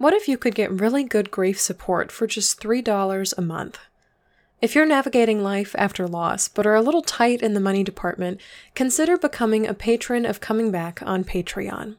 What 0.00 0.14
if 0.14 0.28
you 0.28 0.38
could 0.38 0.54
get 0.54 0.80
really 0.80 1.04
good 1.04 1.30
grief 1.30 1.60
support 1.60 2.10
for 2.10 2.26
just 2.26 2.58
$3 2.58 3.34
a 3.36 3.42
month? 3.42 3.78
If 4.62 4.74
you're 4.74 4.86
navigating 4.86 5.42
life 5.42 5.74
after 5.76 6.08
loss 6.08 6.48
but 6.48 6.66
are 6.66 6.74
a 6.74 6.80
little 6.80 7.02
tight 7.02 7.42
in 7.42 7.52
the 7.52 7.60
money 7.60 7.84
department, 7.84 8.40
consider 8.74 9.18
becoming 9.18 9.66
a 9.66 9.74
patron 9.74 10.24
of 10.24 10.40
Coming 10.40 10.70
Back 10.70 11.02
on 11.04 11.22
Patreon. 11.22 11.96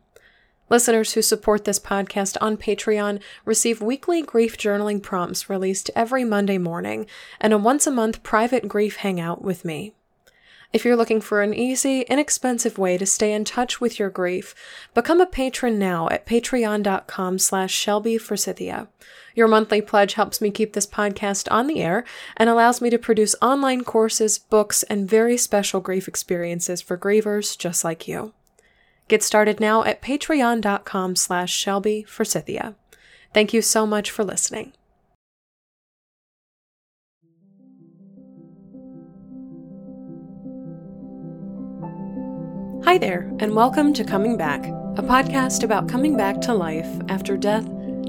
Listeners 0.68 1.14
who 1.14 1.22
support 1.22 1.66
this 1.66 1.78
podcast 1.78 2.38
on 2.42 2.58
Patreon 2.58 3.22
receive 3.46 3.84
weekly 3.84 4.24
grief 4.24 4.58
journaling 4.58 5.00
prompts 5.00 5.48
released 5.48 5.92
every 5.96 6.24
Monday 6.24 6.58
morning 6.58 7.06
and 7.40 7.54
a 7.54 7.58
once 7.60 7.86
a 7.86 7.92
month 7.92 8.24
private 8.24 8.68
grief 8.68 8.96
hangout 8.96 9.44
with 9.44 9.64
me. 9.64 9.94
If 10.74 10.86
you're 10.86 10.96
looking 10.96 11.20
for 11.20 11.42
an 11.42 11.54
easy, 11.54 12.02
inexpensive 12.02 12.78
way 12.78 12.98
to 12.98 13.06
stay 13.06 13.34
in 13.34 13.44
touch 13.44 13.82
with 13.82 14.00
your 14.00 14.10
grief, 14.10 14.56
become 14.94 15.20
a 15.20 15.26
patron 15.26 15.78
now 15.78 16.08
at 16.10 16.26
patreon.com 16.26 17.40
slash 17.40 17.74
Shelby 17.74 18.18
Your 19.36 19.50
monthly 19.50 19.82
pledge 19.82 20.14
helps 20.14 20.40
me 20.40 20.50
keep 20.50 20.74
this 20.74 20.88
podcast 20.88 21.52
on 21.52 21.68
the 21.68 21.82
air 21.82 22.06
and 22.38 22.50
allows 22.50 22.82
me 22.82 22.90
to 22.90 22.98
produce 22.98 23.36
online 23.42 23.84
courses, 23.84 24.40
books, 24.40 24.84
and 24.84 25.10
very 25.10 25.36
special 25.38 25.82
grief 25.82 26.08
experiences 26.08 26.82
for 26.82 26.98
grievers 26.98 27.58
just 27.58 27.84
like 27.84 28.08
you. 28.08 28.34
Get 29.10 29.24
started 29.24 29.60
now 29.60 29.84
at 29.84 30.02
patreon.com 30.02 31.18
slash 31.18 31.54
Shelby 31.54 32.04
Thank 33.34 33.54
you 33.54 33.62
so 33.62 33.86
much 33.86 34.10
for 34.10 34.24
listening. 34.24 34.72
Hi 42.84 42.98
there, 42.98 43.32
and 43.40 43.56
welcome 43.56 43.94
to 43.94 44.04
Coming 44.04 44.38
Back, 44.38 44.66
a 44.66 45.04
podcast 45.04 45.62
about 45.64 45.88
coming 45.88 46.18
back 46.18 46.42
to 46.42 46.54
life 46.56 46.90
after 47.10 47.38
death, 47.38 47.64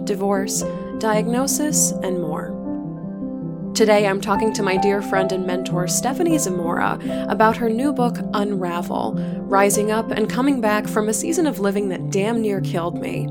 divorce, 0.05 0.65
diagnosis, 0.99 1.93
and 2.03 2.23
more. 2.23 3.73
Today, 3.75 4.07
I'm 4.07 4.21
talking 4.21 4.51
to 4.55 4.63
my 4.63 4.79
dear 4.79 5.03
friend 5.03 5.31
and 5.31 5.47
mentor, 5.47 5.89
Stephanie 5.89 6.39
Zamora, 6.39 6.99
about 7.29 7.59
her 7.59 7.69
new 7.69 7.93
book, 7.93 8.17
Unravel 8.33 9.13
Rising 9.43 9.93
Up 9.93 10.11
and 10.11 10.29
Coming 10.29 10.63
Back 10.63 10.89
from 10.89 11.11
a 11.11 11.15
Season 11.15 11.47
of 11.47 11.61
Living 11.61 11.91
That 11.91 12.09
Damn 12.09 12.41
Near 12.41 12.63
Killed 12.63 12.99
Me. 12.99 13.29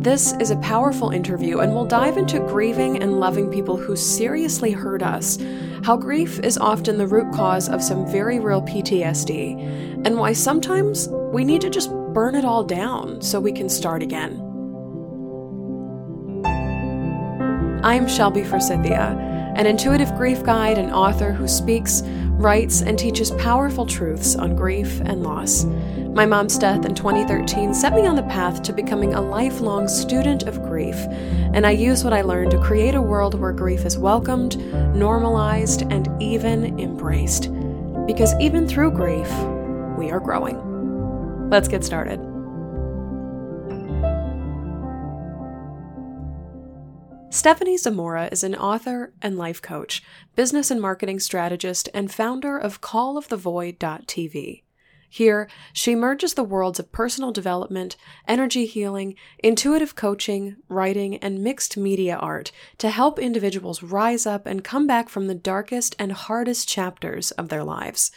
This 0.00 0.32
is 0.40 0.50
a 0.50 0.56
powerful 0.56 1.10
interview, 1.10 1.58
and 1.58 1.74
we'll 1.74 1.84
dive 1.84 2.16
into 2.16 2.40
grieving 2.40 3.02
and 3.02 3.20
loving 3.20 3.50
people 3.50 3.76
who 3.76 3.94
seriously 3.96 4.70
hurt 4.70 5.02
us, 5.02 5.36
how 5.84 5.98
grief 5.98 6.40
is 6.40 6.56
often 6.56 6.96
the 6.96 7.06
root 7.06 7.30
cause 7.34 7.68
of 7.68 7.82
some 7.82 8.10
very 8.10 8.38
real 8.38 8.62
PTSD, 8.62 10.06
and 10.06 10.16
why 10.16 10.32
sometimes 10.32 11.10
we 11.10 11.44
need 11.44 11.60
to 11.60 11.68
just 11.68 11.92
burn 12.14 12.34
it 12.34 12.46
all 12.46 12.64
down 12.64 13.20
so 13.20 13.38
we 13.40 13.52
can 13.52 13.68
start 13.68 14.02
again. 14.02 14.40
I'm 17.84 18.08
Shelby 18.08 18.42
Forsythia, 18.42 19.29
an 19.60 19.66
intuitive 19.66 20.14
grief 20.14 20.42
guide 20.42 20.78
and 20.78 20.90
author 20.90 21.32
who 21.32 21.46
speaks, 21.46 22.00
writes, 22.38 22.80
and 22.80 22.98
teaches 22.98 23.30
powerful 23.32 23.84
truths 23.84 24.34
on 24.34 24.56
grief 24.56 25.02
and 25.02 25.22
loss. 25.22 25.66
My 26.14 26.24
mom's 26.24 26.56
death 26.56 26.86
in 26.86 26.94
2013 26.94 27.74
set 27.74 27.92
me 27.92 28.06
on 28.06 28.16
the 28.16 28.22
path 28.22 28.62
to 28.62 28.72
becoming 28.72 29.12
a 29.12 29.20
lifelong 29.20 29.86
student 29.86 30.44
of 30.44 30.62
grief, 30.62 30.96
and 31.52 31.66
I 31.66 31.72
use 31.72 32.02
what 32.02 32.14
I 32.14 32.22
learned 32.22 32.52
to 32.52 32.58
create 32.62 32.94
a 32.94 33.02
world 33.02 33.38
where 33.38 33.52
grief 33.52 33.84
is 33.84 33.98
welcomed, 33.98 34.56
normalized, 34.96 35.82
and 35.90 36.08
even 36.22 36.80
embraced. 36.80 37.52
Because 38.06 38.34
even 38.40 38.66
through 38.66 38.92
grief, 38.92 39.30
we 39.98 40.10
are 40.10 40.20
growing. 40.20 41.50
Let's 41.50 41.68
get 41.68 41.84
started. 41.84 42.29
Stephanie 47.40 47.78
Zamora 47.78 48.28
is 48.30 48.44
an 48.44 48.54
author 48.54 49.14
and 49.22 49.38
life 49.38 49.62
coach, 49.62 50.02
business 50.36 50.70
and 50.70 50.78
marketing 50.78 51.18
strategist, 51.18 51.88
and 51.94 52.12
founder 52.12 52.58
of 52.58 52.82
callofthevoid.tv. 52.82 54.62
Here, 55.08 55.48
she 55.72 55.94
merges 55.94 56.34
the 56.34 56.44
worlds 56.44 56.78
of 56.78 56.92
personal 56.92 57.32
development, 57.32 57.96
energy 58.28 58.66
healing, 58.66 59.14
intuitive 59.38 59.96
coaching, 59.96 60.56
writing, 60.68 61.16
and 61.16 61.42
mixed 61.42 61.78
media 61.78 62.16
art 62.16 62.52
to 62.76 62.90
help 62.90 63.18
individuals 63.18 63.82
rise 63.82 64.26
up 64.26 64.44
and 64.44 64.62
come 64.62 64.86
back 64.86 65.08
from 65.08 65.26
the 65.26 65.34
darkest 65.34 65.96
and 65.98 66.12
hardest 66.12 66.68
chapters 66.68 67.30
of 67.30 67.48
their 67.48 67.64
lives. 67.64 68.12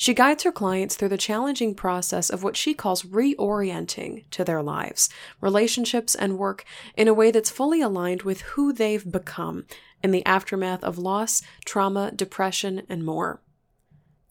She 0.00 0.14
guides 0.14 0.44
her 0.44 0.52
clients 0.52 0.94
through 0.94 1.08
the 1.08 1.18
challenging 1.18 1.74
process 1.74 2.30
of 2.30 2.44
what 2.44 2.56
she 2.56 2.72
calls 2.72 3.02
reorienting 3.02 4.30
to 4.30 4.44
their 4.44 4.62
lives, 4.62 5.08
relationships, 5.40 6.14
and 6.14 6.38
work 6.38 6.64
in 6.96 7.08
a 7.08 7.14
way 7.14 7.32
that's 7.32 7.50
fully 7.50 7.80
aligned 7.80 8.22
with 8.22 8.42
who 8.42 8.72
they've 8.72 9.10
become 9.10 9.66
in 10.00 10.12
the 10.12 10.24
aftermath 10.24 10.84
of 10.84 10.98
loss, 10.98 11.42
trauma, 11.64 12.12
depression, 12.12 12.82
and 12.88 13.04
more. 13.04 13.42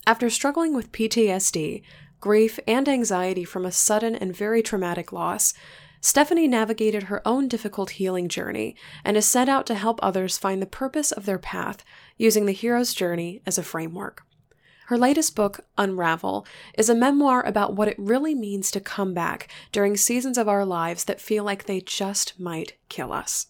After 0.07 0.29
struggling 0.29 0.73
with 0.73 0.93
PTSD, 0.93 1.81
grief, 2.21 2.59
and 2.65 2.87
anxiety 2.87 3.43
from 3.43 3.65
a 3.65 3.71
sudden 3.73 4.15
and 4.15 4.33
very 4.33 4.63
traumatic 4.63 5.11
loss, 5.11 5.53
Stephanie 5.99 6.47
navigated 6.47 7.03
her 7.03 7.21
own 7.27 7.49
difficult 7.49 7.89
healing 7.89 8.29
journey 8.29 8.77
and 9.03 9.17
is 9.17 9.25
set 9.25 9.49
out 9.49 9.65
to 9.65 9.75
help 9.75 9.99
others 10.01 10.37
find 10.37 10.61
the 10.61 10.65
purpose 10.65 11.11
of 11.11 11.25
their 11.25 11.37
path 11.37 11.83
using 12.15 12.45
the 12.45 12.53
hero's 12.53 12.93
journey 12.93 13.41
as 13.45 13.57
a 13.57 13.63
framework. 13.63 14.23
Her 14.87 14.97
latest 14.97 15.35
book, 15.35 15.59
Unravel, 15.77 16.47
is 16.77 16.89
a 16.89 16.95
memoir 16.95 17.45
about 17.45 17.73
what 17.73 17.89
it 17.89 17.99
really 17.99 18.33
means 18.33 18.71
to 18.71 18.79
come 18.79 19.13
back 19.13 19.49
during 19.73 19.97
seasons 19.97 20.37
of 20.37 20.47
our 20.47 20.63
lives 20.63 21.03
that 21.05 21.19
feel 21.19 21.43
like 21.43 21.65
they 21.65 21.81
just 21.81 22.39
might 22.39 22.77
kill 22.87 23.11
us. 23.11 23.47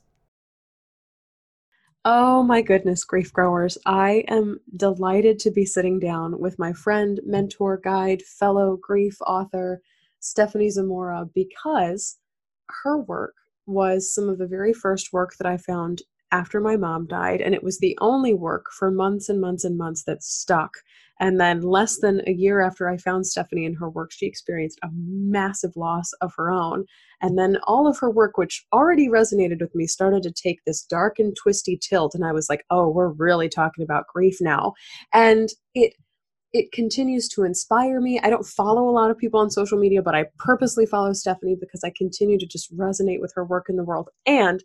Oh 2.04 2.42
my 2.42 2.64
goodness, 2.64 3.04
grief 3.04 3.32
growers. 3.32 3.78
I 3.86 4.24
am 4.28 4.62
delighted 4.78 5.38
to 5.42 5.52
be 5.52 5.64
sitting 5.64 6.00
down 6.00 6.40
with 6.40 6.58
my 6.58 6.74
friend, 6.74 7.20
mentor, 7.24 7.78
guide, 7.78 8.24
fellow 8.24 8.76
grief 8.76 9.22
author, 9.22 9.84
Stephanie 10.20 10.72
Zamora, 10.72 11.30
because 11.36 12.18
her 12.84 12.98
work 12.98 13.36
was 13.68 14.12
some 14.12 14.28
of 14.28 14.40
the 14.40 14.48
very 14.48 14.74
first 14.74 15.14
work 15.14 15.36
that 15.38 15.46
I 15.46 15.58
found 15.58 16.02
after 16.32 16.60
my 16.60 16.76
mom 16.76 17.08
died. 17.08 17.42
And 17.42 17.54
it 17.54 17.64
was 17.64 17.80
the 17.80 17.98
only 18.02 18.34
work 18.34 18.66
for 18.72 18.92
months 18.92 19.30
and 19.30 19.40
months 19.40 19.64
and 19.64 19.78
months 19.78 20.04
that 20.04 20.24
stuck. 20.24 20.78
And 21.20 21.40
then, 21.40 21.62
less 21.62 21.98
than 21.98 22.22
a 22.28 22.32
year 22.32 22.62
after 22.62 22.88
I 22.88 22.98
found 22.98 23.26
Stephanie 23.26 23.66
and 23.66 23.76
her 23.78 23.90
work, 23.90 24.12
she 24.12 24.28
experienced 24.28 24.78
a 24.84 24.90
massive 24.94 25.76
loss 25.76 26.14
of 26.22 26.34
her 26.38 26.52
own. 26.52 26.86
And 27.22 27.40
then, 27.40 27.58
all 27.64 27.88
of 27.88 27.98
her 28.00 28.12
work, 28.12 28.38
which 28.38 28.64
already 28.72 29.08
resonated 29.08 29.60
with 29.60 29.74
me, 29.74 29.88
started 29.88 30.22
to 30.24 30.32
take 30.32 30.64
this 30.66 30.84
dark 30.84 31.18
and 31.18 31.36
twisty 31.36 31.76
tilt. 31.76 32.14
And 32.14 32.24
I 32.24 32.34
was 32.34 32.50
like, 32.50 32.66
oh, 32.70 32.90
we're 32.90 33.10
really 33.10 33.50
talking 33.50 33.84
about 33.84 34.08
grief 34.08 34.38
now. 34.40 34.74
And 35.12 35.50
it, 35.74 35.94
it 36.54 36.72
continues 36.72 37.28
to 37.30 37.44
inspire 37.44 38.00
me. 38.00 38.20
I 38.22 38.30
don't 38.30 38.46
follow 38.46 38.88
a 38.88 38.92
lot 38.92 39.10
of 39.10 39.18
people 39.18 39.40
on 39.40 39.50
social 39.50 39.80
media, 39.80 40.04
but 40.04 40.16
I 40.16 40.26
purposely 40.38 40.86
follow 40.86 41.14
Stephanie 41.14 41.58
because 41.60 41.84
I 41.84 41.92
continue 41.96 42.38
to 42.38 42.46
just 42.46 42.76
resonate 42.78 43.22
with 43.22 43.34
her 43.36 43.44
work 43.44 43.70
in 43.70 43.76
the 43.76 43.84
world. 43.84 44.10
And 44.28 44.64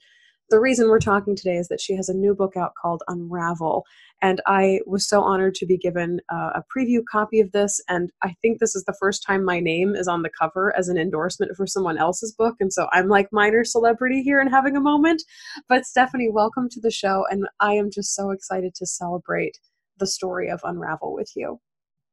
the 0.52 0.60
reason 0.60 0.88
we're 0.88 0.98
talking 0.98 1.34
today 1.34 1.56
is 1.56 1.68
that 1.68 1.80
she 1.80 1.96
has 1.96 2.10
a 2.10 2.14
new 2.14 2.34
book 2.34 2.58
out 2.58 2.74
called 2.80 3.02
Unravel. 3.08 3.86
And 4.20 4.42
I 4.46 4.80
was 4.86 5.08
so 5.08 5.22
honored 5.22 5.54
to 5.56 5.66
be 5.66 5.78
given 5.78 6.20
uh, 6.28 6.50
a 6.54 6.62
preview 6.76 7.00
copy 7.10 7.40
of 7.40 7.52
this. 7.52 7.80
And 7.88 8.10
I 8.22 8.36
think 8.42 8.58
this 8.60 8.76
is 8.76 8.84
the 8.84 8.94
first 9.00 9.24
time 9.26 9.46
my 9.46 9.60
name 9.60 9.94
is 9.94 10.06
on 10.06 10.20
the 10.20 10.30
cover 10.30 10.76
as 10.76 10.88
an 10.88 10.98
endorsement 10.98 11.56
for 11.56 11.66
someone 11.66 11.96
else's 11.96 12.32
book. 12.32 12.56
And 12.60 12.70
so 12.70 12.86
I'm 12.92 13.08
like 13.08 13.32
minor 13.32 13.64
celebrity 13.64 14.22
here 14.22 14.40
and 14.40 14.50
having 14.50 14.76
a 14.76 14.80
moment. 14.80 15.22
But 15.70 15.86
Stephanie, 15.86 16.28
welcome 16.30 16.69
to 16.69 16.80
the 16.80 16.90
show. 16.90 17.24
And 17.30 17.48
I 17.60 17.72
am 17.72 17.90
just 17.90 18.14
so 18.14 18.30
excited 18.30 18.74
to 18.74 18.84
celebrate 18.84 19.58
the 19.98 20.06
story 20.06 20.50
of 20.50 20.60
Unravel 20.64 21.14
with 21.14 21.32
you. 21.34 21.60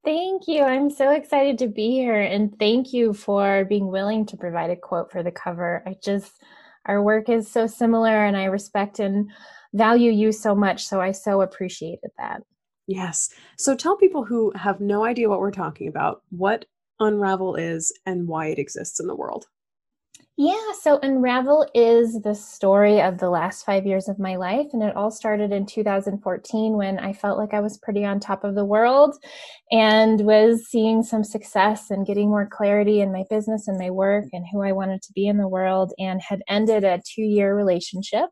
Thank 0.06 0.47
you. 0.47 0.63
I'm 0.63 0.89
so 0.89 1.11
excited 1.11 1.57
to 1.57 1.67
be 1.67 1.91
here. 1.91 2.21
And 2.21 2.57
thank 2.57 2.94
you 2.94 3.11
for 3.11 3.66
being 3.66 3.88
willing 3.88 4.25
to 4.27 4.38
provide 4.38 4.69
a 4.69 4.77
quote 4.77 5.11
for 5.11 5.23
the 5.23 5.31
cover. 5.31 5.83
I 5.85 5.97
just, 6.01 6.31
our 6.85 7.01
work 7.01 7.29
is 7.29 7.50
so 7.50 7.67
similar 7.67 8.25
and 8.25 8.36
I 8.36 8.45
respect 8.45 9.00
and 9.00 9.30
value 9.74 10.12
you 10.12 10.31
so 10.31 10.56
much. 10.56 10.88
So 10.88 11.00
I 11.01 11.12
so 11.12 11.42
appreciated 11.42 12.12
that. 12.18 12.42
Yes. 12.88 13.30
So 13.57 13.75
tell 13.75 13.95
people 13.98 14.25
who 14.25 14.51
have 14.56 14.81
no 14.81 15.06
idea 15.06 15.30
what 15.30 15.39
we're 15.39 15.51
talking 15.51 15.88
about 15.88 16.24
what 16.30 16.65
Unravel 17.00 17.56
is 17.56 17.94
and 18.06 18.27
why 18.27 18.48
it 18.48 18.59
exists 18.59 19.00
in 19.00 19.07
the 19.07 19.15
world. 19.15 19.45
Yeah, 20.41 20.71
so 20.81 21.00
Unravel 21.03 21.68
is 21.75 22.21
the 22.21 22.33
story 22.33 23.01
of 23.01 23.18
the 23.18 23.30
last 23.30 23.65
five 23.65 23.86
years 23.86 24.07
of 24.07 24.19
my 24.19 24.38
life. 24.38 24.68
And 24.71 24.81
it 24.81 24.95
all 24.95 25.12
started 25.12 25.51
in 25.51 25.65
2014 25.65 26.77
when 26.77 26.97
I 26.97 27.12
felt 27.12 27.38
like 27.38 27.53
I 27.53 27.59
was 27.59 27.77
pretty 27.77 28.06
on 28.06 28.21
top 28.21 28.45
of 28.45 28.56
the 28.56 28.63
world 28.63 29.18
and 29.69 30.21
was 30.21 30.65
seeing 30.65 31.03
some 31.03 31.25
success 31.25 31.91
and 31.91 32.07
getting 32.07 32.30
more 32.30 32.47
clarity 32.47 33.01
in 33.01 33.12
my 33.12 33.25
business 33.30 33.68
and 33.68 33.77
my 33.77 33.89
work 33.89 34.27
and 34.31 34.45
who 34.50 34.62
I 34.62 34.71
wanted 34.71 35.01
to 35.01 35.13
be 35.13 35.27
in 35.27 35.38
the 35.39 35.47
world, 35.50 35.91
and 36.00 36.21
had 36.21 36.42
ended 36.47 36.85
a 36.85 37.01
two 37.06 37.21
year 37.24 37.53
relationship 37.53 38.30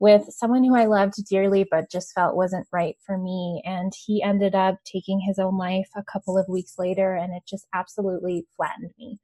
with 0.00 0.22
someone 0.30 0.64
who 0.64 0.76
I 0.76 0.86
loved 0.86 1.14
dearly 1.28 1.66
but 1.70 1.90
just 1.90 2.12
felt 2.14 2.36
wasn't 2.36 2.66
right 2.72 2.96
for 3.04 3.18
me. 3.18 3.62
And 3.66 3.92
he 4.06 4.22
ended 4.22 4.54
up 4.54 4.76
taking 4.90 5.20
his 5.20 5.38
own 5.38 5.58
life 5.58 5.88
a 5.96 6.04
couple 6.04 6.38
of 6.38 6.46
weeks 6.48 6.74
later, 6.78 7.14
and 7.14 7.34
it 7.34 7.42
just 7.48 7.66
absolutely 7.74 8.46
flattened 8.56 8.92
me 8.98 9.18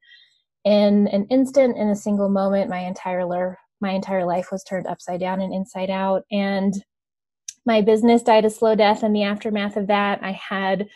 in 0.65 1.07
an 1.09 1.27
instant, 1.29 1.77
in 1.77 1.89
a 1.89 1.95
single 1.95 2.29
moment, 2.29 2.69
my 2.69 2.79
entire 2.79 3.25
my 3.81 3.91
entire 3.91 4.25
life 4.25 4.47
was 4.51 4.63
turned 4.63 4.87
upside 4.87 5.19
down 5.19 5.39
and 5.39 5.53
inside 5.53 5.91
out. 5.91 6.23
And 6.31 6.73
my 7.65 7.81
business 7.81 8.23
died 8.23 8.45
a 8.45 8.49
slow 8.49 8.75
death 8.75 9.03
in 9.03 9.13
the 9.13 9.23
aftermath 9.23 9.77
of 9.77 9.87
that. 9.87 10.23
I 10.23 10.31
had 10.31 10.87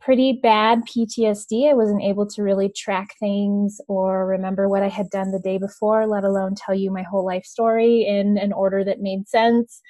pretty 0.00 0.32
bad 0.42 0.82
PTSD. 0.86 1.68
I 1.68 1.74
wasn't 1.74 2.02
able 2.02 2.26
to 2.28 2.42
really 2.42 2.70
track 2.70 3.08
things 3.18 3.80
or 3.88 4.26
remember 4.26 4.68
what 4.68 4.82
I 4.82 4.88
had 4.88 5.10
done 5.10 5.32
the 5.32 5.38
day 5.38 5.58
before, 5.58 6.06
let 6.06 6.24
alone 6.24 6.54
tell 6.54 6.74
you 6.74 6.90
my 6.90 7.02
whole 7.02 7.24
life 7.24 7.44
story 7.44 8.06
in 8.06 8.38
an 8.38 8.52
order 8.52 8.84
that 8.84 9.00
made 9.00 9.28
sense. 9.28 9.80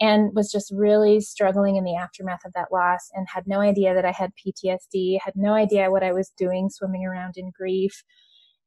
And 0.00 0.34
was 0.34 0.50
just 0.50 0.72
really 0.74 1.20
struggling 1.20 1.76
in 1.76 1.84
the 1.84 1.94
aftermath 1.94 2.44
of 2.44 2.52
that 2.54 2.72
loss 2.72 3.08
and 3.14 3.26
had 3.32 3.46
no 3.46 3.60
idea 3.60 3.94
that 3.94 4.04
I 4.04 4.10
had 4.10 4.32
PTSD, 4.34 5.18
had 5.24 5.34
no 5.36 5.54
idea 5.54 5.92
what 5.92 6.02
I 6.02 6.12
was 6.12 6.32
doing 6.36 6.68
swimming 6.68 7.04
around 7.04 7.34
in 7.36 7.52
grief 7.56 8.02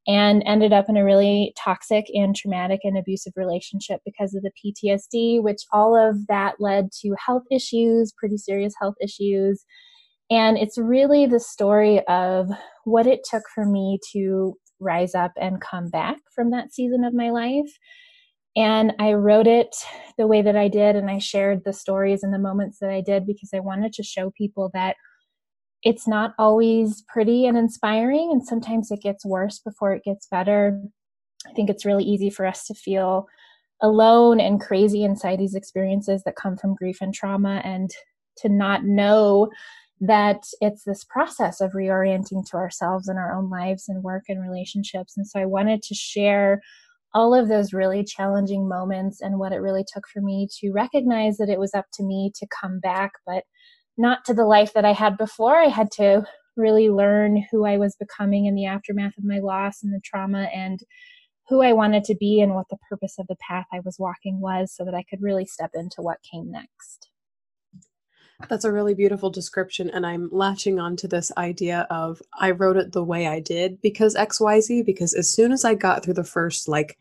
and 0.07 0.43
ended 0.45 0.71
up 0.71 0.85
in 0.87 0.97
a 0.97 1.03
really 1.03 1.53
toxic 1.57 2.05
and 2.13 2.35
traumatic 2.35 2.81
and 2.83 2.97
abusive 2.97 3.33
relationship 3.35 4.01
because 4.05 4.35
of 4.35 4.43
the 4.43 4.51
PTSD, 4.51 5.41
which 5.41 5.61
all 5.71 5.95
of 5.97 6.27
that 6.27 6.55
led 6.59 6.91
to 7.01 7.15
health 7.25 7.43
issues, 7.51 8.13
pretty 8.17 8.37
serious 8.37 8.73
health 8.79 8.95
issues. 9.01 9.65
And 10.29 10.57
it's 10.57 10.77
really 10.77 11.25
the 11.25 11.39
story 11.39 12.05
of 12.07 12.49
what 12.83 13.07
it 13.07 13.21
took 13.29 13.43
for 13.53 13.65
me 13.65 13.99
to 14.13 14.55
rise 14.79 15.15
up 15.15 15.31
and 15.39 15.61
come 15.61 15.89
back 15.89 16.17
from 16.33 16.51
that 16.51 16.73
season 16.73 17.03
of 17.03 17.13
my 17.13 17.29
life. 17.29 17.71
And 18.55 18.93
I 18.99 19.13
wrote 19.13 19.47
it 19.47 19.75
the 20.17 20.27
way 20.27 20.41
that 20.41 20.55
I 20.55 20.69
did, 20.69 20.95
and 20.95 21.09
I 21.09 21.19
shared 21.19 21.63
the 21.65 21.73
stories 21.73 22.23
and 22.23 22.33
the 22.33 22.39
moments 22.39 22.79
that 22.79 22.89
I 22.89 23.01
did 23.01 23.25
because 23.25 23.49
I 23.53 23.59
wanted 23.59 23.91
to 23.93 24.03
show 24.03 24.31
people 24.31 24.69
that 24.73 24.95
it's 25.85 26.07
not 26.07 26.33
always 26.37 27.03
pretty 27.07 27.45
and 27.45 27.57
inspiring, 27.57 28.31
and 28.31 28.45
sometimes 28.45 28.91
it 28.91 29.01
gets 29.01 29.25
worse 29.25 29.59
before 29.59 29.93
it 29.93 30.03
gets 30.03 30.27
better. 30.27 30.81
I 31.47 31.53
think 31.53 31.69
it's 31.69 31.85
really 31.85 32.03
easy 32.03 32.29
for 32.29 32.45
us 32.45 32.65
to 32.65 32.73
feel 32.73 33.27
alone 33.81 34.39
and 34.39 34.59
crazy 34.59 35.03
inside 35.03 35.37
these 35.39 35.55
experiences 35.55 36.23
that 36.23 36.35
come 36.35 36.57
from 36.57 36.75
grief 36.75 36.97
and 37.01 37.13
trauma, 37.13 37.61
and 37.63 37.91
to 38.37 38.49
not 38.49 38.83
know 38.83 39.49
that 40.01 40.43
it's 40.59 40.83
this 40.83 41.05
process 41.05 41.61
of 41.61 41.71
reorienting 41.71 42.43
to 42.49 42.57
ourselves 42.57 43.07
and 43.07 43.17
our 43.17 43.33
own 43.33 43.49
lives 43.49 43.88
and 43.88 44.03
work 44.03 44.23
and 44.27 44.41
relationships. 44.41 45.13
And 45.15 45.25
so 45.25 45.39
I 45.39 45.45
wanted 45.45 45.81
to 45.83 45.95
share 45.95 46.61
all 47.13 47.33
of 47.33 47.47
those 47.47 47.71
really 47.71 48.03
challenging 48.03 48.67
moments 48.67 49.21
and 49.21 49.39
what 49.39 49.53
it 49.53 49.61
really 49.61 49.85
took 49.93 50.03
for 50.11 50.21
me 50.21 50.49
to 50.59 50.73
recognize 50.73 51.38
that 51.38 51.47
it 51.47 51.59
was 51.59 51.73
up 51.73 51.85
to 51.93 52.03
me 52.03 52.31
to 52.35 52.47
come 52.61 52.79
back, 52.81 53.13
but 53.25 53.43
not 53.97 54.25
to 54.25 54.33
the 54.33 54.45
life 54.45 54.74
that 54.74 54.86
I 54.86 54.94
had 54.94 55.18
before. 55.18 55.56
I 55.56 55.68
had 55.68 55.92
to 55.92 56.25
really 56.56 56.89
learn 56.89 57.45
who 57.51 57.65
I 57.65 57.77
was 57.77 57.95
becoming 57.95 58.45
in 58.45 58.56
the 58.56 58.65
aftermath 58.65 59.18
of 59.18 59.24
my 59.24 59.39
loss 59.39 59.83
and 59.83 59.94
the 59.94 60.01
trauma 60.03 60.44
and 60.53 60.80
who 61.47 61.62
I 61.62 61.74
wanted 61.74 62.03
to 62.06 62.15
be 62.15 62.42
and 62.42 62.56
what 62.56 62.69
the 62.69 62.77
purpose 62.89 63.19
of 63.19 63.27
the 63.27 63.36
path 63.36 63.65
I 63.71 63.81
was 63.81 64.00
walking 64.00 64.39
was 64.39 64.74
so 64.74 64.83
that 64.86 64.95
I 64.95 65.03
could 65.03 65.21
really 65.21 65.45
step 65.45 65.71
into 65.74 66.01
what 66.01 66.18
came 66.30 66.51
next. 66.51 67.09
That's 68.50 68.65
a 68.65 68.71
really 68.71 68.94
beautiful 68.94 69.30
description. 69.30 69.89
And 69.89 70.06
I'm 70.06 70.30
latching 70.31 70.80
on 70.80 70.98
to 70.98 71.07
this 71.07 71.31
idea 71.38 71.88
of 71.89 72.21
I 72.33 72.51
wrote 72.51 72.77
it 72.77 72.91
the 72.91 73.03
way 73.03 73.27
I 73.27 73.39
did 73.39 73.81
because 73.81 74.15
XYZ, 74.15 74.86
because 74.86 75.13
as 75.13 75.30
soon 75.30 75.51
as 75.51 75.63
I 75.63 75.74
got 75.75 76.03
through 76.03 76.15
the 76.15 76.24
first 76.24 76.68
like, 76.68 76.98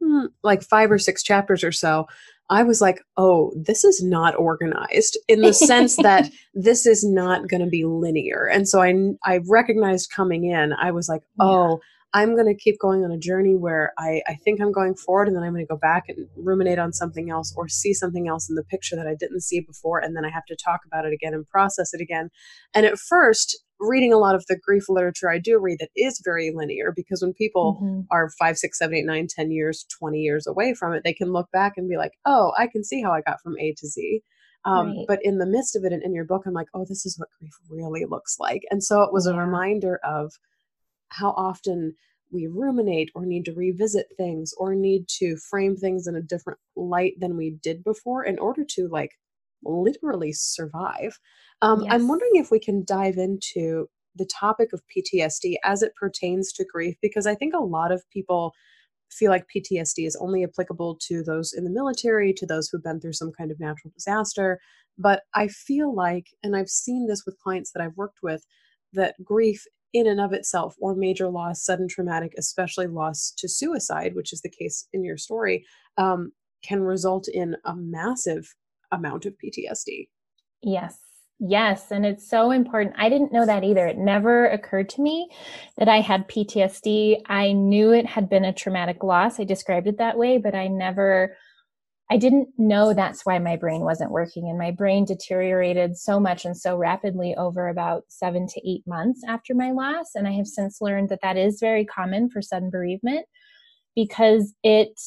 hmm, 0.00 0.26
like 0.44 0.62
five 0.62 0.92
or 0.92 0.98
six 0.98 1.22
chapters 1.22 1.64
or 1.64 1.72
so, 1.72 2.06
I 2.50 2.64
was 2.64 2.80
like, 2.80 3.00
oh, 3.16 3.52
this 3.56 3.84
is 3.84 4.02
not 4.02 4.36
organized 4.36 5.16
in 5.28 5.40
the 5.40 5.52
sense 5.52 5.96
that 5.96 6.30
this 6.54 6.84
is 6.84 7.04
not 7.04 7.48
going 7.48 7.62
to 7.62 7.68
be 7.68 7.84
linear. 7.84 8.46
And 8.52 8.68
so 8.68 8.82
I, 8.82 8.92
I 9.24 9.40
recognized 9.48 10.10
coming 10.10 10.44
in, 10.44 10.72
I 10.72 10.90
was 10.90 11.08
like, 11.08 11.22
oh, 11.38 11.68
yeah. 11.68 11.76
I'm 12.12 12.34
going 12.34 12.48
to 12.48 12.56
keep 12.56 12.80
going 12.80 13.04
on 13.04 13.12
a 13.12 13.18
journey 13.18 13.54
where 13.54 13.92
I, 13.96 14.20
I 14.26 14.34
think 14.34 14.60
I'm 14.60 14.72
going 14.72 14.96
forward 14.96 15.28
and 15.28 15.36
then 15.36 15.44
I'm 15.44 15.52
going 15.52 15.64
to 15.64 15.72
go 15.72 15.78
back 15.78 16.08
and 16.08 16.26
ruminate 16.36 16.80
on 16.80 16.92
something 16.92 17.30
else 17.30 17.54
or 17.56 17.68
see 17.68 17.94
something 17.94 18.26
else 18.26 18.48
in 18.48 18.56
the 18.56 18.64
picture 18.64 18.96
that 18.96 19.06
I 19.06 19.14
didn't 19.14 19.42
see 19.42 19.60
before. 19.60 20.00
And 20.00 20.16
then 20.16 20.24
I 20.24 20.30
have 20.30 20.44
to 20.46 20.56
talk 20.56 20.80
about 20.84 21.06
it 21.06 21.12
again 21.12 21.34
and 21.34 21.48
process 21.48 21.94
it 21.94 22.00
again. 22.00 22.30
And 22.74 22.84
at 22.84 22.98
first, 22.98 23.62
reading 23.80 24.12
a 24.12 24.18
lot 24.18 24.34
of 24.34 24.44
the 24.46 24.58
grief 24.62 24.84
literature 24.88 25.30
I 25.30 25.38
do 25.38 25.58
read 25.58 25.78
that 25.80 25.90
is 25.96 26.20
very 26.24 26.52
linear 26.54 26.92
because 26.94 27.22
when 27.22 27.32
people 27.32 27.80
mm-hmm. 27.82 28.00
are 28.10 28.30
five, 28.38 28.58
six, 28.58 28.78
seven, 28.78 28.96
eight, 28.96 29.06
nine, 29.06 29.26
ten 29.28 29.50
years, 29.50 29.86
20 29.98 30.18
years 30.18 30.46
away 30.46 30.74
from 30.74 30.92
it, 30.92 31.02
they 31.04 31.14
can 31.14 31.32
look 31.32 31.50
back 31.52 31.74
and 31.76 31.88
be 31.88 31.96
like, 31.96 32.12
oh, 32.26 32.52
I 32.58 32.66
can 32.66 32.84
see 32.84 33.02
how 33.02 33.12
I 33.12 33.22
got 33.22 33.40
from 33.42 33.58
A 33.58 33.74
to 33.78 33.86
Z. 33.86 34.22
Um, 34.66 34.88
right. 34.88 35.04
But 35.08 35.20
in 35.22 35.38
the 35.38 35.46
midst 35.46 35.74
of 35.74 35.84
it 35.84 35.92
and 35.92 36.02
in 36.02 36.14
your 36.14 36.26
book, 36.26 36.42
I'm 36.46 36.52
like, 36.52 36.68
oh, 36.74 36.84
this 36.86 37.06
is 37.06 37.18
what 37.18 37.28
grief 37.38 37.54
really 37.70 38.04
looks 38.04 38.38
like. 38.38 38.62
And 38.70 38.84
so 38.84 39.02
it 39.02 39.12
was 39.12 39.26
yeah. 39.26 39.34
a 39.34 39.44
reminder 39.44 39.98
of 40.04 40.32
how 41.08 41.30
often 41.30 41.94
we 42.30 42.46
ruminate 42.46 43.10
or 43.14 43.26
need 43.26 43.44
to 43.46 43.54
revisit 43.54 44.06
things 44.16 44.52
or 44.56 44.74
need 44.74 45.08
to 45.08 45.36
frame 45.36 45.76
things 45.76 46.06
in 46.06 46.14
a 46.14 46.22
different 46.22 46.58
light 46.76 47.14
than 47.18 47.36
we 47.36 47.56
did 47.62 47.82
before 47.82 48.24
in 48.24 48.38
order 48.38 48.64
to 48.64 48.88
like 48.88 49.10
literally 49.64 50.32
survive. 50.32 51.18
Um, 51.62 51.82
yes. 51.84 51.92
I'm 51.92 52.08
wondering 52.08 52.32
if 52.34 52.50
we 52.50 52.60
can 52.60 52.84
dive 52.84 53.16
into 53.16 53.88
the 54.16 54.26
topic 54.26 54.72
of 54.72 54.82
PTSD 54.94 55.54
as 55.64 55.82
it 55.82 55.94
pertains 55.94 56.52
to 56.52 56.64
grief, 56.64 56.96
because 57.00 57.26
I 57.26 57.34
think 57.34 57.54
a 57.54 57.58
lot 57.58 57.92
of 57.92 58.02
people 58.10 58.54
feel 59.10 59.30
like 59.30 59.46
PTSD 59.54 60.06
is 60.06 60.16
only 60.20 60.44
applicable 60.44 60.96
to 61.08 61.22
those 61.22 61.52
in 61.52 61.64
the 61.64 61.70
military, 61.70 62.32
to 62.34 62.46
those 62.46 62.68
who've 62.68 62.82
been 62.82 63.00
through 63.00 63.12
some 63.12 63.32
kind 63.36 63.50
of 63.50 63.60
natural 63.60 63.92
disaster. 63.94 64.60
But 64.98 65.22
I 65.34 65.48
feel 65.48 65.94
like, 65.94 66.26
and 66.42 66.56
I've 66.56 66.68
seen 66.68 67.06
this 67.06 67.24
with 67.26 67.38
clients 67.38 67.72
that 67.72 67.82
I've 67.82 67.96
worked 67.96 68.18
with, 68.22 68.44
that 68.92 69.14
grief 69.22 69.64
in 69.92 70.06
and 70.06 70.20
of 70.20 70.32
itself, 70.32 70.76
or 70.80 70.94
major 70.94 71.28
loss, 71.28 71.64
sudden 71.64 71.88
traumatic, 71.88 72.32
especially 72.38 72.86
loss 72.86 73.32
to 73.38 73.48
suicide, 73.48 74.14
which 74.14 74.32
is 74.32 74.40
the 74.42 74.50
case 74.50 74.86
in 74.92 75.04
your 75.04 75.16
story, 75.16 75.64
um, 75.98 76.32
can 76.62 76.82
result 76.82 77.26
in 77.26 77.56
a 77.64 77.74
massive 77.74 78.54
amount 78.92 79.26
of 79.26 79.34
PTSD. 79.34 80.08
Yes. 80.62 80.98
Yes, 81.42 81.90
and 81.90 82.04
it's 82.04 82.28
so 82.28 82.50
important. 82.50 82.96
I 82.98 83.08
didn't 83.08 83.32
know 83.32 83.46
that 83.46 83.64
either. 83.64 83.86
It 83.86 83.96
never 83.96 84.46
occurred 84.46 84.90
to 84.90 85.00
me 85.00 85.30
that 85.78 85.88
I 85.88 86.00
had 86.00 86.28
PTSD. 86.28 87.22
I 87.26 87.52
knew 87.52 87.92
it 87.92 88.04
had 88.04 88.28
been 88.28 88.44
a 88.44 88.52
traumatic 88.52 89.02
loss. 89.02 89.40
I 89.40 89.44
described 89.44 89.86
it 89.86 89.96
that 89.96 90.18
way, 90.18 90.36
but 90.36 90.54
I 90.54 90.66
never 90.68 91.34
I 92.12 92.16
didn't 92.16 92.48
know 92.58 92.92
that's 92.92 93.24
why 93.24 93.38
my 93.38 93.54
brain 93.54 93.82
wasn't 93.82 94.10
working 94.10 94.48
and 94.48 94.58
my 94.58 94.72
brain 94.72 95.04
deteriorated 95.04 95.96
so 95.96 96.18
much 96.18 96.44
and 96.44 96.56
so 96.56 96.76
rapidly 96.76 97.36
over 97.36 97.68
about 97.68 98.02
7 98.08 98.48
to 98.48 98.68
8 98.68 98.82
months 98.84 99.22
after 99.28 99.54
my 99.54 99.70
loss 99.70 100.16
and 100.16 100.26
I 100.26 100.32
have 100.32 100.48
since 100.48 100.80
learned 100.80 101.08
that 101.10 101.20
that 101.22 101.36
is 101.36 101.60
very 101.60 101.84
common 101.84 102.28
for 102.28 102.42
sudden 102.42 102.68
bereavement 102.68 103.26
because 103.94 104.52
it 104.64 105.00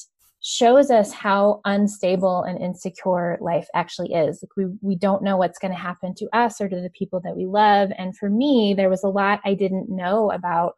shows 0.46 0.92
us 0.92 1.14
how 1.14 1.62
unstable 1.64 2.44
and 2.44 2.62
insecure 2.62 3.38
life 3.40 3.68
actually 3.74 4.14
is. 4.14 4.44
Like 4.44 4.56
we, 4.58 4.76
we 4.82 4.96
don't 4.96 5.24
know 5.24 5.38
what's 5.38 5.58
going 5.58 5.74
to 5.74 5.80
happen 5.80 6.14
to 6.16 6.28
us 6.34 6.60
or 6.60 6.68
to 6.68 6.76
the 6.76 6.90
people 6.90 7.22
that 7.24 7.38
we 7.38 7.46
love. 7.46 7.92
And 7.98 8.16
for 8.16 8.30
me, 8.30 8.74
there 8.76 8.90
was 8.90 9.06
a 9.06 9.10
lot 9.10 9.40
I 9.46 9.54
didn't 9.54 9.90
know 9.90 10.32
about 10.32 10.74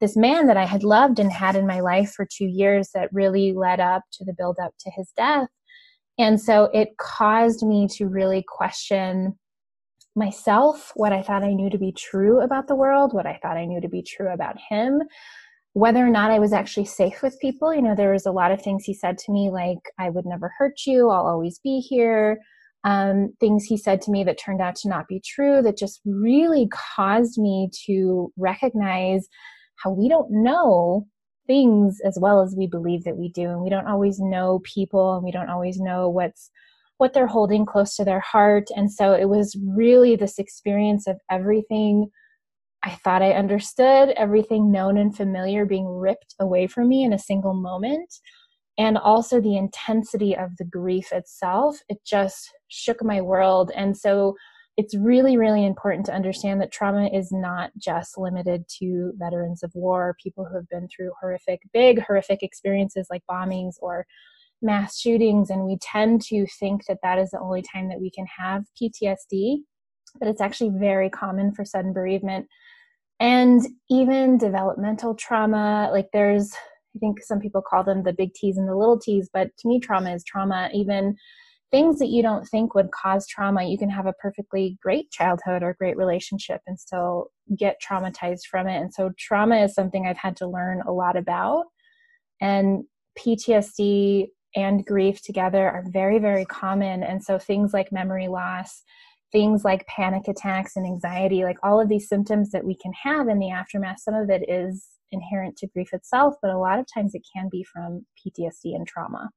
this 0.00 0.16
man 0.16 0.46
that 0.46 0.56
I 0.56 0.64
had 0.64 0.82
loved 0.82 1.18
and 1.18 1.30
had 1.30 1.56
in 1.56 1.66
my 1.66 1.80
life 1.80 2.12
for 2.12 2.26
two 2.26 2.46
years 2.46 2.88
that 2.94 3.12
really 3.12 3.52
led 3.52 3.80
up 3.80 4.02
to 4.14 4.24
the 4.24 4.32
build 4.32 4.56
up 4.62 4.72
to 4.80 4.90
his 4.90 5.12
death. 5.14 5.48
And 6.18 6.40
so 6.40 6.70
it 6.72 6.96
caused 6.96 7.62
me 7.62 7.88
to 7.96 8.08
really 8.08 8.42
question 8.48 9.38
myself, 10.16 10.92
what 10.94 11.12
I 11.12 11.22
thought 11.22 11.44
I 11.44 11.52
knew 11.52 11.70
to 11.70 11.78
be 11.78 11.92
true 11.92 12.40
about 12.40 12.66
the 12.66 12.74
world, 12.74 13.12
what 13.12 13.26
I 13.26 13.38
thought 13.42 13.56
I 13.56 13.66
knew 13.66 13.80
to 13.80 13.88
be 13.88 14.02
true 14.02 14.32
about 14.32 14.56
him, 14.70 15.02
whether 15.74 16.04
or 16.04 16.10
not 16.10 16.30
I 16.30 16.38
was 16.38 16.52
actually 16.52 16.84
safe 16.84 17.22
with 17.22 17.40
people. 17.40 17.74
You 17.74 17.82
know, 17.82 17.94
there 17.94 18.12
was 18.12 18.26
a 18.26 18.32
lot 18.32 18.52
of 18.52 18.60
things 18.60 18.84
he 18.84 18.94
said 18.94 19.18
to 19.18 19.32
me, 19.32 19.50
like, 19.50 19.78
I 19.98 20.10
would 20.10 20.26
never 20.26 20.52
hurt 20.58 20.80
you, 20.86 21.08
I'll 21.08 21.26
always 21.26 21.58
be 21.60 21.80
here. 21.80 22.38
Um, 22.84 23.32
things 23.38 23.64
he 23.64 23.76
said 23.76 24.02
to 24.02 24.10
me 24.10 24.24
that 24.24 24.38
turned 24.38 24.60
out 24.60 24.74
to 24.76 24.88
not 24.88 25.06
be 25.06 25.22
true, 25.24 25.62
that 25.62 25.78
just 25.78 26.00
really 26.04 26.68
caused 26.96 27.38
me 27.38 27.70
to 27.86 28.32
recognize 28.36 29.28
how 29.76 29.92
we 29.92 30.08
don't 30.08 30.30
know 30.30 31.06
things 31.46 31.98
as 32.04 32.18
well 32.20 32.42
as 32.42 32.54
we 32.56 32.66
believe 32.66 33.04
that 33.04 33.16
we 33.16 33.28
do. 33.30 33.48
And 33.48 33.62
we 33.62 33.70
don't 33.70 33.86
always 33.86 34.18
know 34.18 34.60
people 34.64 35.14
and 35.14 35.24
we 35.24 35.30
don't 35.30 35.50
always 35.50 35.78
know 35.78 36.08
what's 36.08 36.50
what 36.98 37.14
they're 37.14 37.26
holding 37.26 37.66
close 37.66 37.96
to 37.96 38.04
their 38.04 38.20
heart. 38.20 38.68
And 38.76 38.92
so 38.92 39.12
it 39.12 39.28
was 39.28 39.56
really 39.60 40.14
this 40.14 40.38
experience 40.38 41.08
of 41.08 41.18
everything 41.30 42.08
I 42.84 42.90
thought 42.90 43.22
I 43.22 43.32
understood 43.32 44.10
everything 44.10 44.72
known 44.72 44.96
and 44.96 45.16
familiar 45.16 45.64
being 45.64 45.86
ripped 45.86 46.34
away 46.40 46.66
from 46.66 46.88
me 46.88 47.04
in 47.04 47.12
a 47.12 47.18
single 47.18 47.54
moment. 47.54 48.12
And 48.78 48.98
also 48.98 49.40
the 49.40 49.56
intensity 49.56 50.36
of 50.36 50.56
the 50.56 50.64
grief 50.64 51.12
itself, 51.12 51.78
it 51.88 51.98
just 52.04 52.50
shook 52.68 53.04
my 53.04 53.20
world. 53.20 53.70
And 53.74 53.96
so 53.96 54.34
it's 54.76 54.96
really, 54.96 55.36
really 55.36 55.66
important 55.66 56.06
to 56.06 56.14
understand 56.14 56.60
that 56.60 56.72
trauma 56.72 57.08
is 57.12 57.30
not 57.30 57.70
just 57.76 58.16
limited 58.16 58.64
to 58.80 59.12
veterans 59.16 59.62
of 59.62 59.70
war, 59.74 60.16
people 60.22 60.46
who 60.46 60.56
have 60.56 60.68
been 60.68 60.88
through 60.88 61.12
horrific, 61.20 61.60
big, 61.72 62.02
horrific 62.02 62.42
experiences 62.42 63.08
like 63.10 63.22
bombings 63.30 63.74
or 63.80 64.06
mass 64.62 64.98
shootings. 64.98 65.50
And 65.50 65.66
we 65.66 65.76
tend 65.82 66.22
to 66.22 66.46
think 66.58 66.86
that 66.86 66.98
that 67.02 67.18
is 67.18 67.30
the 67.30 67.40
only 67.40 67.62
time 67.62 67.88
that 67.90 68.00
we 68.00 68.10
can 68.10 68.26
have 68.38 68.64
PTSD, 68.80 69.58
but 70.18 70.28
it's 70.28 70.40
actually 70.40 70.70
very 70.78 71.10
common 71.10 71.52
for 71.52 71.64
sudden 71.64 71.92
bereavement 71.92 72.48
and 73.22 73.62
even 73.88 74.36
developmental 74.36 75.14
trauma 75.14 75.88
like 75.92 76.08
there's 76.12 76.52
I 76.94 76.98
think 76.98 77.22
some 77.22 77.40
people 77.40 77.62
call 77.62 77.84
them 77.84 78.02
the 78.02 78.12
big 78.12 78.34
T's 78.34 78.58
and 78.58 78.68
the 78.68 78.76
little 78.76 78.98
T's, 78.98 79.30
but 79.32 79.48
to 79.58 79.68
me, 79.68 79.80
trauma 79.80 80.14
is 80.14 80.24
trauma. 80.24 80.68
Even 80.74 81.16
things 81.70 81.98
that 81.98 82.08
you 82.08 82.22
don't 82.22 82.44
think 82.46 82.74
would 82.74 82.90
cause 82.90 83.26
trauma, 83.26 83.64
you 83.64 83.78
can 83.78 83.88
have 83.88 84.04
a 84.04 84.12
perfectly 84.14 84.76
great 84.82 85.10
childhood 85.10 85.62
or 85.62 85.74
great 85.78 85.96
relationship 85.96 86.60
and 86.66 86.78
still 86.78 87.28
get 87.56 87.80
traumatized 87.80 88.44
from 88.50 88.66
it. 88.68 88.78
And 88.78 88.92
so, 88.92 89.10
trauma 89.18 89.64
is 89.64 89.74
something 89.74 90.06
I've 90.06 90.18
had 90.18 90.36
to 90.38 90.46
learn 90.46 90.82
a 90.86 90.92
lot 90.92 91.16
about. 91.16 91.64
And 92.40 92.84
PTSD 93.18 94.26
and 94.54 94.84
grief 94.84 95.22
together 95.22 95.70
are 95.70 95.84
very, 95.88 96.18
very 96.18 96.44
common. 96.44 97.02
And 97.02 97.24
so, 97.24 97.38
things 97.38 97.72
like 97.72 97.90
memory 97.90 98.28
loss, 98.28 98.82
things 99.32 99.64
like 99.64 99.86
panic 99.86 100.28
attacks 100.28 100.76
and 100.76 100.86
anxiety, 100.86 101.42
like 101.42 101.56
all 101.62 101.80
of 101.80 101.88
these 101.88 102.08
symptoms 102.08 102.50
that 102.50 102.64
we 102.64 102.76
can 102.76 102.92
have 103.02 103.28
in 103.28 103.38
the 103.38 103.50
aftermath, 103.50 104.00
some 104.00 104.14
of 104.14 104.30
it 104.30 104.48
is 104.48 104.86
inherent 105.10 105.56
to 105.56 105.66
grief 105.68 105.92
itself, 105.92 106.34
but 106.42 106.50
a 106.50 106.58
lot 106.58 106.78
of 106.78 106.86
times 106.92 107.14
it 107.14 107.26
can 107.34 107.48
be 107.50 107.64
from 107.64 108.04
PTSD 108.18 108.74
and 108.74 108.86
trauma. 108.86 109.30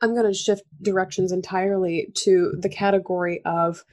I'm 0.00 0.14
going 0.14 0.26
to 0.26 0.34
shift 0.34 0.62
directions 0.82 1.30
entirely 1.30 2.08
to 2.16 2.52
the 2.58 2.68
category 2.68 3.40
of 3.44 3.84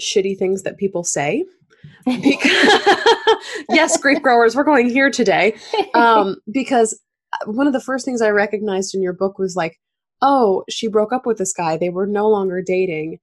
shitty 0.00 0.38
things 0.38 0.62
that 0.62 0.78
people 0.78 1.04
say. 1.04 1.44
yes, 2.06 3.98
grief 3.98 4.22
growers, 4.22 4.56
we're 4.56 4.64
going 4.64 4.88
here 4.88 5.10
today. 5.10 5.54
Um, 5.94 6.36
because 6.50 6.98
uh, 7.34 7.50
one 7.50 7.66
of 7.66 7.74
the 7.74 7.80
first 7.80 8.06
things 8.06 8.22
I 8.22 8.30
recognized 8.30 8.94
in 8.94 9.02
your 9.02 9.12
book 9.12 9.38
was 9.38 9.54
like, 9.54 9.78
oh, 10.22 10.64
she 10.70 10.88
broke 10.88 11.12
up 11.12 11.26
with 11.26 11.36
this 11.36 11.52
guy. 11.52 11.76
They 11.76 11.90
were 11.90 12.06
no 12.06 12.28
longer 12.28 12.62
dating. 12.64 13.18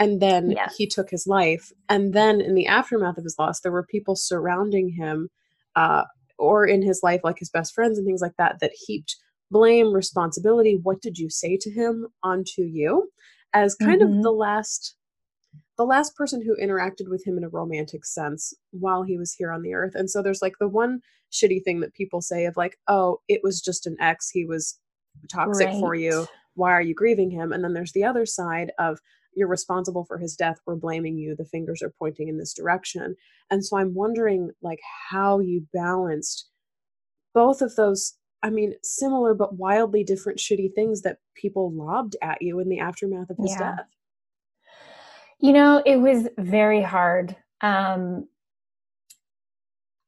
And 0.00 0.20
then 0.20 0.56
he 0.76 0.86
took 0.86 1.10
his 1.10 1.26
life. 1.26 1.70
And 1.88 2.12
then 2.12 2.40
in 2.40 2.54
the 2.54 2.66
aftermath 2.66 3.18
of 3.18 3.24
his 3.24 3.36
loss, 3.38 3.60
there 3.60 3.70
were 3.70 3.86
people 3.86 4.16
surrounding 4.16 4.88
him 4.88 5.28
uh, 5.76 6.04
or 6.38 6.66
in 6.66 6.82
his 6.82 7.00
life, 7.02 7.20
like 7.22 7.38
his 7.38 7.50
best 7.50 7.74
friends 7.74 7.98
and 7.98 8.06
things 8.06 8.22
like 8.22 8.34
that, 8.38 8.56
that 8.60 8.72
heaped 8.86 9.14
blame, 9.50 9.92
responsibility, 9.92 10.78
what 10.82 11.02
did 11.02 11.18
you 11.18 11.28
say 11.28 11.56
to 11.60 11.70
him 11.70 12.06
onto 12.22 12.62
you 12.62 13.10
as 13.52 13.74
kind 13.74 14.00
mm-hmm. 14.00 14.18
of 14.18 14.22
the 14.22 14.32
last 14.32 14.96
the 15.76 15.84
last 15.84 16.14
person 16.14 16.42
who 16.44 16.54
interacted 16.62 17.08
with 17.08 17.26
him 17.26 17.38
in 17.38 17.44
a 17.44 17.48
romantic 17.48 18.04
sense 18.04 18.52
while 18.70 19.02
he 19.02 19.16
was 19.16 19.32
here 19.32 19.50
on 19.50 19.62
the 19.62 19.72
earth. 19.72 19.94
And 19.94 20.10
so 20.10 20.22
there's 20.22 20.42
like 20.42 20.52
the 20.60 20.68
one 20.68 21.00
shitty 21.32 21.64
thing 21.64 21.80
that 21.80 21.94
people 21.94 22.20
say 22.20 22.44
of 22.44 22.54
like, 22.54 22.76
oh, 22.86 23.20
it 23.28 23.40
was 23.42 23.62
just 23.62 23.86
an 23.86 23.96
ex, 23.98 24.28
he 24.28 24.44
was 24.44 24.78
toxic 25.32 25.68
right. 25.68 25.80
for 25.80 25.94
you. 25.94 26.26
Why 26.54 26.72
are 26.72 26.82
you 26.82 26.94
grieving 26.94 27.30
him? 27.30 27.50
And 27.50 27.64
then 27.64 27.72
there's 27.72 27.92
the 27.92 28.04
other 28.04 28.26
side 28.26 28.72
of 28.78 28.98
you're 29.34 29.48
responsible 29.48 30.04
for 30.04 30.18
his 30.18 30.34
death 30.36 30.58
we're 30.66 30.76
blaming 30.76 31.16
you 31.16 31.34
the 31.36 31.44
fingers 31.44 31.82
are 31.82 31.92
pointing 31.98 32.28
in 32.28 32.38
this 32.38 32.54
direction 32.54 33.14
and 33.50 33.64
so 33.64 33.76
i'm 33.76 33.94
wondering 33.94 34.50
like 34.62 34.80
how 35.10 35.38
you 35.38 35.66
balanced 35.72 36.48
both 37.34 37.62
of 37.62 37.74
those 37.76 38.14
i 38.42 38.50
mean 38.50 38.74
similar 38.82 39.34
but 39.34 39.56
wildly 39.56 40.04
different 40.04 40.38
shitty 40.38 40.72
things 40.74 41.02
that 41.02 41.18
people 41.34 41.72
lobbed 41.72 42.16
at 42.22 42.40
you 42.40 42.58
in 42.60 42.68
the 42.68 42.80
aftermath 42.80 43.30
of 43.30 43.36
his 43.38 43.52
yeah. 43.52 43.76
death 43.76 43.86
you 45.38 45.52
know 45.52 45.82
it 45.86 45.96
was 45.96 46.28
very 46.38 46.82
hard 46.82 47.36
um 47.60 48.26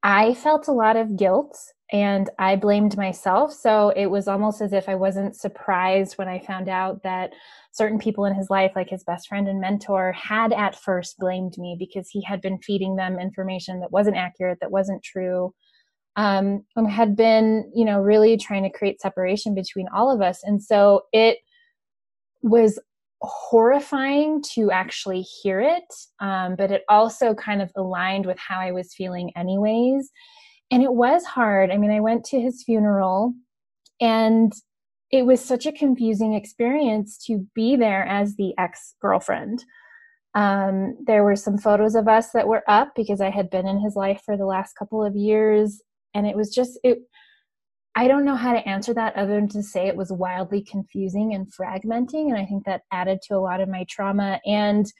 i 0.02 0.34
felt 0.34 0.68
a 0.68 0.72
lot 0.72 0.96
of 0.96 1.16
guilt 1.16 1.56
and 1.92 2.30
I 2.38 2.56
blamed 2.56 2.96
myself. 2.96 3.52
So 3.52 3.90
it 3.90 4.06
was 4.06 4.26
almost 4.26 4.62
as 4.62 4.72
if 4.72 4.88
I 4.88 4.94
wasn't 4.94 5.36
surprised 5.36 6.14
when 6.16 6.26
I 6.26 6.38
found 6.38 6.68
out 6.68 7.02
that 7.02 7.34
certain 7.72 7.98
people 7.98 8.24
in 8.24 8.34
his 8.34 8.50
life, 8.50 8.72
like 8.76 8.88
his 8.88 9.04
best 9.04 9.28
friend 9.28 9.48
and 9.48 9.60
mentor, 9.60 10.12
had 10.12 10.52
at 10.52 10.78
first 10.78 11.18
blamed 11.18 11.54
me 11.58 11.76
because 11.78 12.08
he 12.10 12.22
had 12.22 12.40
been 12.40 12.58
feeding 12.58 12.96
them 12.96 13.18
information 13.18 13.80
that 13.80 13.92
wasn't 13.92 14.16
accurate, 14.16 14.58
that 14.60 14.70
wasn't 14.70 15.02
true, 15.02 15.52
um, 16.16 16.64
and 16.76 16.90
had 16.90 17.16
been, 17.16 17.70
you 17.74 17.84
know, 17.84 17.98
really 17.98 18.36
trying 18.36 18.62
to 18.62 18.70
create 18.70 19.00
separation 19.00 19.54
between 19.54 19.88
all 19.94 20.10
of 20.10 20.20
us. 20.20 20.40
And 20.44 20.62
so 20.62 21.02
it 21.12 21.38
was 22.42 22.78
horrifying 23.22 24.42
to 24.54 24.70
actually 24.70 25.22
hear 25.22 25.60
it, 25.60 25.84
um, 26.20 26.56
but 26.56 26.70
it 26.70 26.82
also 26.88 27.34
kind 27.34 27.62
of 27.62 27.70
aligned 27.76 28.26
with 28.26 28.38
how 28.38 28.60
I 28.60 28.72
was 28.72 28.94
feeling, 28.94 29.32
anyways 29.36 30.10
and 30.72 30.82
it 30.82 30.94
was 30.94 31.24
hard. 31.26 31.70
I 31.70 31.76
mean, 31.76 31.90
I 31.90 32.00
went 32.00 32.24
to 32.26 32.40
his 32.40 32.64
funeral 32.64 33.34
and 34.00 34.52
it 35.12 35.26
was 35.26 35.45
such 35.45 35.66
a 35.66 35.73
confusing 35.73 36.33
experience 36.33 37.19
to 37.26 37.47
be 37.54 37.76
there 37.76 38.04
as 38.07 38.35
the 38.37 38.54
ex 38.59 38.95
girlfriend. 39.00 39.64
Um, 40.35 40.97
there 41.07 41.23
were 41.23 41.37
some 41.37 41.59
photos 41.59 41.95
of 41.95 42.09
us 42.09 42.31
that 42.31 42.49
were 42.49 42.64
up 42.66 42.92
because 42.97 43.21
I 43.21 43.28
had 43.28 43.50
been 43.50 43.66
in 43.66 43.78
his 43.78 43.95
life 43.95 44.23
for 44.25 44.38
the 44.38 44.47
last 44.47 44.73
couple 44.73 45.04
of 45.04 45.14
years. 45.14 45.83
And 46.14 46.26
it 46.26 46.35
was 46.35 46.54
just, 46.54 46.81
it, 46.83 47.00
I 47.95 48.09
don't 48.09 48.25
know 48.25 48.37
how 48.37 48.54
to 48.54 48.66
answer 48.66 48.95
that 48.95 49.14
other 49.14 49.35
than 49.35 49.49
to 49.49 49.62
say 49.62 49.87
it 49.87 49.97
was 49.97 50.11
wildly 50.11 50.62
confusing 50.62 51.35
and 51.35 51.47
fragmenting. 51.52 52.31
And 52.31 52.38
I 52.38 52.47
think 52.47 52.64
that 52.64 52.83
added 52.90 53.19
to 53.25 53.37
a 53.37 53.40
lot 53.40 53.61
of 53.61 53.69
my 53.69 53.85
trauma. 53.90 54.40
And 54.47 54.90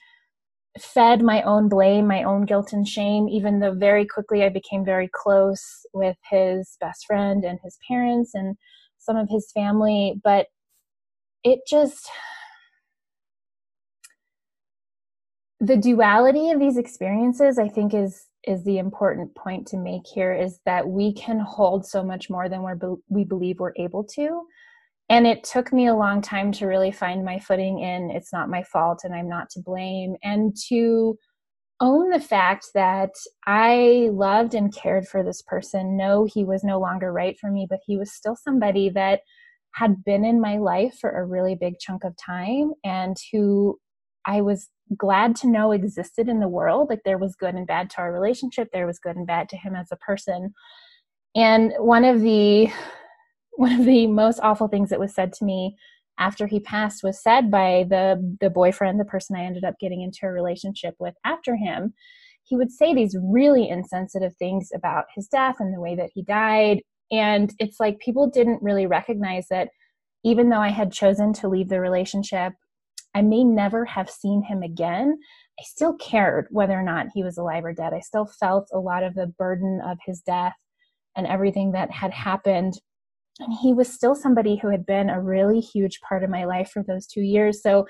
fed 0.79 1.23
my 1.23 1.41
own 1.43 1.69
blame, 1.69 2.07
my 2.07 2.23
own 2.23 2.45
guilt 2.45 2.73
and 2.73 2.87
shame, 2.87 3.27
even 3.29 3.59
though 3.59 3.73
very 3.73 4.05
quickly 4.05 4.43
I 4.43 4.49
became 4.49 4.85
very 4.85 5.09
close 5.11 5.85
with 5.93 6.17
his 6.29 6.77
best 6.79 7.05
friend 7.05 7.43
and 7.43 7.59
his 7.63 7.77
parents 7.87 8.31
and 8.33 8.55
some 9.03 9.17
of 9.17 9.29
his 9.29 9.51
family. 9.53 10.19
But 10.23 10.47
it 11.43 11.59
just, 11.67 12.09
the 15.59 15.77
duality 15.77 16.51
of 16.51 16.59
these 16.59 16.77
experiences, 16.77 17.57
I 17.57 17.67
think, 17.67 17.93
is 17.93 18.27
is 18.45 18.63
the 18.63 18.77
important 18.77 19.33
point 19.35 19.67
to 19.67 19.77
make 19.77 20.05
here 20.05 20.33
is 20.33 20.59
that 20.65 20.87
we 20.87 21.13
can 21.13 21.39
hold 21.39 21.85
so 21.85 22.03
much 22.03 22.29
more 22.29 22.49
than 22.49 22.61
we're 22.61 22.77
we 23.09 23.23
believe 23.23 23.59
we're 23.59 23.73
able 23.77 24.03
to 24.03 24.43
and 25.09 25.27
it 25.27 25.43
took 25.43 25.71
me 25.71 25.87
a 25.87 25.95
long 25.95 26.21
time 26.21 26.51
to 26.51 26.65
really 26.65 26.91
find 26.91 27.23
my 27.23 27.39
footing 27.39 27.79
in 27.79 28.11
it's 28.11 28.33
not 28.33 28.49
my 28.49 28.63
fault 28.63 29.01
and 29.03 29.15
i'm 29.15 29.29
not 29.29 29.49
to 29.49 29.61
blame 29.61 30.15
and 30.23 30.55
to 30.55 31.17
own 31.83 32.09
the 32.09 32.19
fact 32.19 32.67
that 32.73 33.11
i 33.45 34.09
loved 34.11 34.53
and 34.55 34.73
cared 34.73 35.07
for 35.07 35.23
this 35.23 35.41
person. 35.41 35.97
No 35.97 36.25
he 36.25 36.43
was 36.43 36.63
no 36.63 36.79
longer 36.79 37.11
right 37.11 37.37
for 37.39 37.51
me 37.51 37.67
but 37.69 37.79
he 37.85 37.97
was 37.97 38.11
still 38.11 38.35
somebody 38.35 38.89
that 38.89 39.21
had 39.75 40.03
been 40.03 40.23
in 40.23 40.39
my 40.39 40.57
life 40.57 40.95
for 40.99 41.09
a 41.09 41.25
really 41.25 41.55
big 41.55 41.79
chunk 41.79 42.03
of 42.03 42.15
time 42.15 42.73
and 42.83 43.17
who 43.31 43.77
i 44.25 44.39
was 44.41 44.69
glad 44.97 45.35
to 45.37 45.47
know 45.47 45.71
existed 45.71 46.27
in 46.27 46.39
the 46.39 46.47
world. 46.47 46.89
Like 46.89 47.01
there 47.03 47.17
was 47.17 47.35
good 47.35 47.55
and 47.55 47.67
bad 47.67 47.89
to 47.91 47.97
our 47.99 48.11
relationship. 48.11 48.69
There 48.71 48.87
was 48.87 48.99
good 48.99 49.15
and 49.15 49.27
bad 49.27 49.49
to 49.49 49.57
him 49.57 49.75
as 49.75 49.87
a 49.91 49.97
person. 49.97 50.53
And 51.35 51.73
one 51.77 52.05
of 52.05 52.21
the 52.21 52.69
one 53.55 53.79
of 53.79 53.85
the 53.85 54.07
most 54.07 54.39
awful 54.41 54.67
things 54.67 54.89
that 54.89 54.99
was 54.99 55.13
said 55.13 55.31
to 55.33 55.45
me 55.45 55.77
after 56.19 56.47
he 56.47 56.59
passed 56.59 57.03
was 57.03 57.21
said 57.21 57.49
by 57.49 57.85
the 57.89 58.37
the 58.39 58.49
boyfriend 58.49 58.99
the 58.99 59.05
person 59.05 59.35
i 59.35 59.43
ended 59.43 59.63
up 59.63 59.75
getting 59.79 60.01
into 60.01 60.25
a 60.25 60.31
relationship 60.31 60.95
with 60.99 61.15
after 61.25 61.55
him 61.55 61.93
he 62.43 62.55
would 62.55 62.71
say 62.71 62.93
these 62.93 63.15
really 63.21 63.69
insensitive 63.69 64.35
things 64.35 64.69
about 64.75 65.05
his 65.15 65.27
death 65.27 65.55
and 65.59 65.73
the 65.73 65.79
way 65.79 65.95
that 65.95 66.11
he 66.13 66.23
died. 66.23 66.81
And 67.11 67.53
it's 67.59 67.79
like 67.79 67.99
people 67.99 68.29
didn't 68.29 68.61
really 68.61 68.85
recognize 68.85 69.47
that 69.49 69.69
even 70.25 70.49
though 70.49 70.59
i 70.59 70.69
had 70.69 70.91
chosen 70.91 71.33
to 71.33 71.49
leave 71.49 71.69
the 71.69 71.81
relationship 71.81 72.53
i 73.13 73.21
may 73.21 73.43
never 73.43 73.85
have 73.85 74.09
seen 74.09 74.43
him 74.43 74.63
again. 74.63 75.17
I 75.59 75.63
still 75.63 75.93
cared 75.95 76.47
whether 76.49 76.73
or 76.73 76.83
not 76.83 77.07
he 77.13 77.23
was 77.23 77.37
alive 77.37 77.63
or 77.63 77.73
dead. 77.73 77.93
I 77.93 77.99
still 77.99 78.25
felt 78.25 78.69
a 78.73 78.79
lot 78.79 79.03
of 79.03 79.13
the 79.13 79.27
burden 79.27 79.81
of 79.85 79.99
his 80.03 80.21
death 80.21 80.55
and 81.15 81.27
everything 81.27 81.73
that 81.73 81.91
had 81.91 82.11
happened 82.11 82.73
and 83.39 83.53
he 83.61 83.73
was 83.73 83.91
still 83.91 84.15
somebody 84.15 84.57
who 84.57 84.69
had 84.69 84.85
been 84.85 85.09
a 85.09 85.21
really 85.21 85.59
huge 85.59 85.99
part 86.01 86.23
of 86.23 86.29
my 86.29 86.45
life 86.45 86.69
for 86.71 86.83
those 86.83 87.07
two 87.07 87.21
years. 87.21 87.61
So 87.61 87.85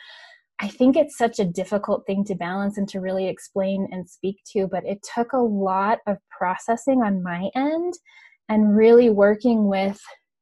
i 0.59 0.67
think 0.67 0.95
it's 0.95 1.17
such 1.17 1.39
a 1.39 1.45
difficult 1.45 2.05
thing 2.05 2.23
to 2.23 2.35
balance 2.35 2.77
and 2.77 2.87
to 2.87 2.99
really 2.99 3.27
explain 3.27 3.87
and 3.91 4.07
speak 4.07 4.37
to 4.45 4.67
but 4.67 4.85
it 4.85 4.99
took 5.15 5.33
a 5.33 5.37
lot 5.37 5.97
of 6.05 6.17
processing 6.29 7.01
on 7.01 7.23
my 7.23 7.49
end 7.55 7.95
and 8.49 8.77
really 8.77 9.09
working 9.09 9.67
with 9.67 9.99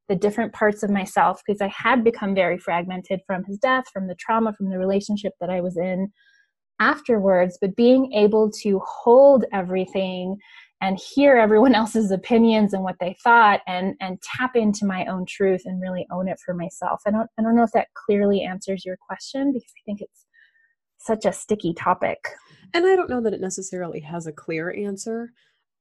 the 0.10 0.16
different 0.18 0.52
parts 0.52 0.84
of 0.84 0.90
myself 0.90 1.42
because 1.48 1.62
i 1.62 1.68
had 1.70 2.04
become 2.04 2.36
very 2.36 2.58
fragmented 2.58 3.22
from 3.26 3.46
his 3.46 3.58
death 3.58 3.86
from 3.94 4.08
the 4.08 4.16
trauma 4.16 4.52
from 4.52 4.70
the 4.70 4.78
relationship 4.78 5.32
that 5.40 5.50
i 5.50 5.62
was 5.62 5.78
in 5.78 6.12
afterwards. 6.82 7.58
But 7.62 7.78
being 7.78 8.12
able 8.12 8.52
to 8.64 8.82
hold 8.86 9.46
everything 9.54 10.38
and 10.82 11.00
hear 11.00 11.38
everyone 11.38 11.76
else's 11.82 12.12
opinions 12.12 12.74
and 12.74 12.84
what 12.84 12.98
they 13.00 13.16
thought 13.24 13.62
and 13.68 13.96
and 14.02 14.22
tap 14.22 14.56
into 14.56 14.86
my 14.86 15.06
own 15.06 15.26
truth 15.26 15.62
and 15.66 15.82
really 15.82 16.06
own 16.12 16.28
it 16.28 16.40
for 16.44 16.54
myself. 16.54 17.02
I 17.06 17.12
don't 17.12 17.30
I 17.40 17.44
don't 17.44 17.56
know 17.56 17.64
if 17.64 17.72
that 17.72 17.88
clearly 17.94 18.42
answers 18.42 18.86
your 18.86 18.98
question 18.98 19.54
because 19.54 19.72
I 19.78 19.82
think 19.86 20.02
it's 20.02 20.26
such 20.98 21.26
a 21.26 21.34
sticky 21.34 21.74
topic. 21.74 22.20
And 22.74 22.86
I 22.86 22.96
don't 22.96 23.10
know 23.10 23.22
that 23.22 23.34
it 23.34 23.42
necessarily 23.42 24.00
has 24.02 24.28
a 24.28 24.32
clear 24.32 24.74
answer 24.74 25.34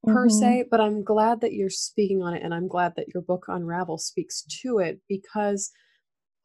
per 0.06 0.26
mm-hmm. 0.26 0.38
se, 0.38 0.64
but 0.70 0.80
I'm 0.80 1.04
glad 1.04 1.42
that 1.42 1.52
you're 1.52 1.68
speaking 1.70 2.22
on 2.22 2.34
it 2.34 2.42
and 2.42 2.54
I'm 2.54 2.68
glad 2.68 2.94
that 2.96 3.08
your 3.12 3.22
book 3.22 3.44
Unravel 3.48 3.98
speaks 3.98 4.42
to 4.62 4.78
it 4.78 4.98
because 5.08 5.70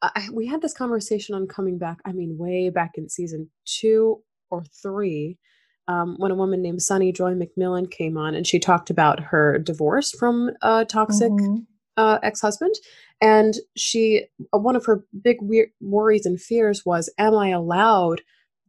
I, 0.02 0.28
we 0.30 0.46
had 0.46 0.60
this 0.60 0.74
conversation 0.74 1.34
on 1.34 1.48
coming 1.48 1.78
back, 1.78 1.98
I 2.04 2.12
mean 2.12 2.36
way 2.38 2.68
back 2.68 2.92
in 2.96 3.08
season 3.08 3.50
2 3.80 4.20
or 4.50 4.62
3 4.82 5.38
um, 5.88 6.16
when 6.18 6.30
a 6.30 6.36
woman 6.36 6.62
named 6.62 6.82
Sunny 6.82 7.12
Joy 7.12 7.34
McMillan 7.34 7.90
came 7.90 8.16
on 8.16 8.34
and 8.34 8.46
she 8.46 8.58
talked 8.58 8.90
about 8.90 9.20
her 9.20 9.58
divorce 9.58 10.12
from 10.12 10.50
a 10.62 10.84
toxic 10.84 11.30
mm-hmm. 11.30 11.62
uh, 11.96 12.18
ex-husband. 12.22 12.74
And 13.20 13.54
she 13.76 14.24
uh, 14.52 14.58
one 14.58 14.76
of 14.76 14.84
her 14.86 15.04
big 15.22 15.38
we- 15.42 15.72
worries 15.80 16.26
and 16.26 16.40
fears 16.40 16.84
was 16.84 17.12
am 17.18 17.34
i 17.34 17.48
allowed 17.48 18.20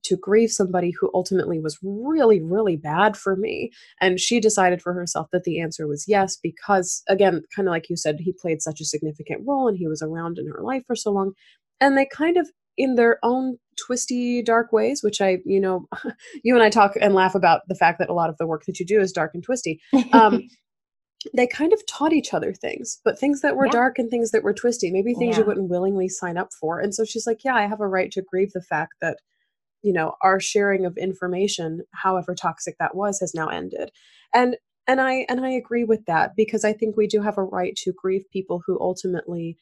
to 0.04 0.16
grieve 0.16 0.52
somebody 0.52 0.92
who 0.92 1.12
ultimately 1.14 1.60
was 1.60 1.78
really 1.82 2.42
really 2.42 2.78
bad 2.78 3.18
for 3.18 3.36
me? 3.36 3.72
And 4.00 4.20
she 4.20 4.40
decided 4.40 4.82
for 4.82 4.94
herself 4.94 5.28
that 5.32 5.44
the 5.44 5.60
answer 5.60 5.88
was 5.88 6.06
yes 6.08 6.38
because 6.42 7.04
again 7.10 7.42
kind 7.56 7.68
of 7.68 7.72
like 7.72 7.90
you 7.90 7.98
said 7.98 8.20
he 8.20 8.34
played 8.40 8.62
such 8.62 8.80
a 8.80 8.86
significant 8.86 9.42
role 9.46 9.68
and 9.68 9.78
he 9.78 9.88
was 9.88 10.02
around 10.02 10.38
in 10.38 10.48
her 10.48 10.62
life 10.62 10.84
for 10.88 10.96
so 10.96 11.12
long. 11.12 11.34
And 11.82 11.98
they 11.98 12.06
kind 12.06 12.38
of 12.38 12.50
in 12.78 12.96
their 12.96 13.20
own 13.24 13.58
twisty 13.78 14.42
dark 14.42 14.72
ways 14.72 15.02
which 15.04 15.22
i 15.22 15.38
you 15.46 15.60
know 15.60 15.88
you 16.44 16.54
and 16.54 16.64
i 16.64 16.70
talk 16.70 16.94
and 17.00 17.14
laugh 17.14 17.36
about 17.36 17.62
the 17.68 17.76
fact 17.76 18.00
that 18.00 18.10
a 18.10 18.14
lot 18.14 18.30
of 18.30 18.38
the 18.38 18.48
work 18.48 18.64
that 18.66 18.80
you 18.80 18.86
do 18.86 19.00
is 19.00 19.12
dark 19.12 19.32
and 19.34 19.44
twisty 19.44 19.80
um, 20.14 20.42
they 21.34 21.48
kind 21.48 21.74
of 21.74 21.86
taught 21.88 22.14
each 22.14 22.34
other 22.34 22.54
things, 22.54 23.00
but 23.04 23.20
things 23.20 23.42
that 23.42 23.56
were 23.56 23.66
yeah. 23.66 23.72
dark 23.72 24.00
and 24.00 24.10
things 24.10 24.32
that 24.32 24.44
were 24.44 24.54
twisty, 24.54 24.92
maybe 24.92 25.14
things 25.14 25.36
yeah. 25.36 25.42
you 25.42 25.48
wouldn't 25.48 25.70
willingly 25.70 26.08
sign 26.10 26.38
up 26.38 26.50
for. 26.54 26.80
And 26.80 26.94
so 26.94 27.04
she's 27.04 27.26
like, 27.26 27.44
Yeah, 27.44 27.56
I 27.56 27.68
have 27.68 27.82
a 27.82 27.88
right 27.88 28.12
to 28.12 28.22
grieve 28.22 28.52
the 28.54 28.62
fact 28.62 28.94
that, 29.02 29.18
you 29.82 29.94
know, 29.94 30.14
our 30.22 30.40
sharing 30.40 30.86
of 30.86 30.98
information, 30.98 31.82
however 31.94 32.36
toxic 32.36 32.76
that 32.80 32.96
was, 32.96 33.20
has 33.20 33.34
now 33.34 33.48
ended. 33.48 33.92
And 34.34 34.58
and 34.88 35.02
I 35.02 35.26
and 35.28 35.44
I 35.44 35.50
agree 35.50 35.84
with 35.84 36.06
that 36.06 36.36
because 36.36 36.64
I 36.64 36.74
think 36.74 36.96
we 36.96 37.08
do 37.08 37.22
have 37.22 37.38
a 37.38 37.44
right 37.44 37.76
to 37.78 37.94
grieve 37.96 38.24
people 38.32 38.62
who 38.66 38.80
ultimately 38.80 39.58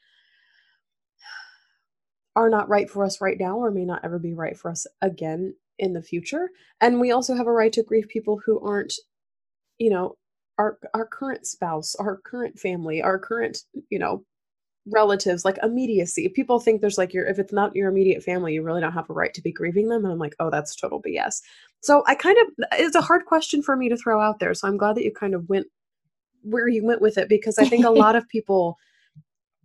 are 2.35 2.49
not 2.49 2.69
right 2.69 2.89
for 2.89 3.03
us 3.03 3.21
right 3.21 3.37
now 3.39 3.57
or 3.57 3.71
may 3.71 3.85
not 3.85 4.03
ever 4.03 4.19
be 4.19 4.33
right 4.33 4.57
for 4.57 4.69
us 4.69 4.85
again 5.01 5.55
in 5.79 5.93
the 5.93 6.01
future. 6.01 6.49
And 6.81 6.99
we 6.99 7.11
also 7.11 7.35
have 7.35 7.47
a 7.47 7.51
right 7.51 7.73
to 7.73 7.83
grieve 7.83 8.07
people 8.07 8.41
who 8.45 8.59
aren't, 8.59 8.93
you 9.77 9.89
know, 9.89 10.15
our 10.57 10.77
our 10.93 11.05
current 11.05 11.45
spouse, 11.45 11.95
our 11.95 12.17
current 12.25 12.59
family, 12.59 13.01
our 13.01 13.19
current, 13.19 13.59
you 13.89 13.99
know, 13.99 14.23
relatives, 14.87 15.43
like 15.43 15.57
immediacy. 15.63 16.29
People 16.29 16.59
think 16.59 16.81
there's 16.81 16.97
like 16.97 17.13
your 17.13 17.25
if 17.25 17.39
it's 17.39 17.53
not 17.53 17.75
your 17.75 17.89
immediate 17.89 18.23
family, 18.23 18.53
you 18.53 18.63
really 18.63 18.81
don't 18.81 18.93
have 18.93 19.09
a 19.09 19.13
right 19.13 19.33
to 19.33 19.41
be 19.41 19.51
grieving 19.51 19.89
them. 19.89 20.03
And 20.03 20.13
I'm 20.13 20.19
like, 20.19 20.35
oh, 20.39 20.49
that's 20.49 20.75
total 20.75 21.01
BS. 21.01 21.41
So 21.81 22.03
I 22.07 22.15
kind 22.15 22.37
of 22.37 22.65
it's 22.73 22.95
a 22.95 23.01
hard 23.01 23.25
question 23.25 23.61
for 23.61 23.75
me 23.75 23.89
to 23.89 23.97
throw 23.97 24.21
out 24.21 24.39
there. 24.39 24.53
So 24.53 24.67
I'm 24.67 24.77
glad 24.77 24.95
that 24.95 25.03
you 25.03 25.11
kind 25.11 25.33
of 25.33 25.47
went 25.49 25.67
where 26.43 26.67
you 26.67 26.85
went 26.85 27.01
with 27.01 27.17
it 27.17 27.27
because 27.27 27.57
I 27.57 27.65
think 27.65 27.85
a 27.85 27.89
lot 28.03 28.15
of 28.15 28.27
people 28.29 28.77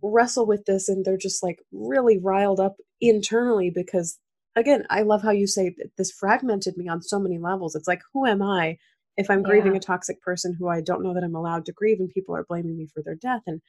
wrestle 0.01 0.45
with 0.45 0.65
this 0.65 0.89
and 0.89 1.05
they're 1.05 1.17
just 1.17 1.43
like 1.43 1.59
really 1.71 2.17
riled 2.17 2.59
up 2.59 2.75
internally 2.99 3.71
because 3.73 4.17
again, 4.55 4.85
I 4.89 5.03
love 5.03 5.21
how 5.21 5.31
you 5.31 5.47
say 5.47 5.75
this 5.97 6.11
fragmented 6.11 6.77
me 6.77 6.87
on 6.87 7.01
so 7.01 7.19
many 7.19 7.37
levels. 7.37 7.75
It's 7.75 7.87
like, 7.87 8.01
who 8.13 8.25
am 8.25 8.41
I 8.41 8.77
if 9.17 9.29
I'm 9.29 9.43
grieving 9.43 9.73
yeah. 9.73 9.77
a 9.77 9.81
toxic 9.81 10.21
person 10.21 10.55
who 10.57 10.67
I 10.67 10.81
don't 10.81 11.03
know 11.03 11.13
that 11.13 11.23
I'm 11.23 11.35
allowed 11.35 11.65
to 11.65 11.73
grieve 11.73 11.99
and 11.99 12.09
people 12.09 12.35
are 12.35 12.45
blaming 12.47 12.77
me 12.77 12.87
for 12.93 13.01
their 13.03 13.15
death. 13.15 13.41
And 13.45 13.61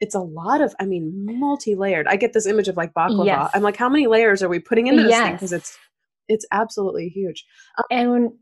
it's 0.00 0.14
a 0.14 0.20
lot 0.20 0.60
of, 0.60 0.74
I 0.78 0.84
mean, 0.84 1.12
multi-layered. 1.38 2.06
I 2.06 2.16
get 2.16 2.32
this 2.32 2.46
image 2.46 2.68
of 2.68 2.76
like 2.76 2.92
baklava. 2.92 3.26
Yes. 3.26 3.50
I'm 3.54 3.62
like, 3.62 3.76
how 3.76 3.88
many 3.88 4.06
layers 4.06 4.42
are 4.42 4.48
we 4.48 4.58
putting 4.58 4.86
into 4.86 5.02
this 5.02 5.10
yes. 5.10 5.24
thing? 5.24 5.32
Because 5.34 5.52
it's 5.52 5.76
it's 6.28 6.46
absolutely 6.50 7.08
huge. 7.08 7.44
Um, 7.78 7.84
and 7.90 8.10
when 8.10 8.38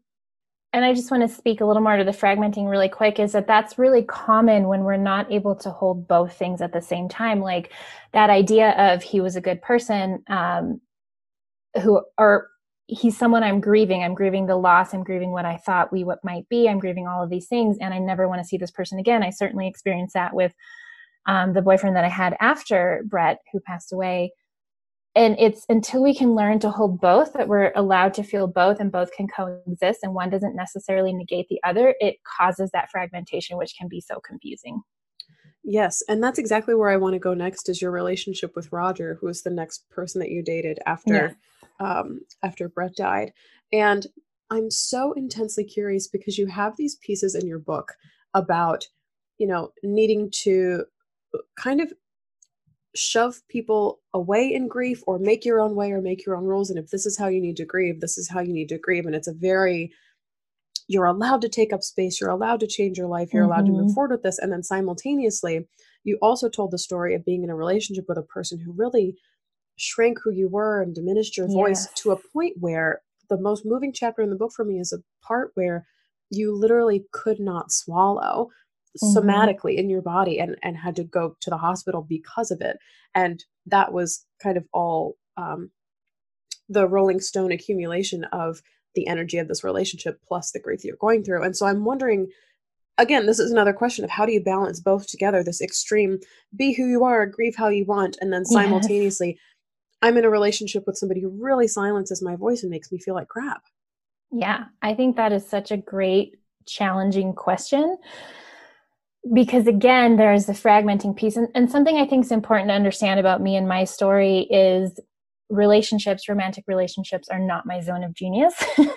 and 0.75 0.85
I 0.85 0.93
just 0.93 1.09
want 1.09 1.23
to 1.23 1.33
speak 1.33 1.61
a 1.61 1.65
little 1.65 1.81
more 1.81 1.97
to 1.97 2.03
the 2.03 2.11
fragmenting 2.11 2.69
really 2.69 2.89
quick 2.89 3.21
is 3.21 3.31
that 3.31 3.47
that's 3.47 3.79
really 3.79 4.03
common 4.03 4.67
when 4.67 4.83
we're 4.83 4.97
not 4.97 5.31
able 5.31 5.55
to 5.55 5.71
hold 5.71 6.09
both 6.09 6.37
things 6.37 6.61
at 6.61 6.73
the 6.73 6.83
same 6.83 7.09
time. 7.09 7.41
Like 7.41 7.73
that 8.13 8.29
idea 8.29 8.71
of 8.73 9.01
he 9.01 9.21
was 9.21 9.37
a 9.37 9.41
good 9.41 9.63
person, 9.63 10.25
um, 10.27 10.81
who, 11.81 12.03
or 12.19 12.49
he's 12.89 13.17
someone 13.17 13.45
I'm 13.45 13.61
grieving. 13.61 14.03
I'm 14.03 14.15
grieving 14.15 14.47
the 14.47 14.57
loss. 14.57 14.93
I'm 14.93 15.05
grieving 15.05 15.31
what 15.31 15.45
I 15.45 15.59
thought 15.59 15.93
we 15.93 16.03
what 16.03 16.25
might 16.25 16.49
be. 16.49 16.69
I'm 16.69 16.81
grieving 16.81 17.07
all 17.07 17.23
of 17.23 17.31
these 17.31 17.47
things, 17.47 17.79
and 17.81 17.95
I 17.95 18.01
never 18.01 18.29
want 18.29 18.43
to 18.43 18.47
see 18.47 18.57
this 18.57 18.73
person 18.73 18.99
again. 18.99 19.23
I 19.23 19.31
certainly 19.31 19.69
experienced 19.69 20.15
that 20.15 20.35
with 20.35 20.53
um, 21.27 21.53
the 21.53 21.63
boyfriend 21.63 21.95
that 21.95 22.05
I 22.05 22.09
had 22.09 22.37
after 22.41 23.05
Brett, 23.07 23.39
who 23.53 23.61
passed 23.61 23.93
away. 23.93 24.33
And 25.17 25.37
it's 25.39 25.65
until 25.69 26.03
we 26.03 26.15
can 26.15 26.35
learn 26.35 26.59
to 26.61 26.71
hold 26.71 27.01
both 27.01 27.35
that 27.35 27.47
we're 27.47 27.73
allowed 27.77 28.15
to 28.15 28.25
feel 28.25 28.49
both, 28.49 28.81
and 28.81 28.91
both 28.91 29.13
can 29.13 29.29
coexist, 29.29 30.01
and 30.03 30.13
one 30.13 30.31
doesn't 30.31 30.57
necessarily 30.57 31.13
negate 31.13 31.49
the 31.49 31.61
other. 31.65 31.95
It 32.01 32.17
causes 32.39 32.71
that 32.73 32.91
fragmentation, 32.91 33.57
which 33.57 33.75
can 33.79 33.89
be 33.89 34.01
so 34.01 34.21
confusing. 34.27 34.83
Yes, 35.63 36.03
and 36.09 36.23
that's 36.23 36.39
exactly 36.39 36.75
where 36.75 36.91
I 36.91 36.97
want 36.97 37.15
to 37.15 37.21
go 37.21 37.33
next. 37.33 37.69
Is 37.69 37.81
your 37.81 37.93
relationship 37.93 38.57
with 38.57 38.73
Roger, 38.73 39.17
who 39.21 39.27
was 39.27 39.43
the 39.43 39.51
next 39.51 39.89
person 39.89 40.19
that 40.19 40.31
you 40.31 40.43
dated 40.43 40.79
after 40.85 41.37
um, 41.81 42.21
after 42.43 42.69
Brett 42.69 42.97
died. 42.97 43.33
And 43.73 44.07
I'm 44.51 44.71
so 44.71 45.13
intensely 45.13 45.65
curious 45.65 46.09
because 46.09 46.39
you 46.39 46.47
have 46.47 46.77
these 46.77 46.97
pieces 46.97 47.35
in 47.35 47.47
your 47.47 47.59
book 47.59 47.93
about, 48.35 48.87
you 49.39 49.47
know, 49.47 49.71
needing 49.83 50.31
to 50.43 50.85
uh, 51.35 51.39
kind 51.57 51.81
of 51.81 51.93
shove 52.95 53.41
people 53.49 54.01
away 54.13 54.53
in 54.53 54.69
grief 54.69 55.03
or 55.07 55.19
make 55.19 55.45
your 55.45 55.61
own 55.61 55.75
way 55.75 55.93
or 55.93 56.01
make 56.01 56.25
your 56.25 56.37
own 56.37 56.45
rules. 56.45 56.71
And 56.71 56.79
if 56.79 56.91
this 56.91 57.07
is 57.07 57.19
how 57.19 57.29
you 57.29 57.41
need 57.41 57.57
to 57.57 57.65
grieve, 57.65 58.01
this 58.01 58.17
is 58.17 58.29
how 58.29 58.41
you 58.41 58.53
need 58.53 58.69
to 58.69 58.79
grieve. 58.79 59.07
And 59.07 59.15
it's 59.15 59.29
a 59.29 59.33
very, 59.33 59.93
you're 60.87 61.07
allowed 61.07 61.41
to 61.43 61.49
take 61.49 61.73
up 61.73 61.83
space, 61.83 62.21
you're 62.21 62.31
allowed 62.31 62.61
to 62.61 62.67
change 62.67 62.99
your 62.99 63.09
life, 63.09 63.33
you're 63.33 63.43
mm-hmm. 63.43 63.53
allowed 63.53 63.67
to 63.67 63.73
move 63.73 63.87
mm-hmm. 63.87 63.95
forward 63.95 64.13
with 64.13 64.23
this. 64.23 64.39
And 64.39 64.53
then 64.53 64.63
simultaneously, 64.63 65.67
you 66.05 66.19
also 66.23 66.49
told 66.49 66.71
the 66.71 66.79
story 66.79 67.15
of 67.15 67.25
being 67.25 67.43
in 67.43 67.51
a 67.51 67.57
relationship 67.57 68.05
with 68.09 68.19
a 68.19 68.23
person 68.23 68.59
who 68.61 68.73
really 68.73 69.17
shrank 69.77 70.19
who 70.23 70.31
you 70.31 70.49
were 70.49 70.81
and 70.81 70.95
diminished 70.95 71.37
your 71.37 71.49
voice 71.49 71.87
yes. 71.87 72.01
to 72.03 72.13
a 72.13 72.21
point 72.33 72.55
where 72.61 73.03
the 73.29 73.41
most 73.41 73.65
moving 73.65 73.93
chapter 73.93 74.23
in 74.23 74.31
the 74.31 74.37
book 74.37 74.53
for 74.55 74.65
me 74.65 74.79
is 74.79 74.93
a 74.93 75.03
part 75.27 75.51
where 75.55 75.87
you 76.31 76.55
literally 76.55 77.07
could 77.13 77.41
not 77.41 77.73
swallow 77.73 78.51
mm-hmm. 79.03 79.19
somatically 79.19 79.77
in 79.77 79.91
your 79.91 80.03
body 80.03 80.39
and 80.39 80.57
and 80.63 80.77
had 80.77 80.97
to 80.97 81.05
go 81.05 81.37
to 81.41 81.51
the 81.51 81.57
hospital 81.57 82.05
because 82.09 82.51
of 82.51 82.61
it 82.61 82.79
and 83.15 83.45
that 83.67 83.93
was 83.93 84.25
kind 84.43 84.57
of 84.57 84.65
all 84.73 85.17
um, 85.37 85.71
the 86.69 86.87
rolling 86.87 87.21
stone 87.21 87.53
accumulation 87.53 88.25
of 88.25 88.61
the 88.95 89.07
energy 89.07 89.39
of 89.39 89.49
this 89.49 89.65
relationship 89.65 90.21
plus 90.27 90.53
the 90.53 90.61
grief 90.61 90.81
that 90.81 90.89
you're 90.89 90.97
going 90.97 91.25
through 91.25 91.43
and 91.43 91.57
so 91.57 91.67
i'm 91.67 91.85
wondering 91.85 92.29
again 92.99 93.27
this 93.27 93.39
is 93.39 93.51
another 93.51 93.73
question 93.73 94.05
of 94.05 94.11
how 94.11 94.25
do 94.25 94.33
you 94.33 94.43
balance 94.43 94.81
both 94.81 95.07
together 95.09 95.43
this 95.43 95.61
extreme 95.61 96.19
be 96.57 96.73
who 96.73 96.87
you 96.87 97.05
are 97.05 97.27
grieve 97.27 97.57
how 97.57 97.69
you 97.69 97.85
want 97.85 98.17
and 98.21 98.33
then 98.33 98.45
simultaneously 98.45 99.31
yes. 99.31 99.39
I'm 100.05 100.19
in 100.19 100.27
a 100.27 100.31
relationship 100.31 100.87
with 100.87 100.99
somebody 100.99 101.23
who 101.23 101.31
really 101.31 101.67
silences 101.67 102.21
my 102.21 102.37
voice 102.37 102.63
and 102.63 102.71
makes 102.71 102.93
me 102.93 102.99
feel 102.99 103.15
like 103.15 103.29
crap? 103.29 103.63
Yeah, 104.31 104.65
I 104.83 104.93
think 104.93 105.17
that 105.17 105.33
is 105.33 105.49
such 105.49 105.71
a 105.71 105.79
great, 105.79 106.37
challenging 106.67 107.33
question 107.33 107.97
because 109.33 109.67
again 109.67 110.17
there's 110.17 110.47
the 110.47 110.53
fragmenting 110.53 111.17
piece. 111.17 111.37
And, 111.37 111.49
and 111.55 111.71
something 111.71 111.97
i 111.97 112.07
think 112.07 112.25
is 112.25 112.33
important 112.33 112.69
to 112.69 112.75
understand 112.75 113.21
about 113.21 113.41
me 113.41 113.57
and 113.57 113.69
my 113.69 113.85
story 113.85 114.41
is 114.51 114.99
relationships 115.51 116.29
romantic 116.29 116.65
relationships 116.67 117.29
are 117.29 117.39
not 117.39 117.67
my 117.67 117.81
zone 117.81 118.05
of 118.05 118.15
genius. 118.15 118.55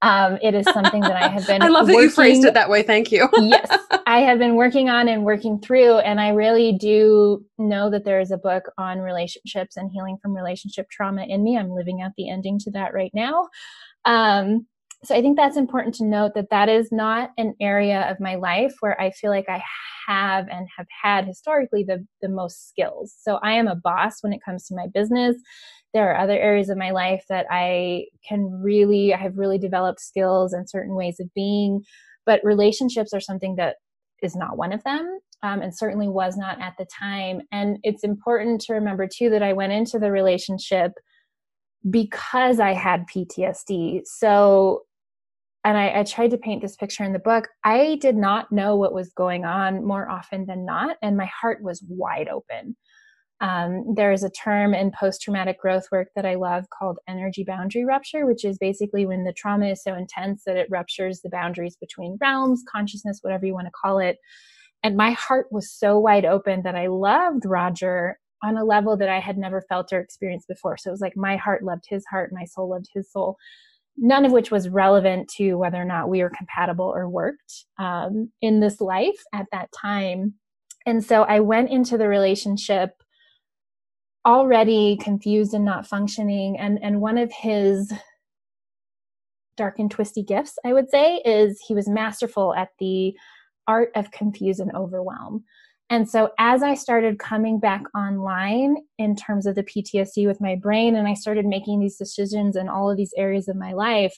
Um, 0.00 0.38
it 0.40 0.54
is 0.54 0.64
something 0.66 1.00
that 1.00 1.16
i 1.20 1.26
have 1.26 1.44
been 1.48 1.60
i 1.60 1.66
love 1.66 1.88
that 1.88 1.92
you 1.92 2.08
phrased 2.08 2.44
it 2.44 2.54
that 2.54 2.70
way. 2.70 2.84
Thank 2.84 3.10
you. 3.10 3.28
Yes. 3.40 3.68
I 4.06 4.20
have 4.20 4.38
been 4.38 4.54
working 4.54 4.88
on 4.88 5.08
and 5.08 5.24
working 5.24 5.58
through 5.58 5.98
and 5.98 6.20
i 6.20 6.28
really 6.28 6.72
do 6.72 7.44
know 7.58 7.90
that 7.90 8.04
there 8.04 8.20
is 8.20 8.30
a 8.30 8.38
book 8.38 8.70
on 8.78 9.00
relationships 9.00 9.76
and 9.76 9.90
healing 9.90 10.16
from 10.22 10.36
relationship 10.36 10.88
trauma 10.88 11.24
in 11.24 11.42
me. 11.42 11.58
I'm 11.58 11.70
living 11.70 12.00
out 12.00 12.12
the 12.16 12.30
ending 12.30 12.60
to 12.60 12.70
that 12.70 12.94
right 12.94 13.10
now. 13.12 13.48
Um, 14.04 14.68
so 15.04 15.14
i 15.14 15.20
think 15.20 15.36
that's 15.36 15.56
important 15.56 15.94
to 15.94 16.04
note 16.04 16.32
that 16.34 16.50
that 16.50 16.68
is 16.68 16.88
not 16.90 17.30
an 17.38 17.54
area 17.60 18.10
of 18.10 18.20
my 18.20 18.34
life 18.34 18.74
where 18.80 19.00
i 19.00 19.10
feel 19.10 19.30
like 19.30 19.48
i 19.48 19.62
have 20.06 20.48
and 20.48 20.66
have 20.76 20.86
had 21.02 21.26
historically 21.26 21.84
the 21.84 22.04
the 22.22 22.28
most 22.28 22.68
skills 22.68 23.14
so 23.20 23.38
i 23.42 23.52
am 23.52 23.68
a 23.68 23.76
boss 23.76 24.22
when 24.22 24.32
it 24.32 24.40
comes 24.44 24.66
to 24.66 24.74
my 24.74 24.86
business 24.92 25.36
there 25.94 26.10
are 26.10 26.18
other 26.18 26.38
areas 26.38 26.68
of 26.68 26.76
my 26.76 26.90
life 26.90 27.24
that 27.28 27.46
I 27.50 28.06
can 28.26 28.50
really, 28.62 29.14
I 29.14 29.16
have 29.16 29.38
really 29.38 29.58
developed 29.58 30.00
skills 30.00 30.52
and 30.52 30.68
certain 30.68 30.94
ways 30.94 31.18
of 31.20 31.32
being, 31.34 31.82
but 32.26 32.40
relationships 32.44 33.12
are 33.14 33.20
something 33.20 33.56
that 33.56 33.76
is 34.22 34.36
not 34.36 34.56
one 34.56 34.72
of 34.72 34.82
them. 34.84 35.18
Um, 35.42 35.62
and 35.62 35.74
certainly 35.74 36.08
was 36.08 36.36
not 36.36 36.60
at 36.60 36.74
the 36.78 36.86
time. 36.98 37.42
And 37.52 37.78
it's 37.84 38.02
important 38.02 38.60
to 38.62 38.72
remember 38.72 39.06
too 39.06 39.30
that 39.30 39.42
I 39.42 39.52
went 39.52 39.72
into 39.72 40.00
the 40.00 40.10
relationship 40.10 40.92
because 41.88 42.58
I 42.58 42.72
had 42.72 43.06
PTSD. 43.06 44.00
So, 44.04 44.82
and 45.68 45.76
I, 45.76 46.00
I, 46.00 46.02
tried 46.02 46.30
to 46.30 46.38
paint 46.38 46.62
this 46.62 46.76
picture 46.76 47.04
in 47.04 47.12
the 47.12 47.18
book. 47.18 47.46
I 47.62 47.98
did 48.00 48.16
not 48.16 48.50
know 48.50 48.74
what 48.74 48.94
was 48.94 49.12
going 49.12 49.44
on 49.44 49.84
more 49.84 50.08
often 50.08 50.46
than 50.46 50.64
not, 50.64 50.96
and 51.02 51.14
my 51.14 51.26
heart 51.26 51.62
was 51.62 51.84
wide 51.86 52.26
open. 52.26 52.74
Um, 53.42 53.84
there's 53.94 54.22
a 54.22 54.30
term 54.30 54.72
in 54.72 54.90
post 54.98 55.20
traumatic 55.20 55.60
growth 55.60 55.84
work 55.92 56.08
that 56.16 56.24
I 56.24 56.36
love 56.36 56.64
called 56.70 57.00
energy 57.06 57.44
boundary 57.44 57.84
rupture, 57.84 58.24
which 58.24 58.46
is 58.46 58.56
basically 58.56 59.04
when 59.04 59.24
the 59.24 59.34
trauma 59.34 59.66
is 59.66 59.82
so 59.82 59.94
intense 59.94 60.42
that 60.46 60.56
it 60.56 60.68
ruptures 60.70 61.20
the 61.20 61.28
boundaries 61.28 61.76
between 61.78 62.16
realms, 62.18 62.64
consciousness, 62.72 63.18
whatever 63.20 63.44
you 63.44 63.52
want 63.52 63.66
to 63.66 63.72
call 63.78 63.98
it. 63.98 64.16
And 64.82 64.96
my 64.96 65.10
heart 65.10 65.48
was 65.50 65.70
so 65.70 65.98
wide 65.98 66.24
open 66.24 66.62
that 66.62 66.76
I 66.76 66.86
loved 66.86 67.44
Roger 67.44 68.18
on 68.42 68.56
a 68.56 68.64
level 68.64 68.96
that 68.96 69.10
I 69.10 69.20
had 69.20 69.36
never 69.36 69.60
felt 69.68 69.92
or 69.92 70.00
experienced 70.00 70.48
before. 70.48 70.78
So 70.78 70.88
it 70.88 70.92
was 70.92 71.02
like 71.02 71.16
my 71.16 71.36
heart 71.36 71.62
loved 71.62 71.84
his 71.90 72.06
heart, 72.10 72.30
my 72.32 72.46
soul 72.46 72.70
loved 72.70 72.88
his 72.94 73.12
soul, 73.12 73.36
none 74.00 74.24
of 74.24 74.32
which 74.32 74.50
was 74.50 74.68
relevant 74.68 75.28
to 75.28 75.54
whether 75.54 75.76
or 75.76 75.84
not 75.84 76.08
we 76.08 76.22
were 76.22 76.30
compatible 76.30 76.86
or 76.86 77.08
worked 77.08 77.64
um, 77.78 78.30
in 78.40 78.60
this 78.60 78.80
life 78.80 79.22
at 79.32 79.46
that 79.52 79.70
time 79.72 80.34
And 80.86 81.04
so 81.04 81.22
I 81.24 81.40
went 81.40 81.70
into 81.70 81.98
the 81.98 82.08
relationship 82.08 83.02
already 84.24 84.96
confused 84.96 85.52
and 85.52 85.64
not 85.64 85.86
functioning. 85.86 86.58
And, 86.58 86.78
and 86.82 87.02
one 87.02 87.18
of 87.18 87.30
his 87.30 87.92
dark 89.58 89.78
and 89.78 89.90
twisty 89.90 90.22
gifts, 90.22 90.58
I 90.64 90.72
would 90.72 90.88
say, 90.88 91.16
is 91.26 91.60
he 91.66 91.74
was 91.74 91.88
masterful 91.88 92.54
at 92.54 92.70
the 92.78 93.14
art 93.66 93.90
of 93.96 94.10
confuse 94.12 94.60
and 94.60 94.74
overwhelm. 94.74 95.44
And 95.90 96.08
so 96.08 96.30
as 96.38 96.62
I 96.62 96.74
started 96.74 97.18
coming 97.18 97.58
back 97.58 97.82
online 97.96 98.76
in 98.98 99.16
terms 99.16 99.46
of 99.46 99.54
the 99.54 99.62
PTSD 99.62 100.26
with 100.26 100.40
my 100.40 100.54
brain, 100.54 100.94
and 100.94 101.08
I 101.08 101.14
started 101.14 101.46
making 101.46 101.80
these 101.80 101.96
decisions 101.96 102.56
in 102.56 102.68
all 102.68 102.90
of 102.90 102.96
these 102.96 103.14
areas 103.16 103.48
of 103.48 103.56
my 103.56 103.72
life, 103.72 104.14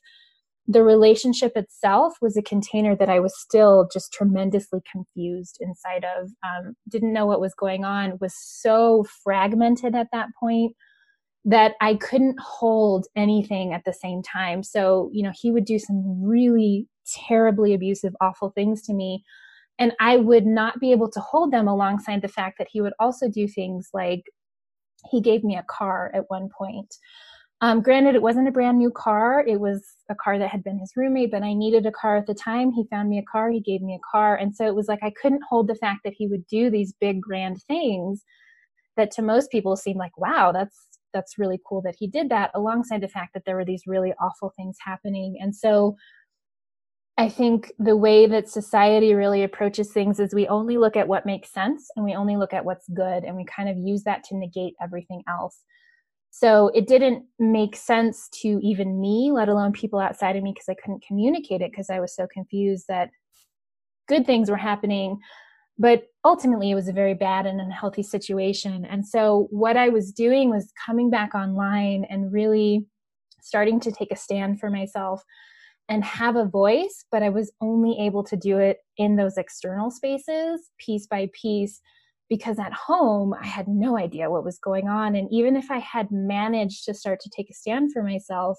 the 0.66 0.83
relationship 0.83 1.52
itself 1.56 2.14
was 2.20 2.37
a 2.37 2.42
container 2.42 2.94
that 2.96 3.09
I 3.09 3.20
was 3.20 3.38
still 3.38 3.88
just 3.92 4.12
tremendously 4.12 4.80
confused 4.90 5.59
inside 5.61 6.04
of. 6.04 6.30
Um, 6.44 6.74
didn't 6.88 7.12
know 7.12 7.26
what 7.26 7.40
was 7.40 7.54
going 7.54 7.85
on, 7.85 8.18
was 8.20 8.35
so 8.37 9.04
fragmented 9.24 9.94
at 9.94 10.09
that 10.12 10.28
point 10.38 10.74
that 11.44 11.74
I 11.80 11.94
couldn't 11.94 12.38
hold 12.38 13.06
anything 13.16 13.72
at 13.72 13.85
the 13.85 13.92
same 13.92 14.22
time. 14.22 14.62
So, 14.62 15.11
you 15.12 15.22
know, 15.22 15.33
he 15.35 15.50
would 15.50 15.64
do 15.64 15.78
some 15.78 16.22
really 16.22 16.87
terribly 17.28 17.74
abusive, 17.74 18.14
awful 18.20 18.50
things 18.50 18.83
to 18.83 18.92
me. 18.92 19.24
And 19.81 19.93
I 19.99 20.19
would 20.19 20.47
not 20.47 20.79
be 20.79 20.93
able 20.93 21.11
to 21.11 21.21
hold 21.21 21.53
them 21.53 21.66
alongside 21.66 22.23
the 22.23 22.29
fact 22.29 22.59
that 22.59 22.69
he 22.71 22.81
would 22.81 22.93
also 23.01 23.29
do 23.29 23.49
things 23.49 23.88
like 23.93 24.23
he 25.11 25.21
gave 25.21 25.43
me 25.43 25.57
a 25.57 25.64
car 25.69 26.12
at 26.14 26.29
one 26.29 26.49
point. 26.57 26.95
Um, 27.62 27.83
granted, 27.83 28.14
it 28.14 28.23
wasn't 28.23 28.49
a 28.49 28.53
brand 28.53 28.79
new 28.79 28.90
car. 28.90 29.45
It 29.47 29.61
was 29.61 29.85
a 30.09 30.14
car 30.14 30.38
that 30.38 30.49
had 30.49 30.64
been 30.64 30.79
his 30.79 30.93
roommate, 30.97 31.31
but 31.31 31.43
I 31.43 31.53
needed 31.53 31.85
a 31.85 31.93
car 31.93 32.16
at 32.16 32.27
the 32.27 32.35
time. 32.35 32.73
He 32.73 32.85
found 32.90 33.11
me 33.11 33.19
a 33.19 33.31
car. 33.31 33.51
He 33.51 33.61
gave 33.61 33.83
me 33.83 33.95
a 33.95 34.16
car. 34.16 34.37
And 34.37 34.55
so 34.55 34.66
it 34.66 34.75
was 34.75 34.88
like 34.88 35.01
I 35.03 35.12
couldn't 35.21 35.43
hold 35.49 35.69
the 35.69 35.75
fact 35.75 36.01
that 36.05 36.14
he 36.16 36.27
would 36.27 36.47
do 36.47 36.71
these 36.71 36.95
big, 37.01 37.21
grand 37.21 37.62
things 37.66 38.23
that 38.97 39.11
to 39.12 39.23
most 39.23 39.51
people 39.51 39.77
seem 39.77 39.97
like, 39.97 40.16
wow, 40.16 40.53
that's 40.53 40.77
that's 41.12 41.38
really 41.38 41.59
cool 41.69 41.83
that 41.83 41.97
he 41.99 42.07
did 42.07 42.29
that 42.29 42.51
alongside 42.55 43.01
the 43.01 43.09
fact 43.09 43.35
that 43.35 43.45
there 43.45 43.57
were 43.57 43.64
these 43.64 43.83
really 43.87 44.12
awful 44.21 44.53
things 44.57 44.77
happening. 44.85 45.37
And 45.40 45.55
so 45.55 45.97
I 47.20 47.28
think 47.28 47.70
the 47.78 47.98
way 47.98 48.26
that 48.28 48.48
society 48.48 49.12
really 49.12 49.42
approaches 49.42 49.92
things 49.92 50.18
is 50.18 50.33
we 50.33 50.48
only 50.48 50.78
look 50.78 50.96
at 50.96 51.06
what 51.06 51.26
makes 51.26 51.52
sense 51.52 51.90
and 51.94 52.02
we 52.02 52.14
only 52.14 52.38
look 52.38 52.54
at 52.54 52.64
what's 52.64 52.88
good 52.88 53.24
and 53.24 53.37
we 53.37 53.44
kind 53.44 53.68
of 53.68 53.76
use 53.76 54.04
that 54.04 54.24
to 54.24 54.37
negate 54.38 54.72
everything 54.83 55.22
else. 55.28 55.62
So 56.30 56.68
it 56.68 56.88
didn't 56.88 57.26
make 57.38 57.76
sense 57.76 58.30
to 58.40 58.59
even 58.62 58.98
me, 58.98 59.33
let 59.35 59.50
alone 59.50 59.72
people 59.72 60.00
outside 60.00 60.35
of 60.35 60.42
me, 60.42 60.52
because 60.52 60.70
I 60.70 60.80
couldn't 60.83 61.04
communicate 61.06 61.61
it 61.61 61.70
because 61.70 61.90
I 61.90 62.00
was 62.00 62.16
so 62.16 62.26
confused 62.26 62.87
that 62.88 63.11
good 64.09 64.24
things 64.24 64.48
were 64.48 64.56
happening. 64.56 65.18
But 65.78 66.04
ultimately, 66.24 66.70
it 66.70 66.74
was 66.74 66.88
a 66.88 66.94
very 66.94 67.12
bad 67.12 67.44
and 67.44 67.61
unhealthy 67.61 68.02
situation. 68.02 68.87
And 68.87 69.06
so, 69.06 69.46
what 69.50 69.76
I 69.76 69.90
was 69.90 70.11
doing 70.11 70.48
was 70.48 70.72
coming 70.87 71.11
back 71.11 71.35
online 71.35 72.06
and 72.09 72.33
really 72.33 72.87
starting 73.42 73.78
to 73.80 73.92
take 73.92 74.11
a 74.11 74.16
stand 74.16 74.59
for 74.59 74.70
myself 74.70 75.22
and 75.90 76.05
have 76.05 76.37
a 76.37 76.46
voice, 76.46 77.05
but 77.11 77.22
I 77.22 77.29
was 77.29 77.53
only 77.61 77.98
able 77.98 78.22
to 78.24 78.37
do 78.37 78.59
it 78.59 78.79
in 78.96 79.16
those 79.16 79.37
external 79.37 79.90
spaces, 79.90 80.70
piece 80.79 81.07
by 81.09 81.29
piece 81.35 81.81
because 82.31 82.61
at 82.61 82.72
home 82.72 83.35
I 83.35 83.44
had 83.44 83.66
no 83.66 83.98
idea 83.98 84.31
what 84.31 84.44
was 84.44 84.61
going 84.61 84.88
on. 84.88 85.16
And 85.16 85.29
even 85.33 85.57
if 85.57 85.68
I 85.68 85.79
had 85.79 86.12
managed 86.12 86.85
to 86.85 86.94
start 86.94 87.18
to 87.20 87.31
take 87.31 87.50
a 87.50 87.55
stand 87.55 87.92
for 87.92 88.05
myself, 88.05 88.57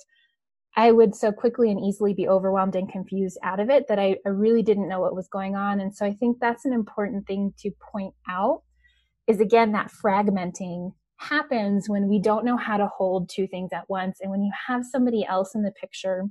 I 0.75 0.91
would 0.91 1.15
so 1.15 1.31
quickly 1.31 1.71
and 1.71 1.79
easily 1.79 2.13
be 2.13 2.27
overwhelmed 2.27 2.75
and 2.75 2.91
confused 2.91 3.37
out 3.43 3.61
of 3.61 3.69
it 3.69 3.87
that 3.87 3.97
I, 3.97 4.17
I 4.25 4.29
really 4.29 4.61
didn't 4.61 4.89
know 4.89 4.99
what 4.99 5.15
was 5.15 5.29
going 5.29 5.55
on. 5.55 5.79
And 5.79 5.95
so 5.95 6.05
I 6.05 6.13
think 6.13 6.37
that's 6.39 6.65
an 6.65 6.73
important 6.73 7.27
thing 7.27 7.53
to 7.59 7.71
point 7.93 8.13
out 8.29 8.63
is 9.27 9.39
again 9.39 9.71
that 9.71 9.91
fragmenting 10.03 10.91
happens 11.17 11.87
when 11.87 12.09
we 12.09 12.19
don't 12.19 12.43
know 12.43 12.57
how 12.57 12.75
to 12.75 12.87
hold 12.87 13.29
two 13.29 13.47
things 13.47 13.71
at 13.71 13.89
once. 13.89 14.19
And 14.21 14.31
when 14.31 14.41
you 14.41 14.51
have 14.67 14.83
somebody 14.83 15.25
else 15.25 15.55
in 15.55 15.61
the 15.61 15.71
picture 15.71 16.25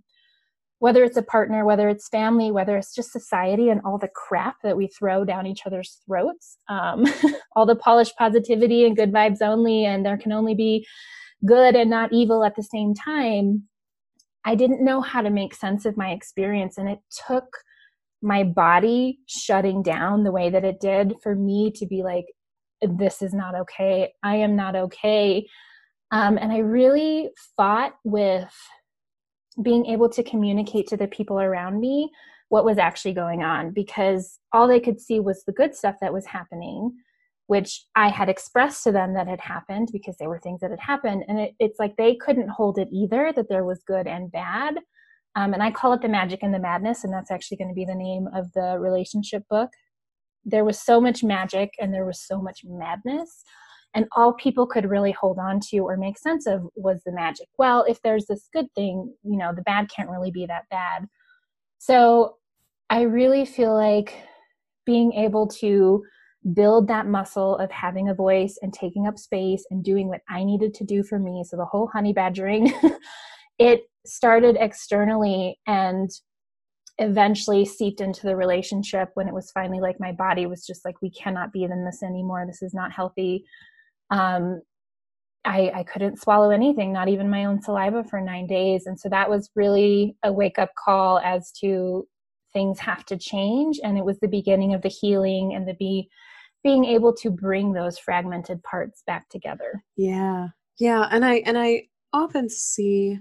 whether 0.80 1.04
it's 1.04 1.18
a 1.18 1.22
partner, 1.22 1.64
whether 1.64 1.88
it's 1.90 2.08
family, 2.08 2.50
whether 2.50 2.76
it's 2.76 2.94
just 2.94 3.12
society 3.12 3.68
and 3.68 3.82
all 3.84 3.98
the 3.98 4.08
crap 4.08 4.56
that 4.62 4.78
we 4.78 4.88
throw 4.88 5.26
down 5.26 5.46
each 5.46 5.66
other's 5.66 6.00
throats, 6.06 6.56
um, 6.68 7.04
all 7.56 7.66
the 7.66 7.76
polished 7.76 8.16
positivity 8.16 8.86
and 8.86 8.96
good 8.96 9.12
vibes 9.12 9.42
only, 9.42 9.84
and 9.84 10.04
there 10.04 10.16
can 10.16 10.32
only 10.32 10.54
be 10.54 10.86
good 11.46 11.76
and 11.76 11.90
not 11.90 12.12
evil 12.12 12.42
at 12.44 12.56
the 12.56 12.62
same 12.62 12.94
time. 12.94 13.62
I 14.46 14.54
didn't 14.54 14.82
know 14.82 15.02
how 15.02 15.20
to 15.20 15.28
make 15.28 15.54
sense 15.54 15.84
of 15.84 15.98
my 15.98 16.10
experience, 16.12 16.78
and 16.78 16.88
it 16.88 17.00
took 17.26 17.58
my 18.22 18.42
body 18.42 19.18
shutting 19.26 19.82
down 19.82 20.24
the 20.24 20.32
way 20.32 20.48
that 20.48 20.64
it 20.64 20.80
did 20.80 21.14
for 21.22 21.34
me 21.34 21.70
to 21.72 21.86
be 21.86 22.02
like, 22.02 22.26
this 22.80 23.20
is 23.20 23.34
not 23.34 23.54
okay. 23.54 24.14
I 24.22 24.36
am 24.36 24.56
not 24.56 24.76
okay. 24.76 25.46
Um, 26.10 26.38
and 26.38 26.50
I 26.50 26.58
really 26.58 27.28
fought 27.54 27.94
with 28.02 28.50
being 29.62 29.86
able 29.86 30.08
to 30.08 30.22
communicate 30.22 30.86
to 30.88 30.96
the 30.96 31.08
people 31.08 31.40
around 31.40 31.80
me 31.80 32.10
what 32.48 32.64
was 32.64 32.78
actually 32.78 33.12
going 33.12 33.42
on 33.42 33.70
because 33.70 34.38
all 34.52 34.66
they 34.66 34.80
could 34.80 35.00
see 35.00 35.20
was 35.20 35.44
the 35.44 35.52
good 35.52 35.74
stuff 35.74 35.96
that 36.00 36.12
was 36.12 36.26
happening 36.26 36.92
which 37.50 37.84
i 37.96 38.08
had 38.08 38.28
expressed 38.28 38.84
to 38.84 38.92
them 38.92 39.12
that 39.12 39.26
had 39.26 39.40
happened 39.40 39.88
because 39.92 40.16
they 40.18 40.28
were 40.28 40.38
things 40.38 40.60
that 40.60 40.70
had 40.70 40.78
happened. 40.78 41.24
And 41.26 41.40
it, 41.40 41.54
it's 41.58 41.80
like 41.80 41.96
they 41.96 42.14
couldn't 42.14 42.48
hold 42.48 42.78
it 42.78 42.86
either 42.92 43.32
that 43.34 43.48
there 43.48 43.64
was 43.64 43.82
good 43.84 44.06
and 44.06 44.30
bad. 44.30 44.76
Um, 45.34 45.52
and 45.52 45.60
i 45.60 45.72
call 45.72 45.92
it 45.92 46.00
the 46.00 46.08
magic 46.08 46.44
and 46.44 46.54
the 46.54 46.60
madness 46.60 47.02
and 47.02 47.12
that's 47.12 47.32
actually 47.32 47.56
going 47.56 47.70
to 47.70 47.74
be 47.74 47.84
the 47.84 47.94
name 47.96 48.28
of 48.32 48.52
the 48.52 48.78
relationship 48.78 49.42
book. 49.50 49.70
There 50.44 50.64
was 50.64 50.80
so 50.80 51.00
much 51.00 51.24
magic 51.24 51.70
and 51.80 51.92
there 51.92 52.06
was 52.06 52.20
so 52.20 52.40
much 52.40 52.60
madness 52.64 53.42
and 53.94 54.06
all 54.16 54.32
people 54.34 54.66
could 54.66 54.88
really 54.88 55.12
hold 55.12 55.38
on 55.38 55.60
to 55.60 55.78
or 55.78 55.96
make 55.96 56.18
sense 56.18 56.46
of 56.46 56.62
was 56.74 57.02
the 57.04 57.12
magic. 57.12 57.48
Well 57.58 57.84
if 57.88 58.00
there's 58.02 58.26
this 58.26 58.48
good 58.52 58.66
thing 58.74 59.12
you 59.22 59.36
know 59.36 59.52
the 59.54 59.62
bad 59.62 59.90
can't 59.94 60.10
really 60.10 60.30
be 60.30 60.46
that 60.46 60.68
bad. 60.70 61.06
So 61.78 62.36
i 62.88 63.02
really 63.02 63.44
feel 63.44 63.74
like 63.74 64.14
being 64.84 65.12
able 65.12 65.46
to 65.46 66.02
build 66.54 66.88
that 66.88 67.06
muscle 67.06 67.56
of 67.58 67.70
having 67.70 68.08
a 68.08 68.14
voice 68.14 68.58
and 68.62 68.72
taking 68.72 69.06
up 69.06 69.18
space 69.18 69.64
and 69.70 69.84
doing 69.84 70.08
what 70.08 70.22
i 70.28 70.42
needed 70.42 70.72
to 70.72 70.84
do 70.84 71.02
for 71.02 71.18
me 71.18 71.44
so 71.44 71.54
the 71.54 71.66
whole 71.66 71.86
honey 71.92 72.14
badgering 72.14 72.72
it 73.58 73.82
started 74.06 74.56
externally 74.58 75.58
and 75.66 76.10
eventually 76.98 77.64
seeped 77.64 78.00
into 78.00 78.26
the 78.26 78.36
relationship 78.36 79.10
when 79.14 79.26
it 79.26 79.34
was 79.34 79.50
finally 79.52 79.80
like 79.80 79.98
my 79.98 80.12
body 80.12 80.46
was 80.46 80.66
just 80.66 80.84
like 80.84 81.00
we 81.00 81.10
cannot 81.10 81.52
be 81.52 81.64
in 81.64 81.84
this 81.84 82.02
anymore. 82.02 82.44
This 82.46 82.62
is 82.62 82.74
not 82.74 82.92
healthy 82.92 83.44
um, 84.10 84.62
I, 85.44 85.70
I 85.74 85.82
couldn't 85.84 86.20
swallow 86.20 86.50
anything, 86.50 86.92
not 86.92 87.08
even 87.08 87.30
my 87.30 87.46
own 87.46 87.62
saliva 87.62 88.04
for 88.04 88.20
nine 88.20 88.46
days. 88.46 88.86
And 88.86 88.98
so 88.98 89.08
that 89.08 89.30
was 89.30 89.50
really 89.54 90.16
a 90.22 90.32
wake 90.32 90.58
up 90.58 90.70
call 90.82 91.18
as 91.20 91.50
to 91.60 92.06
things 92.52 92.78
have 92.80 93.04
to 93.06 93.16
change. 93.16 93.80
And 93.82 93.96
it 93.96 94.04
was 94.04 94.18
the 94.18 94.28
beginning 94.28 94.74
of 94.74 94.82
the 94.82 94.88
healing 94.88 95.54
and 95.54 95.66
the 95.66 95.74
be 95.74 96.08
being 96.62 96.84
able 96.84 97.14
to 97.14 97.30
bring 97.30 97.72
those 97.72 97.98
fragmented 97.98 98.62
parts 98.62 99.02
back 99.06 99.28
together. 99.30 99.82
Yeah. 99.96 100.48
Yeah. 100.78 101.08
And 101.10 101.24
I 101.24 101.36
and 101.46 101.56
I 101.56 101.84
often 102.12 102.50
see 102.50 103.18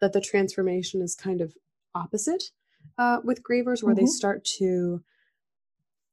that 0.00 0.12
the 0.12 0.20
transformation 0.20 1.00
is 1.00 1.14
kind 1.14 1.40
of 1.40 1.54
opposite 1.94 2.42
uh, 2.98 3.18
with 3.22 3.42
grievers 3.42 3.82
where 3.82 3.94
mm-hmm. 3.94 4.04
they 4.04 4.06
start 4.06 4.44
to 4.58 5.00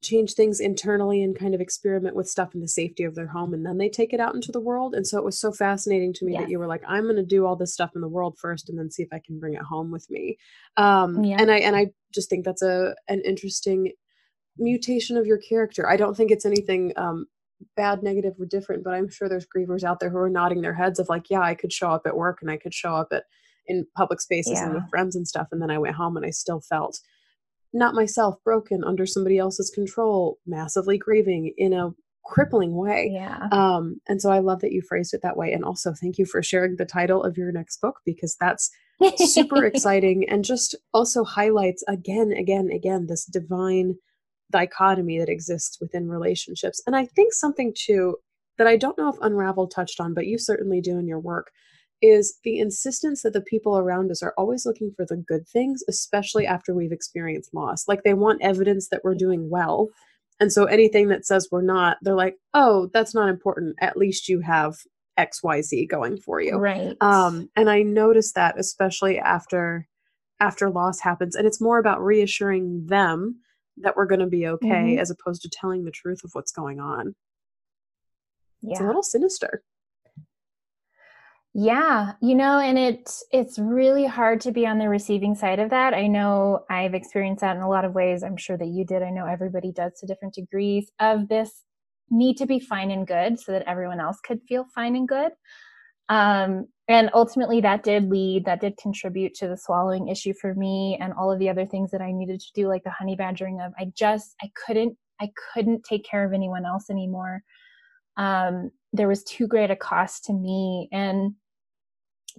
change 0.01 0.33
things 0.33 0.59
internally 0.61 1.21
and 1.21 1.37
kind 1.37 1.53
of 1.53 1.59
experiment 1.59 2.15
with 2.15 2.29
stuff 2.29 2.55
in 2.55 2.61
the 2.61 2.67
safety 2.67 3.03
of 3.03 3.15
their 3.15 3.27
home 3.27 3.53
and 3.53 3.65
then 3.65 3.77
they 3.77 3.89
take 3.89 4.13
it 4.13 4.19
out 4.19 4.33
into 4.33 4.51
the 4.51 4.59
world 4.59 4.95
and 4.95 5.05
so 5.05 5.17
it 5.17 5.25
was 5.25 5.39
so 5.39 5.51
fascinating 5.51 6.13
to 6.13 6.25
me 6.25 6.33
yes. 6.33 6.41
that 6.41 6.49
you 6.49 6.57
were 6.57 6.67
like 6.67 6.81
i'm 6.87 7.03
going 7.03 7.17
to 7.17 7.23
do 7.23 7.45
all 7.45 7.55
this 7.55 7.73
stuff 7.73 7.91
in 7.95 8.01
the 8.01 8.07
world 8.07 8.37
first 8.37 8.69
and 8.69 8.79
then 8.79 8.89
see 8.89 9.03
if 9.03 9.09
i 9.11 9.19
can 9.19 9.39
bring 9.39 9.55
it 9.55 9.61
home 9.61 9.91
with 9.91 10.09
me 10.09 10.37
um 10.77 11.21
yeah. 11.23 11.35
and 11.37 11.51
i 11.51 11.57
and 11.57 11.75
i 11.75 11.87
just 12.13 12.29
think 12.29 12.45
that's 12.45 12.61
a 12.61 12.95
an 13.09 13.21
interesting 13.25 13.91
mutation 14.57 15.17
of 15.17 15.25
your 15.25 15.37
character 15.37 15.89
i 15.89 15.97
don't 15.97 16.15
think 16.15 16.31
it's 16.31 16.45
anything 16.45 16.93
um 16.95 17.25
bad 17.75 18.01
negative 18.01 18.33
or 18.39 18.45
different 18.45 18.85
but 18.85 18.93
i'm 18.93 19.09
sure 19.09 19.27
there's 19.27 19.47
grievers 19.53 19.83
out 19.83 19.99
there 19.99 20.09
who 20.09 20.17
are 20.17 20.29
nodding 20.29 20.61
their 20.61 20.73
heads 20.73 20.97
of 20.97 21.09
like 21.09 21.29
yeah 21.29 21.41
i 21.41 21.53
could 21.53 21.73
show 21.73 21.89
up 21.89 22.03
at 22.05 22.15
work 22.15 22.37
and 22.41 22.49
i 22.49 22.55
could 22.55 22.73
show 22.73 22.95
up 22.95 23.09
at 23.11 23.23
in 23.67 23.85
public 23.97 24.21
spaces 24.21 24.53
yeah. 24.53 24.65
and 24.65 24.73
with 24.73 24.89
friends 24.89 25.13
and 25.13 25.27
stuff 25.27 25.47
and 25.51 25.61
then 25.61 25.69
i 25.69 25.77
went 25.77 25.95
home 25.95 26.15
and 26.15 26.25
i 26.25 26.29
still 26.29 26.61
felt 26.61 27.01
not 27.73 27.95
myself 27.95 28.35
broken 28.43 28.83
under 28.83 29.05
somebody 29.05 29.37
else's 29.37 29.69
control 29.69 30.37
massively 30.45 30.97
grieving 30.97 31.53
in 31.57 31.73
a 31.73 31.91
crippling 32.25 32.75
way. 32.75 33.09
Yeah. 33.11 33.47
Um 33.51 33.99
and 34.07 34.21
so 34.21 34.29
i 34.29 34.39
love 34.39 34.61
that 34.61 34.71
you 34.71 34.81
phrased 34.87 35.13
it 35.13 35.21
that 35.23 35.37
way 35.37 35.51
and 35.51 35.63
also 35.63 35.93
thank 35.93 36.17
you 36.17 36.25
for 36.25 36.43
sharing 36.43 36.75
the 36.75 36.85
title 36.85 37.23
of 37.23 37.37
your 37.37 37.51
next 37.51 37.81
book 37.81 37.95
because 38.05 38.35
that's 38.39 38.69
super 39.17 39.65
exciting 39.71 40.25
and 40.29 40.43
just 40.43 40.75
also 40.93 41.23
highlights 41.23 41.83
again 41.87 42.31
again 42.31 42.69
again 42.71 43.07
this 43.07 43.25
divine 43.25 43.95
dichotomy 44.51 45.19
that 45.19 45.29
exists 45.29 45.77
within 45.79 46.07
relationships. 46.07 46.81
And 46.85 46.95
i 46.95 47.05
think 47.05 47.33
something 47.33 47.73
too 47.75 48.17
that 48.57 48.67
i 48.67 48.77
don't 48.77 48.97
know 48.97 49.09
if 49.09 49.15
unravel 49.21 49.67
touched 49.67 49.99
on 49.99 50.13
but 50.13 50.27
you 50.27 50.37
certainly 50.37 50.81
do 50.81 50.99
in 50.99 51.07
your 51.07 51.19
work 51.19 51.51
is 52.01 52.37
the 52.43 52.59
insistence 52.59 53.23
that 53.23 53.33
the 53.33 53.41
people 53.41 53.77
around 53.77 54.09
us 54.11 54.23
are 54.23 54.33
always 54.37 54.65
looking 54.65 54.91
for 54.95 55.05
the 55.05 55.17
good 55.17 55.47
things, 55.47 55.83
especially 55.89 56.45
after 56.47 56.73
we've 56.73 56.91
experienced 56.91 57.53
loss. 57.53 57.87
Like 57.87 58.03
they 58.03 58.13
want 58.13 58.41
evidence 58.41 58.87
that 58.89 59.01
we're 59.03 59.15
doing 59.15 59.49
well. 59.49 59.89
And 60.39 60.51
so 60.53 60.65
anything 60.65 61.09
that 61.09 61.25
says 61.25 61.49
we're 61.51 61.61
not, 61.61 61.97
they're 62.01 62.15
like, 62.15 62.37
oh, 62.53 62.89
that's 62.93 63.13
not 63.13 63.27
important. 63.29 63.75
At 63.81 63.97
least 63.97 64.29
you 64.29 64.39
have 64.41 64.75
XYZ 65.19 65.89
going 65.89 66.15
for 66.17 66.39
you. 66.39 66.55
Right. 66.57 66.95
Um, 67.01 67.49
and 67.57 67.69
I 67.69 67.81
noticed 67.81 68.35
that 68.35 68.57
especially 68.57 69.19
after 69.19 69.85
after 70.39 70.69
loss 70.69 71.01
happens. 71.01 71.35
And 71.35 71.45
it's 71.45 71.59
more 71.59 71.79
about 71.79 72.01
reassuring 72.01 72.85
them 72.85 73.41
that 73.75 73.97
we're 73.97 74.05
gonna 74.05 74.27
be 74.27 74.47
okay 74.47 74.95
Mhm. 74.95 74.99
as 74.99 75.11
opposed 75.11 75.41
to 75.41 75.49
telling 75.49 75.83
the 75.83 75.91
truth 75.91 76.23
of 76.23 76.31
what's 76.31 76.53
going 76.53 76.79
on. 76.79 77.15
It's 78.63 78.79
a 78.79 78.85
little 78.85 79.03
sinister. 79.03 79.63
Yeah, 81.55 82.13
you 82.21 82.35
know, 82.35 82.59
and 82.59 82.77
it's 82.77 83.23
it's 83.31 83.57
really 83.57 84.05
hard 84.05 84.39
to 84.41 84.51
be 84.51 84.67
on 84.67 84.77
the 84.77 84.87
receiving 84.87 85.33
side 85.33 85.59
of 85.59 85.71
that. 85.71 85.95
I 85.95 86.05
know 86.07 86.63
I've 86.69 86.93
experienced 86.93 87.41
that 87.41 87.55
in 87.55 87.63
a 87.63 87.69
lot 87.69 87.85
of 87.85 87.95
ways. 87.95 88.21
I'm 88.23 88.37
sure 88.37 88.55
that 88.57 88.67
you 88.67 88.85
did. 88.85 89.01
I 89.01 89.09
know 89.09 89.25
everybody 89.25 89.71
does 89.71 89.93
to 89.99 90.05
different 90.05 90.35
degrees 90.35 90.91
of 90.99 91.27
this 91.27 91.63
need 92.11 92.37
to 92.37 92.45
be 92.45 92.59
fine 92.59 92.91
and 92.91 93.07
good 93.07 93.39
so 93.39 93.51
that 93.51 93.63
everyone 93.67 93.99
else 93.99 94.19
could 94.23 94.41
feel 94.47 94.65
fine 94.75 94.95
and 94.95 95.07
good. 95.07 95.31
Um, 96.09 96.67
and 96.87 97.09
ultimately 97.13 97.61
that 97.61 97.83
did 97.83 98.09
lead, 98.09 98.45
that 98.45 98.61
did 98.61 98.77
contribute 98.77 99.35
to 99.35 99.47
the 99.47 99.57
swallowing 99.57 100.09
issue 100.09 100.33
for 100.41 100.55
me 100.55 100.97
and 101.01 101.13
all 101.13 101.31
of 101.31 101.39
the 101.39 101.49
other 101.49 101.65
things 101.65 101.91
that 101.91 102.01
I 102.01 102.11
needed 102.11 102.39
to 102.41 102.53
do, 102.55 102.67
like 102.67 102.83
the 102.83 102.91
honey 102.91 103.15
badgering 103.15 103.61
of 103.61 103.73
I 103.79 103.91
just 103.95 104.35
I 104.43 104.51
couldn't 104.67 104.97
I 105.21 105.31
couldn't 105.53 105.83
take 105.83 106.05
care 106.05 106.25
of 106.25 106.33
anyone 106.33 106.65
else 106.65 106.89
anymore. 106.89 107.43
Um, 108.17 108.71
there 108.93 109.07
was 109.07 109.23
too 109.23 109.47
great 109.47 109.71
a 109.71 109.75
cost 109.75 110.25
to 110.25 110.33
me 110.33 110.89
and 110.91 111.33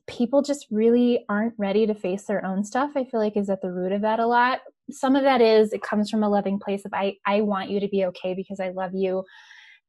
people 0.07 0.43
just 0.43 0.67
really 0.71 1.25
aren't 1.29 1.55
ready 1.59 1.87
to 1.87 1.95
face 1.95 2.25
their 2.25 2.45
own 2.45 2.65
stuff 2.65 2.91
i 2.97 3.05
feel 3.05 3.21
like 3.21 3.37
is 3.37 3.51
at 3.51 3.61
the 3.61 3.71
root 3.73 3.93
of 3.93 4.03
that 4.03 4.21
a 4.21 4.27
lot. 4.27 4.61
Some 4.91 5.15
of 5.15 5.23
that 5.23 5.41
is 5.41 5.73
it 5.73 5.83
comes 5.83 6.11
from 6.11 6.23
a 6.23 6.29
loving 6.29 6.59
place 6.59 6.85
of 6.85 6.93
i 6.95 7.15
i 7.27 7.41
want 7.41 7.71
you 7.71 7.81
to 7.81 7.89
be 7.89 8.05
okay 8.07 8.35
because 8.35 8.61
i 8.61 8.71
love 8.71 8.93
you. 8.95 9.25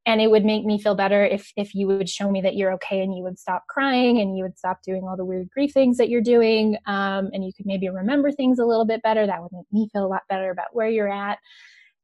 And 0.04 0.20
it 0.20 0.30
would 0.32 0.44
make 0.44 0.64
me 0.64 0.80
feel 0.80 0.96
better 0.96 1.24
if 1.24 1.52
if 1.56 1.74
you 1.74 1.86
would 1.86 2.08
show 2.08 2.30
me 2.30 2.40
that 2.42 2.56
you're 2.56 2.72
okay 2.74 3.00
and 3.00 3.16
you 3.16 3.22
would 3.22 3.38
stop 3.38 3.64
crying 3.68 4.20
and 4.20 4.36
you 4.36 4.42
would 4.44 4.58
stop 4.58 4.78
doing 4.84 5.02
all 5.04 5.16
the 5.16 5.24
weird 5.24 5.48
grief 5.50 5.72
things 5.72 5.96
that 5.98 6.08
you're 6.08 6.20
doing 6.20 6.76
um, 6.86 7.30
and 7.32 7.44
you 7.44 7.52
could 7.56 7.66
maybe 7.66 7.88
remember 7.88 8.32
things 8.32 8.58
a 8.58 8.64
little 8.64 8.84
bit 8.84 9.02
better. 9.02 9.26
That 9.26 9.40
would 9.40 9.52
make 9.52 9.66
me 9.72 9.88
feel 9.92 10.04
a 10.04 10.08
lot 10.08 10.22
better 10.28 10.50
about 10.50 10.68
where 10.74 10.88
you're 10.88 11.12
at. 11.12 11.38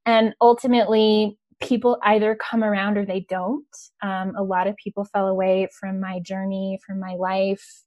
And 0.07 0.33
ultimately 0.41 1.39
people 1.61 1.99
either 2.05 2.37
come 2.37 2.63
around 2.63 2.97
or 2.97 3.05
they 3.05 3.27
don't 3.29 3.65
um, 4.03 4.33
a 4.37 4.43
lot 4.43 4.67
of 4.67 4.77
people 4.77 5.05
fell 5.05 5.29
away 5.29 5.69
from 5.79 6.01
my 6.01 6.21
journey 6.21 6.79
from 6.87 7.01
my 7.01 7.15
life 7.15 7.85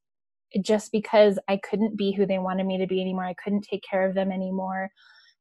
just 0.59 0.91
because 0.91 1.39
I 1.47 1.57
couldn't 1.57 1.97
be 1.97 2.11
who 2.11 2.25
they 2.25 2.39
wanted 2.39 2.65
me 2.65 2.77
to 2.79 2.87
be 2.87 3.01
anymore. 3.01 3.25
I 3.25 3.35
couldn't 3.41 3.65
take 3.69 3.83
care 3.89 4.07
of 4.07 4.15
them 4.15 4.31
anymore. 4.31 4.89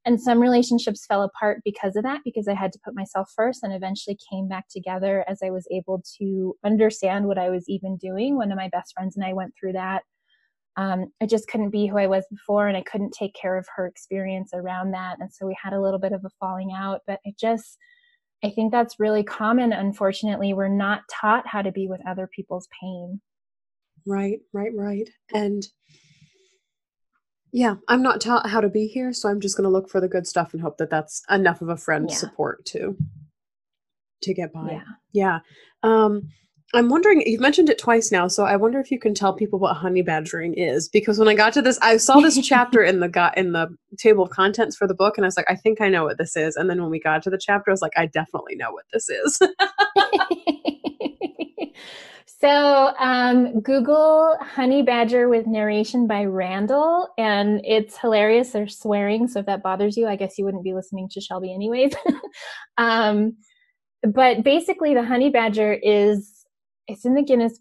And 0.07 0.21
some 0.21 0.41
relationships 0.41 1.05
fell 1.05 1.23
apart 1.23 1.61
because 1.65 1.95
of 1.95 2.05
that, 2.05 2.21
because 2.25 2.49
I 2.49 2.55
had 2.55 2.73
to 2.73 2.79
put 2.83 2.95
myself 2.95 3.31
first 3.37 3.63
and 3.63 3.75
eventually 3.75 4.17
came 4.31 4.49
back 4.49 4.67
together 4.71 5.25
as 5.29 5.41
I 5.45 5.51
was 5.51 5.67
able 5.71 6.03
to 6.19 6.55
understand 6.65 7.27
what 7.27 7.37
I 7.39 7.51
was 7.51 7.69
even 7.69 7.99
doing. 7.99 8.37
One 8.37 8.51
of 8.51 8.57
my 8.57 8.69
best 8.69 8.95
friends 8.95 9.17
and 9.17 9.25
I 9.25 9.35
went 9.35 9.53
through 9.59 9.73
that. 9.73 10.03
Um, 10.77 11.13
I 11.21 11.27
just 11.27 11.49
couldn't 11.49 11.71
be 11.71 11.87
who 11.87 11.99
I 11.99 12.07
was 12.07 12.25
before, 12.31 12.67
and 12.67 12.77
I 12.77 12.83
couldn't 12.83 13.13
take 13.13 13.35
care 13.35 13.59
of 13.59 13.67
her 13.77 13.87
experience 13.87 14.53
around 14.55 14.93
that. 14.93 15.19
And 15.21 15.31
so 15.31 15.45
we 15.47 15.57
had 15.63 15.75
a 15.75 15.81
little 15.81 15.99
bit 15.99 16.13
of 16.13 16.25
a 16.25 16.31
falling 16.39 16.71
out, 16.75 17.01
but 17.07 17.19
I 17.27 17.35
just, 17.39 17.77
I 18.43 18.51
think 18.51 18.73
that's 18.73 18.99
really 18.99 19.23
common. 19.23 19.73
Unfortunately, 19.73 20.55
we're 20.55 20.69
not 20.69 21.03
taught 21.11 21.47
how 21.47 21.63
to 21.63 21.73
be 21.73 21.87
with 21.89 22.01
other 22.07 22.27
people's 22.27 22.69
pain. 22.81 23.21
Right, 24.07 24.41
right, 24.53 24.73
right. 24.75 25.09
And 25.35 25.67
yeah, 27.53 27.75
I'm 27.89 28.03
not 28.03 28.21
taught 28.21 28.49
how 28.49 28.61
to 28.61 28.69
be 28.69 28.87
here, 28.87 29.13
so 29.13 29.29
I'm 29.29 29.41
just 29.41 29.57
going 29.57 29.65
to 29.65 29.71
look 29.71 29.91
for 29.91 30.01
the 30.01 30.09
good 30.09 30.27
stuff 30.27 30.53
and 30.55 30.63
hope 30.63 30.79
that 30.79 30.89
that's 30.91 31.23
enough 31.29 31.61
of 31.61 31.69
a 31.69 31.77
friend 31.77 32.09
Yeah. 32.09 32.17
support 32.17 32.65
to 32.67 32.97
to 34.23 34.35
get 34.35 34.53
by. 34.53 34.71
Yeah. 34.73 34.83
Yeah. 35.13 35.39
Um 35.83 36.31
I'm 36.73 36.89
wondering 36.89 37.23
you've 37.27 37.41
mentioned 37.41 37.69
it 37.69 37.79
twice 37.79 38.13
now, 38.13 38.29
so 38.29 38.45
I 38.45 38.57
wonder 38.57 38.79
if 38.79 38.91
you 38.91 38.99
can 38.99 39.13
tell 39.13 39.33
people 39.33 39.59
what 39.59 39.75
honey 39.75 40.03
badgering 40.03 40.55
is 40.55 40.89
because 40.89 41.19
when 41.19 41.29
I 41.29 41.35
got 41.35 41.53
to 41.55 41.63
this 41.63 41.79
I 41.83 41.97
saw 41.97 42.21
this 42.21 42.39
chapter 42.47 42.83
in 42.83 43.01
the 43.01 43.09
got 43.09 43.37
in 43.37 43.53
the 43.53 43.69
table 43.99 44.25
of 44.25 44.31
contents 44.31 44.77
for 44.77 44.87
the 44.87 44.95
book 44.95 45.19
and 45.19 45.25
I 45.25 45.29
was 45.29 45.37
like 45.37 45.51
I 45.51 45.57
think 45.57 45.81
I 45.81 45.89
know 45.89 46.05
what 46.05 46.19
this 46.19 46.37
is 46.37 46.57
and 46.57 46.71
then 46.71 46.81
when 46.81 46.91
we 46.91 47.01
got 47.01 47.23
to 47.25 47.31
the 47.31 47.39
chapter 47.39 47.71
I 47.71 47.73
was 47.73 47.83
like 47.83 47.93
I 47.97 48.07
definitely 48.07 48.55
know 48.57 48.73
what 48.73 48.85
this 48.93 49.09
is. 49.09 49.41
so 52.41 52.93
um, 52.99 53.61
Google 53.61 54.37
Honey 54.41 54.83
Badger 54.83 55.29
with 55.29 55.47
narration 55.47 56.07
by 56.07 56.25
Randall, 56.25 57.09
and 57.19 57.61
it's 57.65 57.99
hilarious. 57.99 58.51
They're 58.51 58.69
swearing, 58.69 59.29
so 59.29 59.41
if 59.41 59.47
that 59.47 59.63
bothers 59.63 59.97
you, 59.97 60.07
I 60.07 60.17
guess 60.17 60.39
you 60.39 60.45
wouldn't 60.45 60.65
be 60.65 60.75
listening 60.75 61.09
to 61.13 61.21
Shelby 61.21 61.53
anyways. 61.53 61.95
um, 62.79 63.37
but 64.03 64.43
basically, 64.43 64.95
the 64.95 65.05
honey 65.05 65.31
badger 65.31 65.73
is 65.73 66.40
it's 66.91 67.05
in 67.05 67.15
the 67.15 67.23
Guinness 67.23 67.59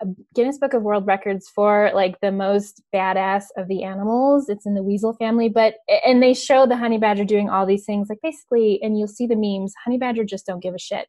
uh, 0.00 0.06
Guinness 0.34 0.58
Book 0.58 0.74
of 0.74 0.82
World 0.82 1.06
Records 1.06 1.48
for 1.48 1.90
like 1.94 2.18
the 2.20 2.32
most 2.32 2.82
badass 2.94 3.44
of 3.56 3.68
the 3.68 3.84
animals. 3.84 4.48
It's 4.48 4.66
in 4.66 4.74
the 4.74 4.82
weasel 4.82 5.12
family, 5.14 5.48
but 5.48 5.74
and 6.04 6.22
they 6.22 6.34
show 6.34 6.66
the 6.66 6.76
honey 6.76 6.98
badger 6.98 7.24
doing 7.24 7.50
all 7.50 7.66
these 7.66 7.84
things 7.84 8.08
like 8.08 8.20
basically, 8.22 8.80
and 8.82 8.98
you'll 8.98 9.08
see 9.08 9.26
the 9.26 9.36
memes. 9.36 9.74
Honey 9.84 9.98
badger 9.98 10.24
just 10.24 10.46
don't 10.46 10.62
give 10.62 10.74
a 10.74 10.78
shit. 10.78 11.08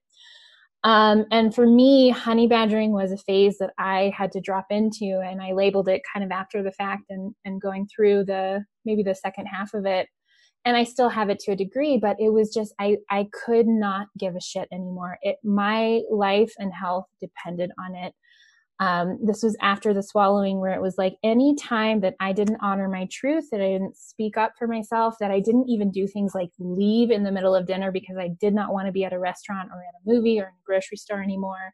Um, 0.83 1.25
and 1.31 1.55
for 1.55 1.65
me, 1.65 2.09
honey 2.09 2.45
badgering 2.45 2.91
was 2.91 3.13
a 3.13 3.17
phase 3.17 3.57
that 3.59 3.71
I 3.77 4.11
had 4.15 4.33
to 4.33 4.41
drop 4.41 4.65
into, 4.69 5.21
and 5.23 5.41
I 5.41 5.53
labeled 5.53 5.87
it 5.87 6.01
kind 6.13 6.25
of 6.25 6.31
after 6.31 6.61
the 6.61 6.73
fact 6.73 7.03
and 7.09 7.33
and 7.45 7.61
going 7.61 7.87
through 7.87 8.25
the 8.25 8.65
maybe 8.85 9.03
the 9.03 9.15
second 9.15 9.45
half 9.45 9.73
of 9.73 9.85
it. 9.85 10.07
And 10.65 10.77
I 10.77 10.85
still 10.85 11.09
have 11.09 11.29
it 11.29 11.39
to 11.39 11.51
a 11.51 11.55
degree, 11.57 11.97
but 11.97 12.15
it 12.19 12.29
was 12.29 12.53
just 12.53 12.73
I 12.79 12.97
I 13.09 13.27
could 13.45 13.67
not 13.67 14.07
give 14.17 14.35
a 14.35 14.41
shit 14.41 14.67
anymore. 14.71 15.17
It 15.21 15.37
my 15.43 16.01
life 16.09 16.53
and 16.57 16.73
health 16.73 17.07
depended 17.19 17.71
on 17.77 17.95
it. 17.95 18.13
Um, 18.79 19.19
this 19.23 19.43
was 19.43 19.55
after 19.61 19.93
the 19.93 20.03
swallowing, 20.03 20.59
where 20.59 20.73
it 20.73 20.81
was 20.81 20.97
like 20.97 21.15
any 21.23 21.55
time 21.55 22.01
that 22.01 22.15
I 22.19 22.33
didn't 22.33 22.57
honor 22.61 22.89
my 22.89 23.07
truth, 23.11 23.49
that 23.51 23.61
I 23.61 23.69
didn't 23.69 23.97
speak 23.97 24.35
up 24.35 24.53
for 24.57 24.67
myself, 24.67 25.15
that 25.19 25.31
I 25.31 25.39
didn't 25.39 25.69
even 25.69 25.91
do 25.91 26.07
things 26.07 26.33
like 26.33 26.49
leave 26.59 27.11
in 27.11 27.23
the 27.23 27.31
middle 27.31 27.55
of 27.55 27.67
dinner 27.67 27.91
because 27.91 28.17
I 28.17 28.29
did 28.39 28.53
not 28.53 28.73
want 28.73 28.87
to 28.87 28.91
be 28.91 29.05
at 29.05 29.13
a 29.13 29.19
restaurant 29.19 29.69
or 29.71 29.79
at 29.79 29.95
a 29.95 30.03
movie 30.05 30.39
or 30.39 30.45
in 30.45 30.49
a 30.49 30.65
grocery 30.65 30.97
store 30.97 31.21
anymore. 31.21 31.73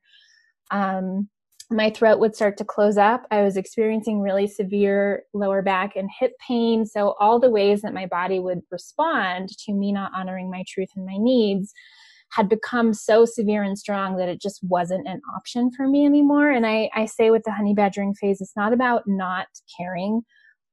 Um, 0.71 1.29
my 1.71 1.91
throat 1.91 2.19
would 2.19 2.35
start 2.35 2.57
to 2.57 2.65
close 2.65 2.97
up. 2.97 3.27
I 3.29 3.43
was 3.43 3.55
experiencing 3.55 4.21
really 4.21 4.47
severe 4.47 5.23
lower 5.33 5.61
back 5.61 5.95
and 5.95 6.09
hip 6.19 6.33
pain. 6.45 6.85
So, 6.85 7.15
all 7.19 7.39
the 7.39 7.49
ways 7.49 7.81
that 7.81 7.93
my 7.93 8.07
body 8.07 8.39
would 8.39 8.61
respond 8.71 9.49
to 9.65 9.73
me 9.73 9.91
not 9.91 10.11
honoring 10.15 10.49
my 10.49 10.63
truth 10.67 10.89
and 10.95 11.05
my 11.05 11.17
needs 11.17 11.73
had 12.31 12.49
become 12.49 12.93
so 12.93 13.25
severe 13.25 13.63
and 13.63 13.77
strong 13.77 14.17
that 14.17 14.29
it 14.29 14.41
just 14.41 14.63
wasn't 14.63 15.07
an 15.07 15.21
option 15.35 15.71
for 15.71 15.87
me 15.87 16.05
anymore. 16.05 16.51
And 16.51 16.65
I, 16.65 16.89
I 16.93 17.05
say 17.05 17.31
with 17.31 17.43
the 17.43 17.51
honey 17.51 17.73
badgering 17.73 18.13
phase, 18.13 18.39
it's 18.39 18.55
not 18.55 18.73
about 18.73 19.03
not 19.07 19.47
caring. 19.77 20.21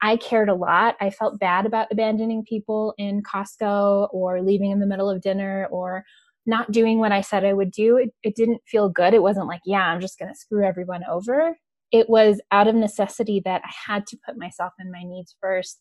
I 0.03 0.19
cared 0.19 0.51
a 0.51 0.55
lot. 0.55 0.97
I 1.01 1.09
felt 1.09 1.41
bad 1.41 1.65
about 1.65 1.89
abandoning 1.91 2.45
people 2.45 2.95
in 2.99 3.23
Costco 3.23 4.09
or 4.13 4.43
leaving 4.43 4.71
in 4.71 4.81
the 4.81 4.87
middle 4.87 5.09
of 5.09 5.23
dinner 5.23 5.67
or 5.71 6.05
not 6.47 6.73
doing 6.73 6.99
what 6.99 7.13
I 7.13 7.21
said 7.21 7.45
I 7.45 7.53
would 7.53 7.71
do. 7.71 7.97
It, 7.97 8.11
it 8.23 8.35
didn't 8.37 8.63
feel 8.67 8.89
good. 8.89 9.15
It 9.15 9.23
wasn't 9.23 9.49
like, 9.49 9.63
yeah, 9.65 9.83
I'm 9.83 10.01
just 10.01 10.19
going 10.19 10.33
to 10.33 10.39
screw 10.39 10.65
everyone 10.65 11.03
over. 11.11 11.57
It 11.93 12.09
was 12.09 12.41
out 12.53 12.69
of 12.69 12.75
necessity 12.75 13.41
that 13.45 13.63
I 13.65 13.71
had 13.93 14.07
to 14.09 14.19
put 14.27 14.39
myself 14.39 14.73
and 14.79 14.91
my 14.91 15.03
needs 15.05 15.37
first. 15.41 15.81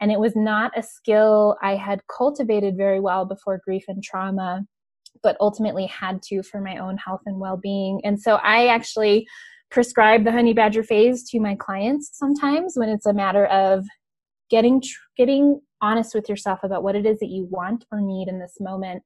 And 0.00 0.12
it 0.12 0.20
was 0.20 0.36
not 0.36 0.72
a 0.76 0.82
skill 0.82 1.56
I 1.62 1.76
had 1.76 2.00
cultivated 2.14 2.76
very 2.76 3.00
well 3.00 3.24
before 3.24 3.60
grief 3.64 3.84
and 3.88 4.02
trauma 4.02 4.62
but 5.22 5.36
ultimately 5.40 5.86
had 5.86 6.22
to 6.22 6.42
for 6.42 6.60
my 6.60 6.76
own 6.76 6.96
health 6.96 7.22
and 7.26 7.40
well-being. 7.40 8.00
And 8.04 8.20
so 8.20 8.36
I 8.36 8.68
actually 8.68 9.26
prescribe 9.70 10.24
the 10.24 10.32
honey 10.32 10.54
badger 10.54 10.82
phase 10.82 11.28
to 11.30 11.40
my 11.40 11.54
clients 11.54 12.10
sometimes 12.12 12.74
when 12.76 12.88
it's 12.88 13.04
a 13.04 13.12
matter 13.12 13.46
of 13.46 13.84
getting 14.48 14.82
getting 15.16 15.60
honest 15.82 16.14
with 16.14 16.26
yourself 16.26 16.60
about 16.62 16.82
what 16.82 16.96
it 16.96 17.04
is 17.04 17.18
that 17.18 17.28
you 17.28 17.46
want 17.50 17.84
or 17.92 18.00
need 18.00 18.28
in 18.28 18.38
this 18.38 18.56
moment 18.60 19.02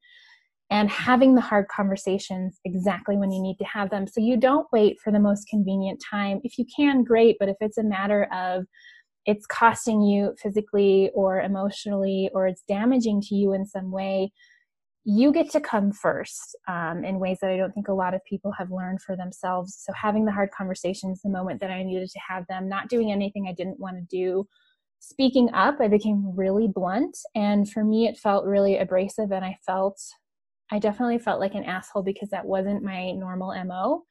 and 0.73 0.91
having 0.91 1.35
the 1.35 1.41
hard 1.41 1.69
conversations 1.69 2.59
exactly 2.65 3.17
when 3.17 3.31
you 3.31 3.43
need 3.43 3.57
to 3.59 3.65
have 3.65 3.91
them 3.91 4.07
so 4.07 4.21
you 4.21 4.37
don't 4.37 4.67
wait 4.73 4.97
for 5.05 5.13
the 5.13 5.21
most 5.21 5.47
convenient 5.49 6.03
time 6.11 6.41
if 6.43 6.59
you 6.59 6.65
can 6.75 7.05
great 7.05 7.37
but 7.39 7.49
if 7.49 7.57
it's 7.61 7.79
a 7.79 7.85
matter 7.85 8.27
of 8.33 8.65
it's 9.27 9.47
costing 9.47 10.03
you 10.03 10.35
physically 10.43 11.11
or 11.15 11.41
emotionally 11.41 12.31
or 12.35 12.49
it's 12.49 12.65
damaging 12.67 13.21
to 13.21 13.35
you 13.35 13.53
in 13.53 13.67
some 13.67 13.93
way 13.93 14.33
you 15.05 15.33
get 15.33 15.51
to 15.51 15.61
come 15.61 15.93
first 15.93 16.57
um, 16.69 17.05
in 17.05 17.19
ways 17.19 17.39
that 17.43 17.51
I 17.51 17.57
don't 17.57 17.73
think 17.73 17.89
a 17.89 17.93
lot 17.93 18.15
of 18.15 18.25
people 18.25 18.53
have 18.57 18.71
learned 18.71 19.03
for 19.03 19.17
themselves. 19.17 19.83
So, 19.85 19.93
having 20.01 20.25
the 20.25 20.31
hard 20.33 20.51
conversations 20.57 21.21
the 21.23 21.29
moment 21.29 21.61
that 21.61 21.73
I 21.73 21.83
needed 21.83 22.09
to 22.09 22.21
have 22.29 22.47
them, 22.49 22.69
not 22.69 22.89
doing 22.89 23.11
anything 23.11 23.47
I 23.49 23.53
didn't 23.53 23.81
want 23.81 23.97
to 23.97 24.17
do, 24.17 24.47
speaking 25.01 25.53
up, 25.53 25.81
I 25.81 25.89
became 25.89 26.33
really 26.37 26.69
blunt. 26.69 27.19
And 27.35 27.69
for 27.69 27.85
me, 27.85 28.07
it 28.07 28.17
felt 28.17 28.47
really 28.47 28.79
abrasive. 28.79 29.33
And 29.33 29.45
I 29.45 29.59
felt, 29.67 30.01
I 30.73 30.79
definitely 30.79 31.19
felt 31.19 31.39
like 31.39 31.55
an 31.55 31.65
asshole 31.65 32.03
because 32.03 32.31
that 32.31 32.47
wasn't 32.47 32.83
my 32.83 33.13
normal 33.13 33.53
MO. 33.65 34.05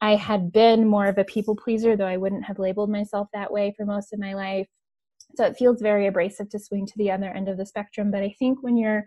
I 0.00 0.14
had 0.14 0.52
been 0.52 0.86
more 0.86 1.06
of 1.06 1.18
a 1.18 1.24
people 1.24 1.56
pleaser, 1.56 1.96
though 1.96 2.06
I 2.06 2.16
wouldn't 2.16 2.44
have 2.44 2.60
labeled 2.60 2.88
myself 2.88 3.26
that 3.34 3.52
way 3.52 3.74
for 3.76 3.84
most 3.84 4.12
of 4.12 4.20
my 4.20 4.34
life. 4.34 4.68
So, 5.34 5.44
it 5.44 5.56
feels 5.56 5.82
very 5.82 6.06
abrasive 6.06 6.50
to 6.50 6.58
swing 6.60 6.86
to 6.86 6.92
the 6.96 7.10
other 7.10 7.30
end 7.30 7.48
of 7.48 7.58
the 7.58 7.66
spectrum. 7.66 8.12
But 8.12 8.22
I 8.22 8.32
think 8.38 8.62
when 8.62 8.76
you're 8.76 9.04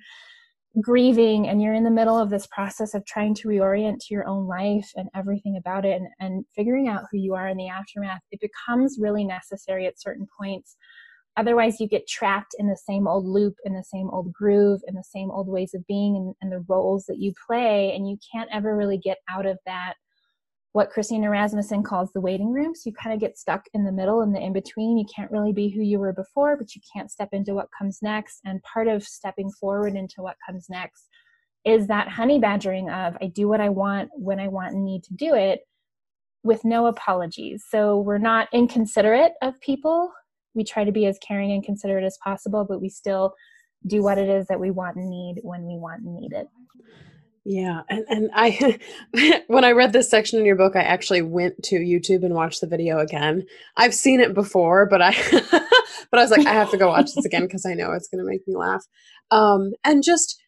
grieving 0.82 1.48
and 1.48 1.62
you're 1.62 1.74
in 1.74 1.86
the 1.86 1.90
middle 1.90 2.20
of 2.20 2.30
this 2.30 2.48
process 2.48 2.94
of 2.94 3.06
trying 3.06 3.36
to 3.36 3.48
reorient 3.48 4.00
to 4.00 4.14
your 4.14 4.28
own 4.28 4.46
life 4.46 4.90
and 4.98 5.08
everything 5.16 5.56
about 5.56 5.86
it 5.86 5.96
and, 6.02 6.08
and 6.20 6.46
figuring 6.56 6.90
out 6.90 7.06
who 7.10 7.18
you 7.18 7.36
are 7.36 7.48
in 7.48 7.58
the 7.58 7.70
aftermath, 7.70 8.22
it 8.32 8.42
becomes 8.42 8.98
really 9.00 9.24
necessary 9.24 9.88
at 9.88 10.00
certain 10.00 10.28
points. 10.38 10.76
Otherwise, 11.38 11.80
you 11.80 11.88
get 11.88 12.08
trapped 12.08 12.54
in 12.60 12.68
the 12.68 12.76
same 12.76 13.08
old 13.08 13.26
loop, 13.26 13.56
in 13.64 13.74
the 13.74 13.84
same 13.84 14.10
old 14.10 14.34
groove, 14.34 14.82
in 14.88 14.96
the 14.96 15.04
same 15.04 15.32
old 15.32 15.48
ways 15.48 15.74
of 15.74 15.86
being 15.88 16.16
and, 16.16 16.36
and 16.42 16.52
the 16.52 16.66
roles 16.68 17.06
that 17.06 17.20
you 17.20 17.34
play, 17.48 17.96
and 17.96 18.10
you 18.10 18.18
can't 18.34 18.50
ever 18.52 18.76
really 18.76 18.98
get 18.98 19.18
out 19.30 19.46
of 19.46 19.58
that 19.66 19.96
what 20.74 20.90
Christina 20.90 21.30
Rasmussen 21.30 21.84
calls 21.84 22.12
the 22.14 22.22
waiting 22.22 22.54
room. 22.54 22.74
So 22.74 22.90
you 22.90 22.94
kind 22.94 23.14
of 23.14 23.20
get 23.20 23.38
stuck 23.38 23.66
in 23.74 23.84
the 23.84 23.92
middle 23.92 24.22
and 24.22 24.34
the 24.34 24.40
in 24.40 24.54
between. 24.54 24.98
You 24.98 25.06
can't 25.14 25.32
really 25.32 25.52
be 25.52 25.70
who 25.70 25.82
you 25.82 26.00
were 26.00 26.14
before, 26.14 26.56
but 26.56 26.76
you 26.76 26.82
can't 26.94 27.12
step 27.12 27.30
into 27.34 27.54
what 27.54 27.68
comes 27.78 28.00
next. 28.02 28.40
And 28.46 28.64
part 28.64 28.88
of 28.88 29.04
stepping 29.04 29.52
forward 29.52 29.96
into 29.96 30.22
what 30.22 30.38
comes 30.48 30.68
next 30.70 31.10
is 31.66 31.88
that 31.88 32.08
honey 32.08 32.40
badgering 32.40 32.90
of 32.90 33.18
I 33.22 33.28
do 33.28 33.48
what 33.48 33.62
I 33.62 33.70
want 33.70 34.10
when 34.14 34.40
I 34.40 34.48
want 34.48 34.74
and 34.74 34.86
need 34.86 35.04
to 35.04 35.14
do 35.14 35.36
it 35.36 35.62
with 36.44 36.64
no 36.64 36.88
apologies. 36.88 37.66
So 37.70 38.00
we're 38.00 38.18
not 38.18 38.48
inconsiderate 38.54 39.34
of 39.42 39.60
people. 39.60 40.12
We 40.54 40.64
try 40.64 40.84
to 40.84 40.92
be 40.92 41.06
as 41.06 41.18
caring 41.20 41.52
and 41.52 41.64
considerate 41.64 42.04
as 42.04 42.18
possible, 42.24 42.66
but 42.68 42.82
we 42.82 42.90
still 42.90 43.34
do 43.88 44.04
what 44.04 44.18
it 44.18 44.30
is 44.30 44.48
that 44.48 44.60
we 44.60 44.72
want 44.72 44.96
and 44.96 45.10
need 45.10 45.40
when 45.44 45.66
we 45.66 45.78
want 45.78 46.04
and 46.04 46.16
need 46.16 46.34
it. 46.34 46.48
Yeah, 47.44 47.82
and 47.90 48.06
and 48.10 48.30
I 48.34 48.80
when 49.48 49.66
I 49.66 49.72
read 49.72 49.94
this 49.94 50.10
section 50.10 50.40
in 50.40 50.46
your 50.46 50.56
book, 50.56 50.76
I 50.76 50.82
actually 50.82 51.24
went 51.24 51.64
to 51.64 51.78
YouTube 51.78 52.24
and 52.24 52.36
watched 52.36 52.62
the 52.62 52.68
video 52.68 53.00
again. 53.00 53.46
I've 53.78 53.96
seen 53.96 54.20
it 54.20 54.34
before, 54.34 54.86
but 54.86 55.02
I 55.02 55.12
but 55.52 56.20
I 56.20 56.22
was 56.22 56.32
like, 56.32 56.46
I 56.46 56.54
have 56.54 56.70
to 56.72 56.78
go 56.78 56.90
watch 56.90 57.14
this 57.16 57.26
again 57.26 57.44
because 57.44 57.66
I 57.66 57.74
know 57.74 57.94
it's 57.94 58.08
going 58.08 58.24
to 58.24 58.30
make 58.30 58.48
me 58.48 58.56
laugh. 58.56 58.86
Um, 59.32 59.72
and 59.84 60.04
just 60.04 60.40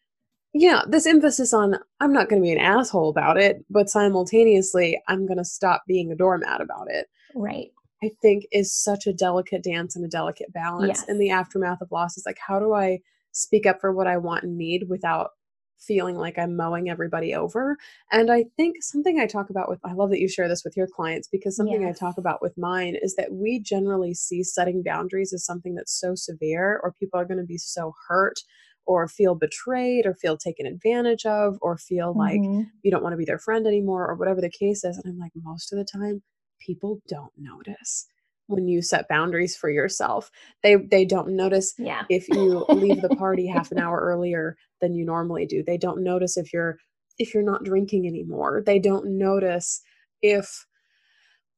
yeah, 0.53 0.81
this 0.87 1.07
emphasis 1.07 1.51
on 1.51 1.79
I'm 1.99 2.13
not 2.13 2.29
going 2.29 2.41
to 2.41 2.45
be 2.45 2.51
an 2.51 2.59
asshole 2.59 3.09
about 3.09 3.37
it, 3.37 3.65
but 3.71 3.89
simultaneously 3.89 5.01
I'm 5.07 5.25
going 5.25 5.39
to 5.39 5.45
stop 5.45 5.83
being 5.87 6.11
a 6.11 6.15
doormat 6.15 6.61
about 6.61 6.91
it. 6.91 7.07
Right. 7.33 7.71
I 8.03 8.11
think 8.21 8.45
is 8.51 8.73
such 8.73 9.07
a 9.07 9.13
delicate 9.13 9.63
dance 9.63 9.95
and 9.95 10.03
a 10.05 10.09
delicate 10.09 10.51
balance 10.53 10.87
Yes. 10.99 11.09
in 11.09 11.19
the 11.19 11.29
aftermath 11.29 11.81
of 11.81 11.91
loss. 11.91 12.17
Is 12.17 12.25
like, 12.25 12.39
how 12.45 12.59
do 12.59 12.73
I 12.73 12.99
speak 13.31 13.65
up 13.65 13.79
for 13.79 13.91
what 13.91 14.07
I 14.07 14.17
want 14.17 14.43
and 14.43 14.57
need 14.57 14.89
without 14.89 15.31
feeling 15.79 16.15
like 16.15 16.37
I'm 16.37 16.55
mowing 16.55 16.89
everybody 16.89 17.33
over? 17.33 17.77
And 18.11 18.31
I 18.31 18.45
think 18.57 18.77
something 18.81 19.19
I 19.19 19.25
talk 19.25 19.49
about 19.49 19.69
with, 19.69 19.79
I 19.83 19.93
love 19.93 20.09
that 20.11 20.19
you 20.19 20.27
share 20.29 20.47
this 20.47 20.63
with 20.63 20.77
your 20.77 20.87
clients 20.87 21.27
because 21.27 21.55
something 21.55 21.83
I 21.85 21.91
talk 21.93 22.17
about 22.17 22.41
with 22.41 22.57
mine 22.57 22.95
is 23.01 23.15
that 23.15 23.33
we 23.33 23.59
generally 23.59 24.13
see 24.13 24.43
setting 24.43 24.83
boundaries 24.83 25.33
as 25.33 25.45
something 25.45 25.75
that's 25.75 25.97
so 25.99 26.15
severe 26.15 26.79
or 26.83 26.93
people 26.99 27.19
are 27.19 27.25
going 27.25 27.39
to 27.39 27.43
be 27.45 27.57
so 27.57 27.93
hurt 28.07 28.39
or 28.85 29.07
feel 29.07 29.35
betrayed 29.35 30.05
or 30.05 30.13
feel 30.13 30.37
taken 30.37 30.65
advantage 30.65 31.25
of 31.25 31.57
or 31.61 31.77
feel 31.77 32.13
like 32.17 32.41
Mhm. 32.41 32.69
you 32.81 32.91
don't 32.91 33.01
want 33.03 33.13
to 33.13 33.17
be 33.17 33.25
their 33.25 33.39
friend 33.39 33.65
anymore 33.65 34.05
or 34.09 34.15
whatever 34.15 34.41
the 34.41 34.49
case 34.49 34.83
is. 34.83 34.97
And 34.97 35.05
I'm 35.13 35.17
like, 35.19 35.31
most 35.35 35.71
of 35.71 35.77
the 35.77 35.85
time, 35.85 36.21
people 36.59 37.01
don't 37.07 37.31
notice 37.37 38.07
when 38.47 38.67
you 38.67 38.81
set 38.81 39.07
boundaries 39.07 39.55
for 39.55 39.69
yourself. 39.69 40.29
They 40.61 40.75
they 40.75 41.05
don't 41.05 41.35
notice 41.35 41.73
yeah. 41.77 42.03
if 42.09 42.27
you 42.29 42.65
leave 42.69 43.01
the 43.01 43.15
party 43.15 43.47
half 43.47 43.71
an 43.71 43.79
hour 43.83 43.99
earlier 43.99 44.57
than 44.81 44.93
you 44.93 45.05
normally 45.05 45.45
do. 45.45 45.63
They 45.63 45.77
don't 45.77 46.03
notice 46.03 46.37
if 46.37 46.53
you're 46.53 46.77
if 47.19 47.33
you're 47.33 47.43
not 47.43 47.63
drinking 47.63 48.07
anymore. 48.07 48.63
They 48.65 48.79
don't 48.79 49.17
notice 49.17 49.81
if 50.21 50.65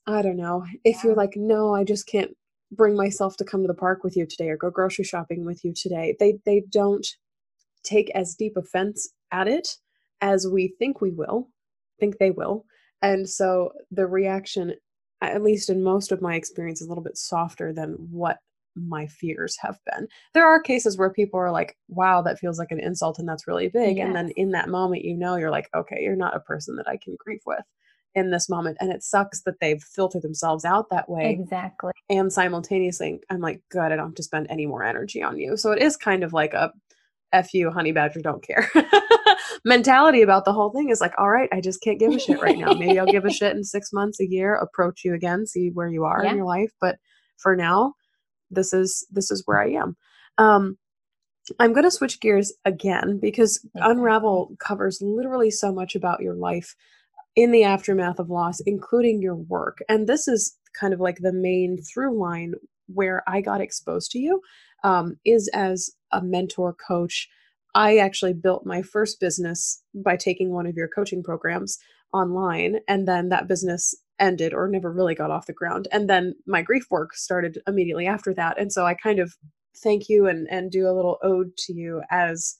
I 0.08 0.22
don't 0.22 0.38
know, 0.38 0.66
if 0.84 1.04
you're 1.04 1.16
like, 1.16 1.34
no, 1.36 1.74
I 1.74 1.84
just 1.84 2.08
can't 2.08 2.32
bring 2.72 2.96
myself 2.96 3.38
to 3.38 3.46
come 3.46 3.62
to 3.62 3.68
the 3.68 3.74
park 3.74 4.04
with 4.04 4.16
you 4.16 4.26
today 4.26 4.50
or 4.50 4.58
go 4.58 4.70
grocery 4.70 5.06
shopping 5.06 5.46
with 5.46 5.64
you 5.64 5.74
today. 5.74 6.16
They 6.20 6.40
they 6.46 6.64
don't 6.70 7.06
take 7.84 8.10
as 8.12 8.36
deep 8.36 8.58
offense 8.58 9.10
at 9.32 9.48
it 9.48 9.68
as 10.22 10.48
we 10.48 10.74
think 10.80 11.02
we 11.02 11.12
will, 11.12 11.50
think 12.00 12.18
they 12.18 12.32
will. 12.32 12.66
And 13.02 13.30
so 13.30 13.72
the 13.92 14.08
reaction, 14.08 14.74
at 15.32 15.44
least 15.44 15.70
in 15.70 15.84
most 15.84 16.12
of 16.12 16.22
my 16.22 16.36
experience, 16.36 16.82
a 16.82 16.86
little 16.88 17.04
bit 17.04 17.18
softer 17.18 17.74
than 17.74 17.92
what 18.12 18.38
my 18.76 19.08
fears 19.08 19.56
have 19.62 19.80
been. 19.86 20.08
There 20.34 20.46
are 20.46 20.60
cases 20.62 20.98
where 20.98 21.10
people 21.10 21.40
are 21.40 21.52
like, 21.52 21.78
wow, 21.88 22.22
that 22.24 22.40
feels 22.40 22.60
like 22.60 22.72
an 22.72 22.80
insult 22.80 23.20
and 23.20 23.28
that's 23.28 23.48
really 23.48 23.70
big. 23.70 23.98
And 24.00 24.14
then 24.16 24.32
in 24.32 24.52
that 24.52 24.68
moment, 24.70 25.06
you 25.06 25.16
know, 25.16 25.38
you're 25.38 25.50
like, 25.52 25.70
okay, 25.74 26.00
you're 26.02 26.16
not 26.18 26.36
a 26.36 26.42
person 26.42 26.76
that 26.76 26.88
I 26.88 26.98
can 26.98 27.16
grieve 27.18 27.40
with 27.46 27.64
in 28.16 28.32
this 28.32 28.50
moment. 28.50 28.78
And 28.82 28.92
it 28.92 29.02
sucks 29.04 29.42
that 29.44 29.60
they've 29.62 29.82
filtered 29.82 30.24
themselves 30.24 30.66
out 30.66 30.90
that 30.90 31.08
way 31.10 31.32
Exactly. 31.32 31.92
and 32.10 32.32
simultaneously 32.32 33.20
i'm 33.30 33.40
like 33.42 33.62
good 33.70 33.82
i 33.92 33.96
don't 33.96 34.08
have 34.08 34.16
to 34.16 34.24
spend 34.24 34.48
any 34.50 34.66
more 34.66 34.84
energy 34.84 35.24
on 35.24 35.38
you 35.38 35.58
so 35.58 35.72
it 35.72 35.82
is 35.82 35.98
kind 35.98 36.24
of 36.24 36.34
like 36.34 36.54
a 36.54 36.72
f 37.34 37.54
you 37.54 37.72
honey 37.72 37.92
badger 37.92 38.22
don't 38.22 38.44
care 38.46 38.70
mentality 39.66 40.22
about 40.22 40.46
the 40.46 40.54
whole 40.54 40.70
thing 40.72 40.90
is 40.90 41.02
like 41.02 41.14
all 41.18 41.30
right 41.30 41.50
i 41.52 41.60
just 41.60 41.82
can't 41.82 42.00
give 42.00 42.14
a 42.14 42.20
shit 42.20 42.40
right 42.40 42.58
now 42.58 42.74
maybe 42.74 42.98
i'll 43.00 43.08
give 43.08 43.26
a 43.26 43.32
shit 43.32 43.56
in 43.56 43.64
six 43.76 43.92
months 43.92 44.20
a 44.20 44.28
year 44.30 44.56
approach 44.56 45.04
you 45.04 45.14
again 45.14 45.46
see 45.46 45.70
where 45.74 45.90
you 45.90 46.04
are 46.06 46.24
Yeah. 46.24 46.32
in 46.32 46.38
your 46.38 46.46
life 46.46 46.72
but 46.80 46.98
for 47.38 47.56
now 47.56 47.94
this 48.52 48.74
is 48.74 49.06
this 49.12 49.32
is 49.32 49.42
where 49.46 49.62
i 49.62 49.70
am 49.70 49.98
um 50.38 50.78
i'm 51.60 51.74
going 51.74 51.84
to 51.84 51.92
switch 51.92 52.20
gears 52.20 52.54
again 52.64 53.18
because 53.20 53.58
Exactly. 53.76 53.92
unravel 53.92 54.56
covers 54.60 55.00
literally 55.02 55.50
so 55.52 55.74
much 55.74 55.96
about 55.96 56.22
your 56.22 56.36
life 56.36 56.76
in 57.36 57.52
the 57.52 57.66
aftermath 57.66 58.18
of 58.20 58.30
loss, 58.30 58.62
including 58.62 59.22
your 59.22 59.36
work. 59.36 59.80
And 59.90 60.08
this 60.08 60.26
is 60.26 60.56
kind 60.74 60.94
of 60.94 61.02
like 61.02 61.18
the 61.20 61.34
main 61.34 61.78
through 61.82 62.18
line 62.18 62.54
where 62.88 63.24
I 63.28 63.42
got 63.42 63.60
exposed 63.60 64.10
to 64.12 64.20
you 64.20 64.42
um, 64.86 65.18
is 65.26 65.50
as 65.54 65.90
a 66.14 66.22
mentor 66.22 66.74
coach. 66.88 67.28
I 67.76 67.98
actually 67.98 68.34
built 68.34 68.66
my 68.66 68.82
first 68.82 69.20
business 69.20 69.84
by 69.94 70.16
taking 70.16 70.52
one 70.52 70.66
of 70.66 70.76
your 70.76 70.88
coaching 70.88 71.22
programs 71.22 71.78
online, 72.14 72.78
and 72.88 73.08
then 73.08 73.30
that 73.30 73.48
business 73.48 73.94
ended 74.18 74.54
or 74.54 74.70
never 74.70 74.92
really 74.92 75.14
got 75.14 75.30
off 75.30 75.46
the 75.46 75.54
ground. 75.54 75.90
And 75.92 76.10
then 76.10 76.36
my 76.48 76.62
grief 76.62 76.86
work 76.90 77.14
started 77.16 77.60
immediately 77.68 78.08
after 78.08 78.34
that. 78.34 78.58
And 78.58 78.72
so 78.72 78.86
I 78.86 78.94
kind 78.94 79.20
of 79.20 79.34
thank 79.84 80.08
you 80.08 80.26
and, 80.26 80.48
and 80.50 80.72
do 80.72 80.88
a 80.88 80.96
little 80.96 81.18
ode 81.22 81.56
to 81.58 81.74
you 81.74 82.02
as 82.10 82.58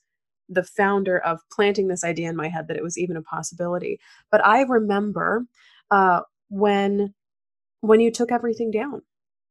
the 0.50 0.62
founder 0.62 1.18
of 1.18 1.40
planting 1.50 1.88
this 1.88 2.04
idea 2.04 2.28
in 2.28 2.36
my 2.36 2.48
head 2.48 2.68
that 2.68 2.76
it 2.76 2.82
was 2.82 2.98
even 2.98 3.16
a 3.16 3.22
possibility. 3.22 3.98
But 4.30 4.44
I 4.44 4.62
remember 4.62 5.46
uh, 5.90 6.20
when 6.50 7.14
when 7.80 8.00
you 8.00 8.10
took 8.10 8.32
everything 8.32 8.70
down 8.70 9.02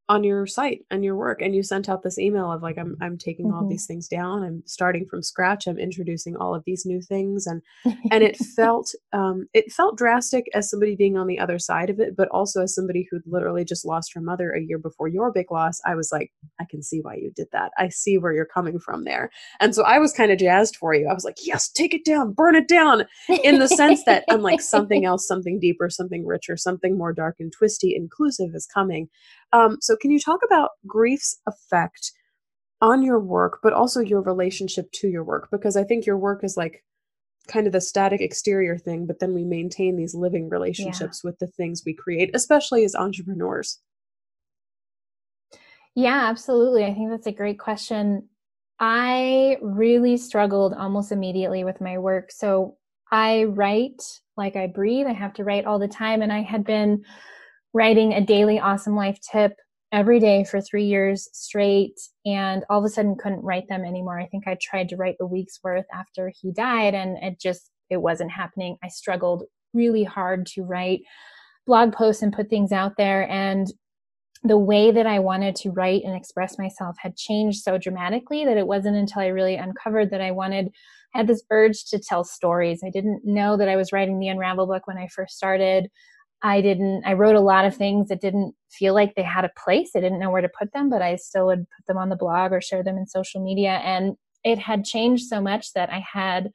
on 0.07 0.23
your 0.23 0.45
site 0.45 0.81
and 0.91 1.03
your 1.03 1.15
work 1.15 1.41
and 1.41 1.55
you 1.55 1.63
sent 1.63 1.89
out 1.89 2.03
this 2.03 2.19
email 2.19 2.51
of 2.51 2.61
like 2.61 2.77
I'm 2.77 2.95
I'm 3.01 3.17
taking 3.17 3.51
all 3.51 3.61
of 3.61 3.65
Mhm. 3.65 3.69
these 3.71 3.87
things 3.87 4.07
down 4.07 4.43
I'm 4.43 4.61
starting 4.65 5.05
from 5.05 5.23
scratch 5.23 5.65
I'm 5.65 5.79
introducing 5.79 6.35
all 6.37 6.53
of 6.53 6.63
these 6.65 6.85
new 6.85 7.01
things 7.01 7.47
and 7.47 7.61
and 8.11 8.23
it 8.23 8.37
felt 8.55 8.93
um 9.13 9.47
it 9.53 9.71
felt 9.71 9.97
drastic 9.97 10.45
as 10.53 10.69
somebody 10.69 10.95
being 10.95 11.17
on 11.17 11.25
the 11.25 11.39
other 11.39 11.57
side 11.57 11.89
of 11.89 11.99
it 11.99 12.15
but 12.15 12.27
also 12.29 12.61
as 12.61 12.75
somebody 12.75 13.07
who'd 13.09 13.23
literally 13.25 13.65
just 13.65 13.83
lost 13.83 14.13
her 14.13 14.21
mother 14.21 14.51
a 14.51 14.61
year 14.61 14.77
before 14.77 15.07
your 15.07 15.31
big 15.31 15.51
loss 15.51 15.81
I 15.85 15.95
was 15.95 16.09
like 16.11 16.31
I 16.59 16.65
can 16.69 16.83
see 16.83 16.99
why 17.01 17.15
you 17.15 17.31
did 17.35 17.47
that 17.51 17.71
I 17.79 17.89
see 17.89 18.19
where 18.19 18.31
you're 18.33 18.45
coming 18.45 18.77
from 18.77 19.05
there 19.05 19.31
and 19.59 19.73
so 19.73 19.83
I 19.83 19.97
was 19.97 20.13
kind 20.13 20.31
of 20.31 20.37
jazzed 20.37 20.75
for 20.75 20.93
you 20.93 21.07
I 21.09 21.13
was 21.13 21.25
like 21.25 21.37
yes 21.41 21.67
take 21.67 21.95
it 21.95 22.05
down 22.05 22.33
burn 22.33 22.53
it 22.55 22.67
down 22.67 23.05
in 23.43 23.57
the 23.57 23.67
sense 23.67 24.03
that 24.05 24.23
I'm 24.29 24.43
like 24.43 24.61
something 24.61 25.03
else, 25.05 25.27
something 25.27 25.59
deeper, 25.59 25.89
something 25.89 26.25
richer, 26.25 26.57
something 26.57 26.97
more 26.97 27.13
dark 27.13 27.37
and 27.39 27.51
twisty, 27.51 27.95
inclusive 27.95 28.51
is 28.53 28.67
coming. 28.71 29.07
Um, 29.55 29.77
so, 29.79 29.95
can 29.95 30.11
you 30.11 30.19
talk 30.19 30.41
about 30.45 30.71
grief's 30.85 31.39
effect 31.47 32.11
on 32.81 33.01
your 33.01 33.19
work, 33.19 33.59
but 33.63 33.71
also 33.71 34.01
your 34.01 34.21
relationship 34.21 34.91
to 34.93 35.07
your 35.07 35.23
work? 35.23 35.47
Because 35.49 35.77
I 35.77 35.85
think 35.85 36.05
your 36.05 36.17
work 36.17 36.43
is 36.43 36.57
like 36.57 36.83
kind 37.47 37.65
of 37.65 37.73
the 37.73 37.79
static 37.79 38.19
exterior 38.19 38.77
thing, 38.77 39.05
but 39.05 39.19
then 39.19 39.33
we 39.33 39.45
maintain 39.45 39.95
these 39.95 40.13
living 40.13 40.49
relationships 40.49 41.23
with 41.23 41.39
the 41.39 41.47
things 41.47 41.83
we 41.85 41.93
create, 41.93 42.31
especially 42.33 42.83
as 42.83 42.95
entrepreneurs. 42.95 43.79
Yeah, 45.95 46.27
absolutely. 46.27 46.83
I 46.83 46.93
think 46.93 47.09
that's 47.09 47.27
a 47.27 47.31
great 47.31 47.57
question. 47.59 48.27
I 48.79 49.57
really 49.61 50.17
struggled 50.17 50.73
almost 50.73 51.13
immediately 51.13 51.63
with 51.63 51.79
my 51.79 51.97
work. 51.97 52.31
So 52.31 52.75
I 53.10 53.45
write 53.45 54.03
like 54.35 54.58
I 54.58 54.67
breathe. 54.67 55.08
I 55.08 55.13
have 55.13 55.33
to 55.35 55.45
write 55.45 55.65
all 55.65 55.79
the 55.79 55.87
time. 55.87 56.21
And 56.21 56.33
I 56.33 56.41
had 56.41 56.65
been 56.65 57.06
writing 57.76 58.13
a 58.13 58.21
daily 58.21 58.58
awesome 58.58 58.96
life 58.96 59.19
tip 59.19 59.52
every 59.92 60.17
day 60.17 60.46
for 60.46 60.62
three 60.62 60.86
years 60.86 61.28
straight. 61.34 62.00
And 62.26 62.63
all 62.69 62.80
of 62.80 62.86
a 62.86 62.90
sudden 62.90 63.17
couldn't 63.17 63.44
write 63.44 63.67
them 63.67 63.84
anymore. 63.84 64.17
I 64.17 64.28
think 64.28 64.48
I 64.48 64.58
tried 64.62 64.88
to 64.90 64.96
write 64.96 65.17
a 65.19 65.26
week's 65.26 65.60
worth 65.62 65.86
after 65.94 66.32
he 66.42 66.54
died 66.54 66.94
and 66.94 67.17
it 67.21 67.38
just, 67.38 67.69
it 67.90 67.98
wasn't 67.98 68.32
happening. 68.32 68.78
I 68.82 68.88
struggled 68.88 69.44
really 69.73 70.06
hard 70.06 70.46
to 70.48 70.63
write 70.63 71.02
blog 71.67 71.92
posts 71.92 72.21
and 72.21 72.32
put 72.32 72.50
things 72.50 72.71
out 72.71 72.94
there. 72.98 73.30
And 73.30 73.67
the 74.42 74.58
way 74.58 74.92
that 74.92 75.06
I 75.06 75.19
wanted 75.19 75.58
to 75.58 75.71
write 75.71 76.04
and 76.06 76.15
express 76.15 76.58
myself 76.58 76.96
had 76.98 77.17
changed 77.17 77.62
so 77.62 77.78
dramatically 77.78 78.46
that 78.46 78.58
it 78.58 78.67
wasn't 78.67 78.96
until 78.96 79.21
I 79.21 79.28
really 79.28 79.56
uncovered 79.56 80.12
that 80.12 80.21
I 80.21 80.32
wanted, 80.32 80.71
had 81.13 81.28
this 81.28 81.44
urge 81.52 81.84
to 81.88 82.00
tell 82.00 82.23
stories. 82.23 82.84
I 82.86 82.90
didn't 82.90 83.26
know 83.26 83.58
that 83.58 83.67
I 83.67 83.76
was 83.76 83.92
writing 83.92 84.19
the 84.19 84.30
Unravel 84.30 84.67
book 84.67 84.88
when 84.88 84.98
I 84.98 85.08
first 85.08 85.36
started. 85.36 85.90
I 86.44 86.62
didn't, 86.62 87.04
I 87.06 87.13
wrote 87.13 87.36
a 87.36 87.42
lot 87.42 87.65
of 87.65 87.75
things 87.75 88.10
that 88.10 88.21
didn't 88.21 88.54
feel 88.69 88.94
like 88.94 89.15
they 89.15 89.23
had 89.23 89.46
a 89.46 89.52
place. 89.63 89.92
I 89.96 90.00
didn't 90.00 90.19
know 90.19 90.29
where 90.29 90.42
to 90.42 90.50
put 90.60 90.73
them, 90.73 90.90
but 90.90 91.02
I 91.02 91.15
still 91.15 91.48
would 91.48 91.65
put 91.77 91.86
them 91.88 91.98
on 91.98 92.10
the 92.10 92.15
blog 92.15 92.52
or 92.52 92.62
share 92.62 92.83
them 92.83 92.98
in 92.98 93.08
social 93.08 93.44
media. 93.44 93.81
And 93.83 94.15
it 94.44 94.60
had 94.60 94.86
changed 94.86 95.27
so 95.27 95.42
much 95.42 95.73
that 95.73 95.90
I 95.90 96.04
had 96.12 96.52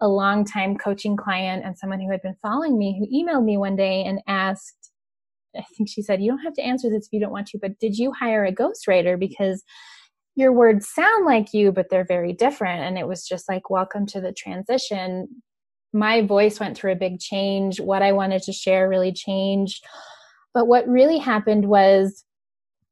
a 0.00 0.08
long 0.08 0.44
time 0.44 0.76
coaching 0.76 1.16
client 1.16 1.64
and 1.64 1.78
someone 1.78 2.00
who 2.00 2.10
had 2.10 2.22
been 2.22 2.36
following 2.42 2.78
me 2.78 2.98
who 2.98 3.06
emailed 3.14 3.44
me 3.44 3.56
one 3.56 3.76
day 3.76 4.02
and 4.04 4.20
asked, 4.26 4.90
I 5.56 5.62
think 5.76 5.88
she 5.88 6.02
said, 6.02 6.22
You 6.22 6.30
don't 6.30 6.44
have 6.44 6.54
to 6.54 6.62
answer 6.62 6.88
this 6.88 7.06
if 7.06 7.12
you 7.12 7.20
don't 7.20 7.32
want 7.32 7.48
to, 7.48 7.58
but 7.58 7.78
did 7.78 7.96
you 7.96 8.12
hire 8.12 8.44
a 8.44 8.54
ghostwriter? 8.54 9.18
Because 9.18 9.62
your 10.36 10.52
words 10.52 10.88
sound 10.88 11.26
like 11.26 11.52
you, 11.52 11.72
but 11.72 11.90
they're 11.90 12.04
very 12.04 12.32
different. 12.32 12.82
And 12.82 12.98
it 12.98 13.06
was 13.06 13.26
just 13.26 13.48
like, 13.48 13.68
Welcome 13.68 14.06
to 14.06 14.20
the 14.20 14.32
transition. 14.32 15.42
My 15.92 16.22
voice 16.22 16.60
went 16.60 16.76
through 16.76 16.92
a 16.92 16.96
big 16.96 17.18
change. 17.18 17.80
What 17.80 18.02
I 18.02 18.12
wanted 18.12 18.42
to 18.42 18.52
share 18.52 18.88
really 18.88 19.12
changed. 19.12 19.84
But 20.54 20.66
what 20.66 20.88
really 20.88 21.18
happened 21.18 21.68
was 21.68 22.24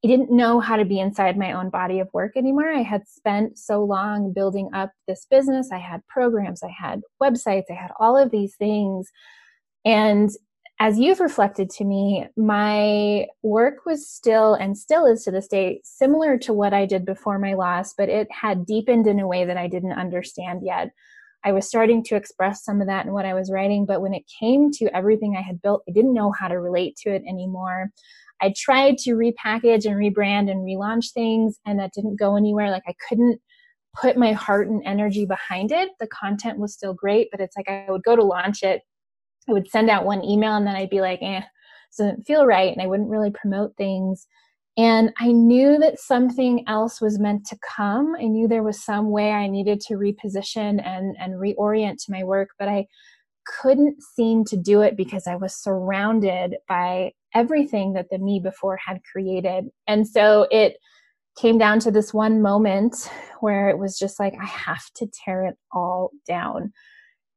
I 0.05 0.09
didn't 0.09 0.31
know 0.31 0.61
how 0.61 0.77
to 0.77 0.85
be 0.85 1.01
inside 1.01 1.37
my 1.37 1.53
own 1.53 1.71
body 1.71 1.99
of 1.99 2.09
work 2.13 2.37
anymore. 2.37 2.71
I 2.71 2.83
had 2.83 3.09
spent 3.09 3.59
so 3.59 3.83
long 3.83 4.33
building 4.33 4.71
up 4.73 4.93
this 5.09 5.27
business. 5.29 5.71
I 5.73 5.79
had 5.79 6.07
programs, 6.07 6.63
I 6.63 6.71
had 6.71 7.03
websites, 7.21 7.65
I 7.69 7.75
had 7.75 7.91
all 7.99 8.17
of 8.17 8.31
these 8.31 8.55
things. 8.57 9.11
And 9.85 10.31
as 10.81 11.01
you've 11.01 11.19
reflected 11.19 11.69
to 11.71 11.85
me, 11.85 12.29
my 12.37 13.27
work 13.43 13.85
was 13.85 14.09
still 14.09 14.55
and 14.55 14.79
still 14.79 15.05
is 15.07 15.25
to 15.25 15.33
this 15.33 15.49
day 15.49 15.81
similar 15.83 16.39
to 16.39 16.53
what 16.53 16.73
I 16.73 16.87
did 16.87 17.05
before 17.05 17.41
my 17.41 17.55
loss, 17.55 17.95
but 17.95 18.09
it 18.09 18.29
had 18.31 18.65
deepened 18.65 19.09
in 19.09 19.19
a 19.19 19.27
way 19.27 19.45
that 19.45 19.57
I 19.57 19.67
didn't 19.67 19.99
understand 19.99 20.61
yet. 20.63 20.93
I 21.49 21.53
was 21.53 21.67
starting 21.67 22.05
to 22.05 22.15
express 22.15 22.63
some 22.63 22.83
of 22.83 22.89
that 22.89 23.07
in 23.07 23.13
what 23.13 23.25
I 23.25 23.33
was 23.33 23.51
writing, 23.51 23.87
but 23.87 24.03
when 24.03 24.13
it 24.13 24.31
came 24.39 24.71
to 24.73 24.95
everything 24.95 25.35
I 25.35 25.41
had 25.41 25.63
built, 25.63 25.83
I 25.89 25.93
didn't 25.93 26.13
know 26.13 26.31
how 26.31 26.47
to 26.47 26.61
relate 26.61 26.95
to 26.99 27.11
it 27.11 27.23
anymore. 27.27 27.89
I 28.43 28.53
tried 28.55 28.99
to 28.99 29.13
repackage 29.13 29.87
and 29.87 29.97
rebrand 29.97 30.51
and 30.51 30.61
relaunch 30.61 31.13
things, 31.15 31.59
and 31.65 31.79
that 31.79 31.93
didn't 31.95 32.19
go 32.19 32.37
anywhere. 32.37 32.71
Like 32.71 32.83
I 32.87 32.95
couldn't 33.09 33.41
put 33.99 34.19
my 34.19 34.33
heart 34.33 34.69
and 34.69 34.83
energy 34.85 35.25
behind 35.25 35.73
it. 35.73 35.89
The 35.99 36.07
content 36.09 36.59
was 36.59 36.75
still 36.75 36.93
great, 36.93 37.29
but 37.31 37.41
it's 37.41 37.57
like 37.57 37.69
I 37.71 37.87
would 37.89 38.03
go 38.03 38.15
to 38.15 38.23
launch 38.23 38.63
it, 38.63 38.83
I 39.49 39.53
would 39.53 39.71
send 39.71 39.89
out 39.89 40.05
one 40.05 40.23
email, 40.23 40.55
and 40.55 40.67
then 40.67 40.77
I'd 40.77 40.91
be 40.91 41.01
like, 41.01 41.21
eh, 41.23 41.41
doesn't 41.97 42.27
feel 42.27 42.45
right, 42.45 42.71
and 42.71 42.83
I 42.83 42.87
wouldn't 42.89 43.09
really 43.09 43.31
promote 43.31 43.75
things. 43.79 44.27
And 44.79 45.13
I 45.19 45.33
knew 45.33 45.77
that 45.79 45.99
something 45.99 46.63
else 46.69 47.01
was 47.01 47.19
meant 47.19 47.45
to 47.47 47.59
come. 47.77 48.15
I 48.15 48.27
knew 48.27 48.47
there 48.47 48.63
was 48.63 48.85
some 48.85 49.11
way 49.11 49.33
I 49.33 49.49
needed 49.49 49.81
to 49.83 49.95
reposition 49.95 50.81
and, 50.87 51.17
and 51.19 51.35
reorient 51.35 51.97
to 52.05 52.13
my 52.13 52.23
work, 52.23 52.51
but 52.61 52.69
I 52.69 52.87
couldn't 53.61 54.01
seem 54.01 54.45
to 54.45 54.57
do 54.57 54.83
it 54.83 54.97
because 54.97 55.27
I 55.27 55.35
was 55.35 55.61
surrounded 55.61 56.57
by 56.69 57.11
everything 57.35 57.95
that 57.95 58.07
the 58.11 58.19
me 58.19 58.39
before 58.39 58.77
had 58.77 59.01
created. 59.11 59.65
And 59.89 60.07
so 60.07 60.47
it 60.51 60.77
came 61.37 61.59
down 61.59 61.81
to 61.81 61.91
this 61.91 62.15
one 62.15 62.41
moment 62.41 63.11
where 63.41 63.71
it 63.71 63.79
was 63.79 63.99
just 63.99 64.21
like, 64.21 64.35
I 64.41 64.47
have 64.47 64.85
to 64.97 65.09
tear 65.25 65.45
it 65.45 65.57
all 65.73 66.13
down. 66.27 66.73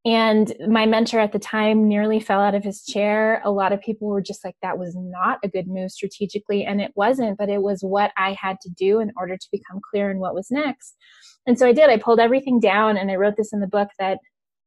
And 0.03 0.51
my 0.67 0.87
mentor 0.87 1.19
at 1.19 1.31
the 1.31 1.39
time 1.39 1.87
nearly 1.87 2.19
fell 2.19 2.41
out 2.41 2.55
of 2.55 2.63
his 2.63 2.83
chair. 2.83 3.39
A 3.45 3.51
lot 3.51 3.71
of 3.71 3.81
people 3.81 4.07
were 4.07 4.21
just 4.21 4.43
like, 4.43 4.55
that 4.63 4.79
was 4.79 4.95
not 4.95 5.37
a 5.43 5.47
good 5.47 5.67
move 5.67 5.91
strategically. 5.91 6.65
And 6.65 6.81
it 6.81 6.91
wasn't, 6.95 7.37
but 7.37 7.49
it 7.49 7.61
was 7.61 7.81
what 7.81 8.11
I 8.17 8.33
had 8.33 8.59
to 8.61 8.69
do 8.69 8.99
in 8.99 9.11
order 9.15 9.37
to 9.37 9.47
become 9.51 9.79
clear 9.91 10.09
in 10.09 10.17
what 10.17 10.33
was 10.33 10.49
next. 10.49 10.95
And 11.45 11.57
so 11.57 11.67
I 11.67 11.71
did. 11.71 11.89
I 11.89 11.97
pulled 11.97 12.19
everything 12.19 12.59
down 12.59 12.97
and 12.97 13.11
I 13.11 13.15
wrote 13.15 13.35
this 13.37 13.53
in 13.53 13.59
the 13.59 13.67
book 13.67 13.89
that 13.99 14.17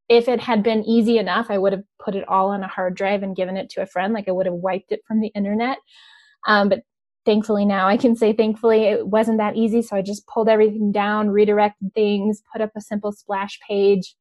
if 0.09 0.28
it 0.28 0.39
had 0.41 0.62
been 0.62 0.85
easy 0.85 1.18
enough, 1.18 1.47
I 1.49 1.59
would 1.59 1.72
have 1.72 1.85
put 1.99 2.14
it 2.14 2.28
all 2.28 2.51
on 2.51 2.62
a 2.62 2.68
hard 2.68 2.95
drive 2.95 3.22
and 3.24 3.35
given 3.35 3.57
it 3.57 3.70
to 3.70 3.82
a 3.82 3.87
friend. 3.87 4.14
Like 4.14 4.28
I 4.28 4.32
would 4.32 4.47
have 4.47 4.55
wiped 4.55 4.93
it 4.93 5.01
from 5.07 5.20
the 5.20 5.28
internet. 5.28 5.78
Um, 6.47 6.68
but 6.68 6.82
thankfully 7.24 7.64
now 7.64 7.89
I 7.89 7.97
can 7.97 8.14
say 8.14 8.32
thankfully 8.35 8.85
it 8.85 9.09
wasn't 9.09 9.39
that 9.39 9.57
easy. 9.57 9.82
So 9.82 9.97
I 9.97 10.03
just 10.03 10.26
pulled 10.28 10.49
everything 10.49 10.93
down, 10.93 11.30
redirected 11.30 11.93
things, 11.95 12.43
put 12.53 12.61
up 12.61 12.70
a 12.76 12.80
simple 12.80 13.11
splash 13.11 13.59
page, 13.66 14.14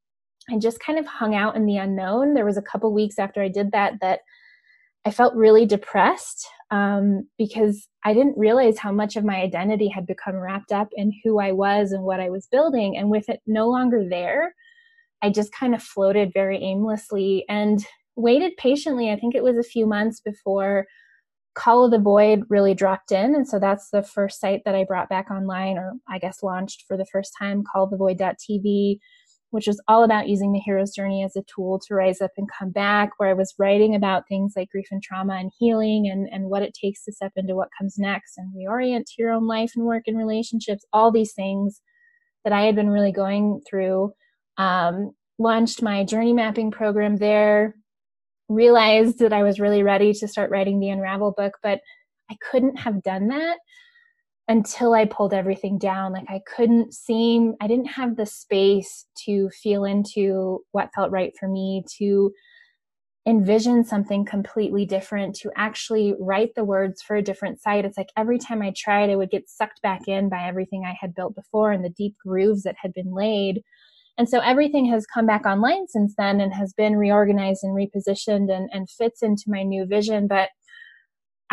and 0.50 0.62
just 0.62 0.80
kind 0.80 1.00
of 1.00 1.06
hung 1.06 1.36
out 1.36 1.56
in 1.56 1.66
the 1.66 1.78
unknown. 1.78 2.34
There 2.34 2.46
was 2.46 2.58
a 2.58 2.62
couple 2.62 2.94
weeks 2.94 3.20
after 3.20 3.41
I 3.41 3.48
did 3.48 3.72
that 3.72 3.94
that 4.02 4.20
I 5.06 5.12
felt 5.12 5.36
really 5.36 5.66
depressed 5.66 6.48
um, 6.72 7.28
because 7.38 7.88
I 8.06 8.14
didn't 8.14 8.38
realize 8.38 8.80
how 8.80 8.91
much 8.91 9.16
of 9.16 9.26
my 9.26 9.36
identity 9.36 9.89
had 9.89 10.06
become 10.06 10.36
wrapped 10.36 10.72
up 10.72 10.88
in 10.94 11.12
who 11.24 11.39
I 11.39 11.52
was 11.52 11.91
and 11.91 12.04
what 12.04 12.20
I 12.20 12.30
was 12.30 12.48
building. 12.48 12.98
And 12.98 13.10
with 13.10 13.30
it 13.30 13.41
no 13.46 13.70
longer 13.70 14.06
there, 14.10 14.54
I 15.22 15.30
just 15.30 15.54
kind 15.54 15.76
of 15.76 15.84
floated 15.84 16.32
very 16.34 16.62
aimlessly 16.62 17.46
and 17.50 17.86
waited 18.16 18.58
patiently. 18.58 19.12
I 19.12 19.18
think 19.18 19.36
it 19.36 19.44
was 19.44 19.58
a 19.58 19.64
few 19.64 19.86
months 19.86 20.22
before 20.22 20.86
Call 21.56 21.86
of 21.86 21.91
the 21.91 22.00
Void 22.00 22.44
really 22.50 22.74
dropped 22.74 23.12
in. 23.12 23.36
And 23.36 23.48
so 23.48 23.60
that's 23.60 23.89
the 23.91 24.04
first 24.04 24.39
site 24.39 24.62
that 24.66 24.76
I 24.76 24.86
brought 24.86 25.10
back 25.10 25.30
online, 25.30 25.78
or 25.78 25.94
I 26.10 26.18
guess 26.18 26.44
launched 26.44 26.86
for 26.88 26.98
the 26.98 27.06
first 27.06 27.34
time, 27.38 27.64
callthevoid.tv, 27.76 29.00
which 29.54 29.68
was 29.68 29.80
all 29.88 30.04
about 30.04 30.28
using 30.28 30.51
the 30.51 30.60
hero's 30.60 30.95
journey 30.95 31.24
as 31.24 31.36
a 31.36 31.43
tool 31.43 31.80
to 31.80 31.93
rise 31.93 32.22
up 32.22 32.32
and 32.38 32.49
come 32.58 32.72
back, 32.72 33.12
where 33.18 33.30
I 33.30 33.34
was 33.34 33.54
writing 33.60 33.93
about 33.93 34.28
things 34.28 34.54
like 34.56 34.72
grief 34.72 34.88
and 34.89 35.01
trauma 35.01 35.36
and 35.36 35.51
healing 35.60 36.10
and, 36.12 36.28
and 36.32 36.45
what 36.45 36.64
it 36.64 36.74
takes 36.74 37.06
to 37.06 37.12
step 37.12 37.34
into 37.36 37.56
what 37.56 37.68
comes 37.78 37.99
next 37.99 38.39
and 38.39 38.51
reorient 38.51 39.06
to 39.06 39.14
your 39.20 39.32
own 39.32 39.45
life 39.45 39.74
and 39.76 39.86
work 39.86 40.06
and 40.08 40.18
relationships, 40.18 40.84
all 40.91 41.12
these 41.12 41.34
things 41.34 41.82
that 42.43 42.51
I 42.51 42.64
had 42.64 42.76
been 42.76 42.89
really 42.89 43.12
going 43.12 43.62
through 43.70 44.12
um, 44.58 45.12
launched 45.38 45.84
my 45.84 46.04
journey 46.04 46.34
mapping 46.34 46.72
program 46.72 47.18
there, 47.18 47.76
realized 48.49 49.20
that 49.20 49.34
I 49.34 49.43
was 49.43 49.60
really 49.60 49.84
ready 49.84 50.14
to 50.14 50.28
start 50.28 50.49
writing 50.49 50.80
the 50.80 50.89
Unravel 50.89 51.36
book, 51.38 51.60
but 51.62 51.80
I 52.32 52.38
couldn't 52.49 52.78
have 52.78 53.04
done 53.04 53.28
that 53.28 53.60
until 54.48 54.94
I 54.94 55.06
pulled 55.06 55.34
everything 55.34 55.78
down. 55.78 56.14
Like 56.14 56.30
I 56.30 56.41
couldn't 56.56 56.94
seem, 56.94 57.54
I 57.62 57.68
didn't 57.68 57.88
have 57.88 58.16
the 58.16 58.26
space 58.26 59.06
to 59.26 59.50
feel 59.50 59.86
into 59.86 60.60
what 60.72 60.89
felt 60.94 61.12
right 61.12 61.34
for 61.39 61.48
me, 61.48 61.84
to 61.98 62.32
envision 63.26 63.86
something 63.86 64.26
completely 64.26 64.86
different, 64.86 65.34
to 65.36 65.52
actually 65.56 66.14
write 66.20 66.56
the 66.56 66.66
words 66.66 67.02
for 67.02 67.16
a 67.16 67.22
different 67.22 67.62
site. 67.62 67.86
It's 67.86 67.98
like 67.98 68.12
every 68.18 68.38
time 68.38 68.62
I 68.62 68.74
tried, 68.76 69.10
I 69.10 69.16
would 69.16 69.30
get 69.30 69.50
sucked 69.50 69.82
back 69.82 70.08
in 70.08 70.28
by 70.28 70.44
everything 70.46 70.84
I 70.86 70.98
had 71.00 71.16
built 71.16 71.36
before 71.36 71.72
and 71.72 71.86
the 71.86 71.89
deep 71.89 72.16
grooves 72.24 72.64
that 72.64 72.76
had 72.82 72.94
been 72.94 73.14
laid. 73.14 73.62
And 74.18 74.30
so 74.30 74.39
everything 74.39 74.86
has 74.88 75.06
come 75.06 75.26
back 75.26 75.46
online 75.46 75.88
since 75.88 76.14
then 76.18 76.39
and 76.41 76.54
has 76.54 76.74
been 76.74 76.98
reorganized 76.98 77.64
and 77.64 77.74
repositioned 77.74 78.54
and, 78.54 78.70
and 78.72 78.89
fits 78.89 79.24
into 79.24 79.46
my 79.48 79.64
new 79.64 79.86
vision. 79.86 80.28
But 80.28 80.50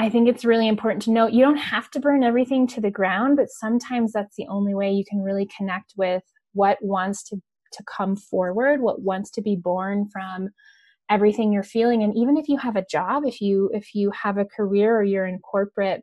I 0.01 0.09
think 0.09 0.31
it's 0.31 0.47
really 0.47 0.67
important 0.67 1.03
to 1.03 1.11
note 1.11 1.33
you 1.33 1.45
don't 1.45 1.59
have 1.59 1.91
to 1.91 2.01
burn 2.01 2.25
everything 2.25 2.67
to 2.69 2.81
the 2.81 2.91
ground, 2.91 3.37
but 3.37 3.51
sometimes 3.51 4.13
that's 4.13 4.35
the 4.35 4.47
only 4.49 4.75
way 4.75 4.91
you 4.91 5.05
can 5.05 5.21
really 5.21 5.47
connect 5.55 5.93
with 5.95 6.23
what 6.55 6.79
wants 6.81 7.23
to, 7.25 7.37
to 7.75 7.85
come 7.85 8.17
forward, 8.17 8.81
what 8.81 9.03
wants 9.03 9.31
to 9.33 9.43
be 9.43 9.57
born 9.57 10.09
from 10.11 10.49
everything 11.11 11.53
you're 11.53 11.63
feeling. 11.63 12.03
And 12.03 12.17
even 12.17 12.39
if 12.39 12.49
you 12.49 12.57
have 12.57 12.77
a 12.77 12.87
job, 12.91 13.25
if 13.27 13.43
you 13.43 13.69
if 13.75 13.95
you 13.95 14.11
have 14.13 14.39
a 14.39 14.47
career 14.47 14.97
or 14.97 15.03
you're 15.03 15.27
in 15.27 15.39
corporate, 15.39 16.03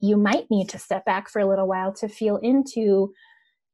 you 0.00 0.18
might 0.18 0.50
need 0.50 0.68
to 0.68 0.78
step 0.78 1.06
back 1.06 1.30
for 1.30 1.40
a 1.40 1.48
little 1.48 1.66
while 1.66 1.94
to 1.94 2.08
feel 2.08 2.36
into 2.36 3.10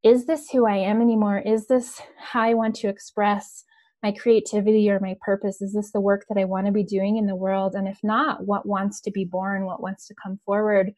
is 0.04 0.26
this 0.26 0.48
who 0.50 0.64
I 0.64 0.76
am 0.76 1.02
anymore? 1.02 1.40
Is 1.40 1.66
this 1.66 2.00
how 2.16 2.42
I 2.42 2.54
want 2.54 2.76
to 2.76 2.88
express 2.88 3.64
my 4.02 4.12
creativity 4.12 4.90
or 4.90 5.00
my 5.00 5.16
purpose? 5.20 5.60
Is 5.60 5.74
this 5.74 5.92
the 5.92 6.00
work 6.00 6.24
that 6.28 6.40
I 6.40 6.44
want 6.44 6.66
to 6.66 6.72
be 6.72 6.84
doing 6.84 7.16
in 7.16 7.26
the 7.26 7.36
world? 7.36 7.74
And 7.74 7.86
if 7.86 7.98
not, 8.02 8.46
what 8.46 8.66
wants 8.66 9.00
to 9.02 9.10
be 9.10 9.24
born? 9.24 9.66
What 9.66 9.82
wants 9.82 10.06
to 10.06 10.14
come 10.22 10.38
forward? 10.44 10.92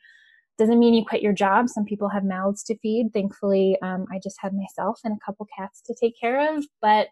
Doesn't 0.59 0.79
mean 0.79 0.95
you 0.95 1.05
quit 1.05 1.23
your 1.23 1.33
job. 1.33 1.69
Some 1.69 1.85
people 1.85 2.09
have 2.09 2.25
mouths 2.25 2.63
to 2.65 2.79
feed. 2.79 3.11
Thankfully, 3.13 3.77
um, 3.83 4.07
I 4.13 4.21
just 4.23 4.37
had 4.41 4.53
myself 4.55 5.01
and 5.05 5.15
a 5.15 5.25
couple 5.25 5.49
cats 5.59 5.81
to 5.87 5.95
take 6.01 6.15
care 6.21 6.57
of, 6.57 6.65
but 6.81 7.09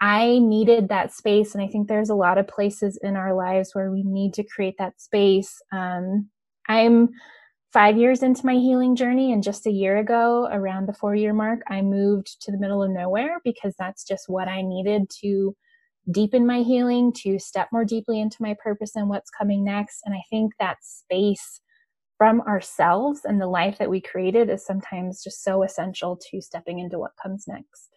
I 0.00 0.38
needed 0.40 0.88
that 0.88 1.12
space. 1.12 1.54
And 1.54 1.62
I 1.62 1.68
think 1.68 1.88
there's 1.88 2.10
a 2.10 2.14
lot 2.14 2.36
of 2.36 2.48
places 2.48 2.98
in 3.02 3.16
our 3.16 3.32
lives 3.34 3.70
where 3.74 3.90
we 3.90 4.02
need 4.02 4.34
to 4.34 4.44
create 4.44 4.74
that 4.78 5.00
space. 5.00 5.62
Um, 5.72 6.28
I'm 6.68 7.10
five 7.74 7.98
years 7.98 8.22
into 8.22 8.46
my 8.46 8.54
healing 8.54 8.96
journey 8.96 9.32
and 9.32 9.42
just 9.42 9.66
a 9.66 9.70
year 9.70 9.98
ago 9.98 10.48
around 10.50 10.86
the 10.86 10.94
four 10.94 11.14
year 11.14 11.34
mark 11.34 11.60
i 11.68 11.82
moved 11.82 12.40
to 12.40 12.52
the 12.52 12.58
middle 12.58 12.82
of 12.82 12.90
nowhere 12.90 13.40
because 13.44 13.74
that's 13.78 14.04
just 14.04 14.28
what 14.28 14.48
i 14.48 14.62
needed 14.62 15.10
to 15.10 15.54
deepen 16.10 16.46
my 16.46 16.60
healing 16.60 17.12
to 17.12 17.38
step 17.38 17.68
more 17.72 17.84
deeply 17.84 18.20
into 18.20 18.36
my 18.40 18.54
purpose 18.62 18.94
and 18.94 19.08
what's 19.08 19.30
coming 19.30 19.64
next. 19.64 20.00
And 20.04 20.14
i 20.14 20.22
think 20.30 20.52
that 20.58 20.78
space 20.82 21.60
from 22.18 22.40
ourselves 22.42 23.20
and 23.24 23.40
the 23.40 23.46
life 23.46 23.78
that 23.78 23.90
we 23.90 24.00
created 24.00 24.48
is 24.48 24.64
sometimes 24.64 25.22
just 25.22 25.42
so 25.42 25.62
essential 25.62 26.18
to 26.30 26.40
stepping 26.40 26.78
into 26.78 26.98
what 26.98 27.10
comes 27.20 27.46
next. 27.48 27.88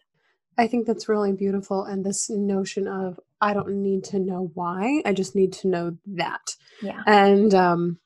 I 0.58 0.66
think 0.66 0.86
that's 0.86 1.08
really 1.08 1.32
beautiful 1.32 1.84
and 1.84 2.04
this 2.04 2.28
notion 2.30 2.88
of 2.88 3.20
i 3.40 3.54
don't 3.54 3.82
need 3.82 4.04
to 4.04 4.18
know 4.18 4.50
why 4.54 5.02
i 5.04 5.12
just 5.12 5.36
need 5.36 5.52
to 5.54 5.68
know 5.68 5.96
that. 6.06 6.56
Yeah. 6.82 7.02
And 7.06 7.54
um 7.54 7.98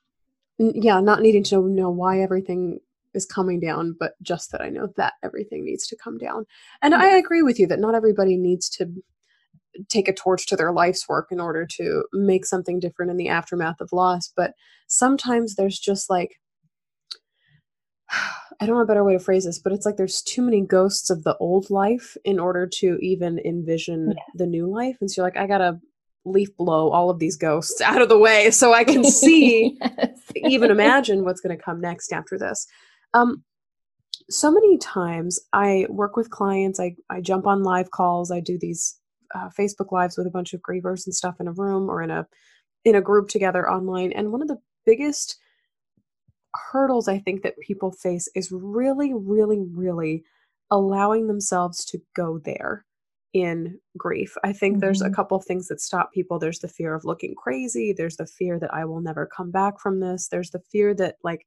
yeah, 0.57 0.99
not 0.99 1.21
needing 1.21 1.43
to 1.45 1.67
know 1.67 1.89
why 1.89 2.21
everything 2.21 2.79
is 3.13 3.25
coming 3.25 3.59
down, 3.59 3.95
but 3.99 4.13
just 4.21 4.51
that 4.51 4.61
I 4.61 4.69
know 4.69 4.87
that 4.97 5.13
everything 5.23 5.65
needs 5.65 5.87
to 5.87 5.95
come 5.95 6.17
down. 6.17 6.45
And 6.81 6.95
I 6.95 7.09
mm-hmm. 7.09 7.17
agree 7.17 7.41
with 7.41 7.59
you 7.59 7.67
that 7.67 7.79
not 7.79 7.95
everybody 7.95 8.37
needs 8.37 8.69
to 8.71 8.89
take 9.89 10.07
a 10.07 10.13
torch 10.13 10.45
to 10.47 10.55
their 10.55 10.71
life's 10.71 11.07
work 11.09 11.27
in 11.31 11.39
order 11.39 11.65
to 11.65 12.03
make 12.13 12.45
something 12.45 12.79
different 12.79 13.11
in 13.11 13.17
the 13.17 13.29
aftermath 13.29 13.81
of 13.81 13.91
loss. 13.91 14.31
But 14.35 14.53
sometimes 14.87 15.55
there's 15.55 15.79
just 15.79 16.09
like 16.09 16.39
I 18.61 18.67
don't 18.67 18.75
know 18.75 18.83
a 18.83 18.85
better 18.85 19.03
way 19.03 19.13
to 19.13 19.19
phrase 19.19 19.45
this, 19.45 19.59
but 19.59 19.73
it's 19.73 19.85
like 19.85 19.97
there's 19.97 20.21
too 20.21 20.43
many 20.43 20.61
ghosts 20.61 21.09
of 21.09 21.23
the 21.23 21.35
old 21.37 21.71
life 21.71 22.15
in 22.23 22.39
order 22.39 22.67
to 22.67 22.97
even 23.01 23.39
envision 23.39 24.13
yeah. 24.15 24.23
the 24.35 24.45
new 24.45 24.67
life. 24.67 24.97
And 25.01 25.09
so 25.09 25.21
you're 25.21 25.27
like, 25.27 25.37
I 25.37 25.47
gotta 25.47 25.79
leaf 26.25 26.55
blow 26.57 26.89
all 26.89 27.09
of 27.09 27.19
these 27.19 27.35
ghosts 27.35 27.81
out 27.85 28.01
of 28.01 28.09
the 28.09 28.17
way 28.17 28.51
so 28.51 28.73
I 28.73 28.83
can 28.83 29.03
see, 29.21 29.77
yes. 29.79 30.19
even 30.35 30.71
imagine 30.71 31.23
what's 31.23 31.41
going 31.41 31.55
to 31.55 31.63
come 31.63 31.81
next 31.81 32.11
after 32.11 32.37
this. 32.37 32.67
Um, 33.13 33.43
so 34.29 34.51
many 34.51 34.77
times 34.77 35.39
I 35.51 35.85
work 35.89 36.15
with 36.15 36.29
clients, 36.29 36.79
I, 36.79 36.95
I 37.09 37.21
jump 37.21 37.45
on 37.45 37.63
live 37.63 37.91
calls, 37.91 38.31
I 38.31 38.39
do 38.39 38.57
these 38.59 38.97
uh, 39.35 39.49
Facebook 39.57 39.91
lives 39.91 40.17
with 40.17 40.27
a 40.27 40.31
bunch 40.31 40.53
of 40.53 40.61
grievers 40.61 41.05
and 41.05 41.13
stuff 41.13 41.35
in 41.39 41.47
a 41.47 41.53
room 41.53 41.89
or 41.89 42.01
in 42.01 42.11
a 42.11 42.27
in 42.85 42.95
a 42.95 43.01
group 43.01 43.29
together 43.29 43.69
online. 43.69 44.11
And 44.11 44.31
one 44.31 44.41
of 44.41 44.47
the 44.47 44.59
biggest 44.85 45.37
hurdles 46.53 47.07
I 47.07 47.17
think 47.19 47.41
that 47.43 47.57
people 47.59 47.91
face 47.91 48.27
is 48.35 48.51
really, 48.51 49.13
really, 49.13 49.59
really 49.59 50.23
allowing 50.69 51.27
themselves 51.27 51.85
to 51.85 51.99
go 52.15 52.39
there 52.39 52.85
in 53.33 53.79
grief. 53.97 54.35
I 54.43 54.53
think 54.53 54.75
mm-hmm. 54.75 54.81
there's 54.81 55.01
a 55.01 55.05
mm-hmm. 55.05 55.15
couple 55.15 55.39
things 55.41 55.67
that 55.67 55.81
stop 55.81 56.13
people. 56.13 56.37
There's 56.39 56.59
the 56.59 56.67
fear 56.67 56.93
of 56.93 57.03
looking 57.03 57.35
crazy, 57.35 57.93
there's 57.93 58.17
the 58.17 58.27
fear 58.27 58.59
that 58.59 58.73
I 58.73 58.85
will 58.85 59.01
never 59.01 59.25
come 59.25 59.51
back 59.51 59.79
from 59.79 59.99
this, 59.99 60.27
there's 60.27 60.51
the 60.51 60.61
fear 60.71 60.93
that 60.95 61.15
like 61.23 61.45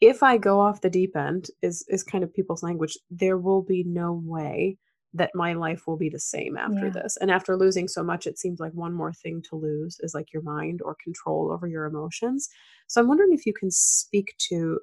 if 0.00 0.22
I 0.22 0.36
go 0.36 0.60
off 0.60 0.80
the 0.80 0.90
deep 0.90 1.16
end 1.16 1.48
is 1.62 1.84
is 1.88 2.02
kind 2.02 2.24
of 2.24 2.34
people's 2.34 2.62
language, 2.62 2.96
there 3.10 3.38
will 3.38 3.62
be 3.62 3.84
no 3.84 4.20
way 4.24 4.78
that 5.14 5.30
my 5.34 5.52
life 5.52 5.86
will 5.86 5.98
be 5.98 6.08
the 6.08 6.18
same 6.18 6.56
after 6.56 6.86
yeah. 6.86 7.02
this. 7.02 7.18
And 7.20 7.30
after 7.30 7.56
losing 7.56 7.86
so 7.86 8.02
much, 8.02 8.26
it 8.26 8.38
seems 8.38 8.58
like 8.58 8.72
one 8.72 8.94
more 8.94 9.12
thing 9.12 9.42
to 9.50 9.56
lose 9.56 9.98
is 10.00 10.14
like 10.14 10.32
your 10.32 10.42
mind 10.42 10.80
or 10.82 10.96
control 11.04 11.52
over 11.52 11.66
your 11.66 11.84
emotions. 11.84 12.48
So 12.86 13.00
I'm 13.00 13.08
wondering 13.08 13.32
if 13.32 13.44
you 13.44 13.52
can 13.52 13.70
speak 13.70 14.34
to 14.48 14.80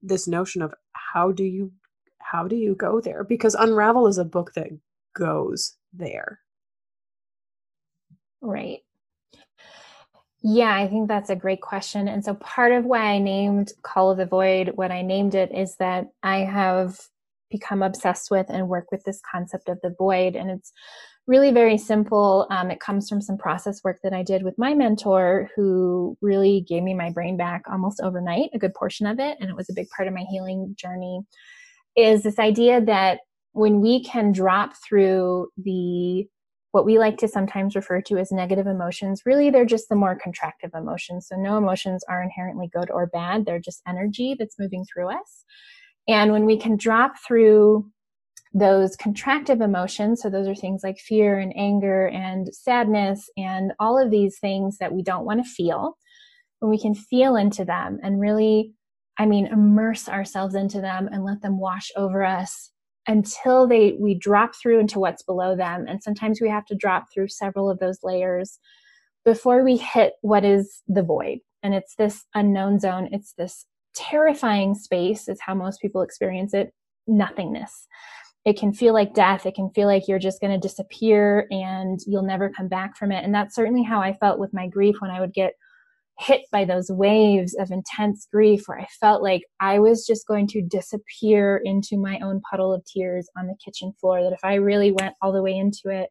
this 0.00 0.26
notion 0.26 0.62
of 0.62 0.72
how 0.92 1.32
do 1.32 1.44
you 1.44 1.70
how 2.18 2.48
do 2.48 2.56
you 2.56 2.74
go 2.74 3.00
there? 3.00 3.24
Because 3.24 3.54
Unravel 3.54 4.06
is 4.06 4.18
a 4.18 4.24
book 4.24 4.52
that 4.54 4.68
goes 5.14 5.76
there. 5.92 6.40
Right. 8.40 8.80
Yeah, 10.42 10.74
I 10.74 10.88
think 10.88 11.06
that's 11.06 11.30
a 11.30 11.36
great 11.36 11.60
question. 11.60 12.08
And 12.08 12.24
so 12.24 12.34
part 12.34 12.72
of 12.72 12.84
why 12.84 13.04
I 13.04 13.18
named 13.18 13.72
Call 13.82 14.10
of 14.10 14.18
the 14.18 14.26
Void 14.26 14.72
what 14.74 14.90
I 14.90 15.02
named 15.02 15.36
it 15.36 15.52
is 15.54 15.76
that 15.76 16.08
I 16.22 16.38
have 16.38 16.98
become 17.48 17.82
obsessed 17.82 18.30
with 18.30 18.46
and 18.48 18.68
work 18.68 18.90
with 18.90 19.04
this 19.04 19.20
concept 19.30 19.68
of 19.68 19.78
the 19.82 19.94
void. 19.96 20.34
And 20.34 20.50
it's 20.50 20.72
really 21.28 21.52
very 21.52 21.78
simple. 21.78 22.48
Um, 22.50 22.72
it 22.72 22.80
comes 22.80 23.08
from 23.08 23.20
some 23.20 23.38
process 23.38 23.84
work 23.84 24.00
that 24.02 24.12
I 24.12 24.24
did 24.24 24.42
with 24.42 24.58
my 24.58 24.74
mentor, 24.74 25.48
who 25.54 26.16
really 26.20 26.64
gave 26.68 26.82
me 26.82 26.94
my 26.94 27.10
brain 27.10 27.36
back 27.36 27.62
almost 27.70 28.00
overnight, 28.00 28.50
a 28.52 28.58
good 28.58 28.74
portion 28.74 29.06
of 29.06 29.20
it. 29.20 29.36
And 29.40 29.48
it 29.48 29.54
was 29.54 29.70
a 29.70 29.74
big 29.74 29.88
part 29.90 30.08
of 30.08 30.14
my 30.14 30.24
healing 30.28 30.74
journey. 30.76 31.20
Is 31.94 32.24
this 32.24 32.40
idea 32.40 32.80
that 32.80 33.20
when 33.52 33.80
we 33.80 34.02
can 34.04 34.32
drop 34.32 34.74
through 34.86 35.48
the 35.56 36.26
what 36.72 36.86
we 36.86 36.98
like 36.98 37.18
to 37.18 37.28
sometimes 37.28 37.76
refer 37.76 38.00
to 38.00 38.16
as 38.16 38.32
negative 38.32 38.66
emotions, 38.66 39.22
really 39.26 39.50
they're 39.50 39.66
just 39.66 39.90
the 39.90 39.94
more 39.94 40.18
contractive 40.18 40.74
emotions. 40.74 41.28
So 41.28 41.36
no 41.36 41.58
emotions 41.58 42.02
are 42.08 42.22
inherently 42.22 42.66
good 42.72 42.90
or 42.90 43.06
bad. 43.06 43.44
They're 43.44 43.60
just 43.60 43.82
energy 43.86 44.34
that's 44.38 44.58
moving 44.58 44.86
through 44.86 45.10
us. 45.10 45.44
And 46.08 46.32
when 46.32 46.46
we 46.46 46.56
can 46.56 46.76
drop 46.76 47.12
through 47.26 47.90
those 48.54 48.96
contractive 48.96 49.62
emotions, 49.62 50.22
so 50.22 50.30
those 50.30 50.48
are 50.48 50.54
things 50.54 50.80
like 50.82 50.98
fear 50.98 51.38
and 51.38 51.52
anger 51.56 52.08
and 52.08 52.48
sadness 52.54 53.28
and 53.36 53.72
all 53.78 54.02
of 54.02 54.10
these 54.10 54.38
things 54.38 54.78
that 54.78 54.94
we 54.94 55.02
don't 55.02 55.26
want 55.26 55.44
to 55.44 55.50
feel, 55.50 55.98
when 56.60 56.70
we 56.70 56.80
can 56.80 56.94
feel 56.94 57.36
into 57.36 57.66
them 57.66 57.98
and 58.02 58.18
really, 58.18 58.72
I 59.18 59.26
mean, 59.26 59.46
immerse 59.46 60.08
ourselves 60.08 60.54
into 60.54 60.80
them 60.80 61.08
and 61.12 61.22
let 61.22 61.42
them 61.42 61.60
wash 61.60 61.90
over 61.96 62.24
us 62.24 62.71
until 63.06 63.66
they 63.66 63.96
we 63.98 64.14
drop 64.14 64.52
through 64.60 64.78
into 64.80 64.98
what's 64.98 65.22
below 65.22 65.56
them. 65.56 65.86
And 65.88 66.02
sometimes 66.02 66.40
we 66.40 66.48
have 66.48 66.66
to 66.66 66.74
drop 66.74 67.06
through 67.12 67.28
several 67.28 67.70
of 67.70 67.78
those 67.78 67.98
layers 68.02 68.58
before 69.24 69.64
we 69.64 69.76
hit 69.76 70.14
what 70.22 70.44
is 70.44 70.82
the 70.88 71.02
void. 71.02 71.38
And 71.62 71.74
it's 71.74 71.94
this 71.96 72.24
unknown 72.34 72.78
zone. 72.80 73.08
It's 73.12 73.34
this 73.34 73.66
terrifying 73.94 74.74
space 74.74 75.28
is 75.28 75.40
how 75.40 75.54
most 75.54 75.80
people 75.80 76.02
experience 76.02 76.54
it. 76.54 76.72
Nothingness. 77.06 77.86
It 78.44 78.58
can 78.58 78.72
feel 78.72 78.94
like 78.94 79.14
death. 79.14 79.46
It 79.46 79.54
can 79.54 79.70
feel 79.70 79.86
like 79.86 80.08
you're 80.08 80.18
just 80.18 80.40
going 80.40 80.52
to 80.52 80.58
disappear 80.58 81.46
and 81.50 82.00
you'll 82.06 82.24
never 82.24 82.50
come 82.50 82.66
back 82.66 82.96
from 82.96 83.12
it. 83.12 83.24
And 83.24 83.34
that's 83.34 83.54
certainly 83.54 83.82
how 83.82 84.00
i 84.00 84.12
felt 84.14 84.38
with 84.38 84.52
my 84.52 84.66
grief 84.66 84.96
when 85.00 85.10
i 85.10 85.20
would 85.20 85.32
get 85.32 85.54
hit 86.22 86.42
by 86.52 86.64
those 86.64 86.90
waves 86.90 87.54
of 87.58 87.70
intense 87.70 88.28
grief 88.32 88.62
where 88.66 88.80
i 88.80 88.86
felt 89.00 89.22
like 89.22 89.42
i 89.60 89.78
was 89.78 90.06
just 90.06 90.26
going 90.26 90.46
to 90.46 90.62
disappear 90.62 91.60
into 91.64 91.96
my 91.96 92.18
own 92.20 92.40
puddle 92.50 92.72
of 92.72 92.84
tears 92.84 93.28
on 93.36 93.46
the 93.46 93.56
kitchen 93.64 93.92
floor 94.00 94.22
that 94.22 94.32
if 94.32 94.40
i 94.44 94.54
really 94.54 94.92
went 94.92 95.14
all 95.20 95.32
the 95.32 95.42
way 95.42 95.56
into 95.56 95.88
it 95.88 96.10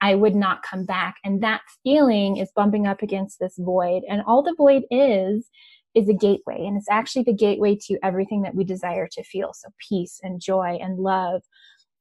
I 0.00 0.14
would 0.14 0.34
not 0.34 0.62
come 0.62 0.84
back. 0.84 1.16
And 1.24 1.42
that 1.42 1.62
feeling 1.82 2.36
is 2.36 2.52
bumping 2.54 2.86
up 2.86 3.02
against 3.02 3.38
this 3.40 3.54
void. 3.58 4.02
And 4.08 4.22
all 4.26 4.42
the 4.42 4.54
void 4.56 4.84
is, 4.90 5.48
is 5.94 6.08
a 6.08 6.14
gateway. 6.14 6.64
And 6.66 6.76
it's 6.76 6.90
actually 6.90 7.24
the 7.24 7.32
gateway 7.32 7.76
to 7.86 7.98
everything 8.02 8.42
that 8.42 8.54
we 8.54 8.64
desire 8.64 9.08
to 9.12 9.24
feel. 9.24 9.52
So 9.54 9.68
peace 9.88 10.20
and 10.22 10.40
joy 10.40 10.78
and 10.80 10.98
love. 10.98 11.42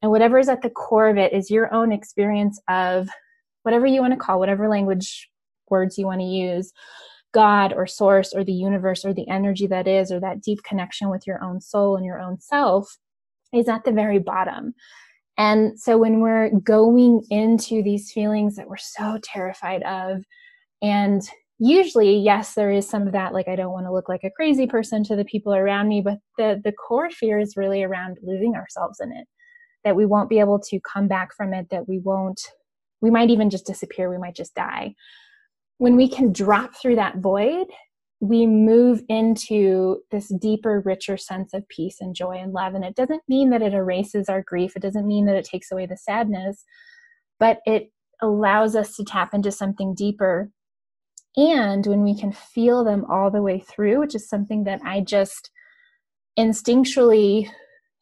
And 0.01 0.11
whatever 0.11 0.37
is 0.37 0.49
at 0.49 0.61
the 0.61 0.69
core 0.69 1.09
of 1.09 1.17
it 1.17 1.33
is 1.33 1.49
your 1.49 1.73
own 1.73 1.91
experience 1.91 2.61
of 2.69 3.09
whatever 3.63 3.87
you 3.87 4.01
want 4.01 4.13
to 4.13 4.19
call, 4.19 4.39
whatever 4.39 4.69
language 4.69 5.29
words 5.69 5.97
you 5.97 6.05
want 6.05 6.21
to 6.21 6.25
use, 6.25 6.71
God 7.33 7.73
or 7.73 7.87
source 7.87 8.33
or 8.33 8.43
the 8.43 8.53
universe 8.53 9.05
or 9.05 9.13
the 9.13 9.27
energy 9.29 9.67
that 9.67 9.87
is, 9.87 10.11
or 10.11 10.19
that 10.19 10.41
deep 10.41 10.63
connection 10.63 11.09
with 11.09 11.25
your 11.27 11.43
own 11.43 11.61
soul 11.61 11.95
and 11.95 12.05
your 12.05 12.19
own 12.19 12.39
self 12.39 12.97
is 13.53 13.67
at 13.67 13.83
the 13.85 13.91
very 13.91 14.19
bottom. 14.19 14.73
And 15.37 15.79
so 15.79 15.97
when 15.97 16.19
we're 16.19 16.49
going 16.49 17.23
into 17.29 17.83
these 17.83 18.11
feelings 18.11 18.55
that 18.55 18.67
we're 18.67 18.77
so 18.77 19.19
terrified 19.21 19.83
of, 19.83 20.23
and 20.81 21.21
usually 21.59 22.17
yes 22.17 22.53
there 22.53 22.69
is 22.69 22.87
some 22.87 23.07
of 23.07 23.13
that 23.13 23.33
like 23.33 23.47
i 23.47 23.55
don't 23.55 23.71
want 23.71 23.85
to 23.85 23.91
look 23.91 24.07
like 24.07 24.23
a 24.23 24.31
crazy 24.31 24.67
person 24.67 25.03
to 25.03 25.15
the 25.15 25.25
people 25.25 25.53
around 25.53 25.87
me 25.87 26.01
but 26.01 26.19
the 26.37 26.61
the 26.63 26.71
core 26.71 27.09
fear 27.09 27.39
is 27.39 27.57
really 27.57 27.83
around 27.83 28.17
losing 28.21 28.55
ourselves 28.55 28.99
in 28.99 29.11
it 29.11 29.27
that 29.83 29.95
we 29.95 30.05
won't 30.05 30.29
be 30.29 30.39
able 30.39 30.59
to 30.59 30.79
come 30.81 31.07
back 31.07 31.33
from 31.35 31.53
it 31.53 31.67
that 31.71 31.87
we 31.87 31.99
won't 31.99 32.41
we 33.01 33.09
might 33.09 33.31
even 33.31 33.49
just 33.49 33.65
disappear 33.65 34.09
we 34.09 34.19
might 34.19 34.35
just 34.35 34.53
die 34.53 34.93
when 35.77 35.95
we 35.95 36.07
can 36.09 36.31
drop 36.31 36.75
through 36.75 36.95
that 36.95 37.17
void 37.17 37.67
we 38.19 38.47
move 38.47 39.03
into 39.09 39.99
this 40.09 40.33
deeper 40.41 40.81
richer 40.83 41.17
sense 41.17 41.53
of 41.53 41.67
peace 41.69 41.97
and 42.01 42.15
joy 42.15 42.31
and 42.31 42.51
love. 42.51 42.73
And 42.73 42.83
it 42.83 42.95
doesn't 42.95 43.21
mean 43.27 43.51
that 43.51 43.61
it 43.61 43.75
erases 43.75 44.27
our 44.27 44.41
grief. 44.41 44.75
It 44.75 44.81
doesn't 44.81 45.05
mean 45.05 45.27
that 45.27 45.35
it 45.35 45.45
takes 45.45 45.71
away 45.71 45.85
the 45.85 45.95
sadness 45.97 46.65
but 47.39 47.59
it 47.65 47.91
allows 48.21 48.75
us 48.75 48.95
to 48.95 49.03
tap 49.03 49.33
into 49.33 49.51
something 49.51 49.93
deeper. 49.93 50.49
And 51.35 51.85
when 51.85 52.03
we 52.03 52.17
can 52.19 52.31
feel 52.31 52.83
them 52.83 53.05
all 53.09 53.29
the 53.29 53.43
way 53.43 53.59
through, 53.59 53.99
which 53.99 54.15
is 54.15 54.27
something 54.27 54.63
that 54.63 54.81
I 54.83 55.01
just 55.01 55.51
instinctually, 56.37 57.49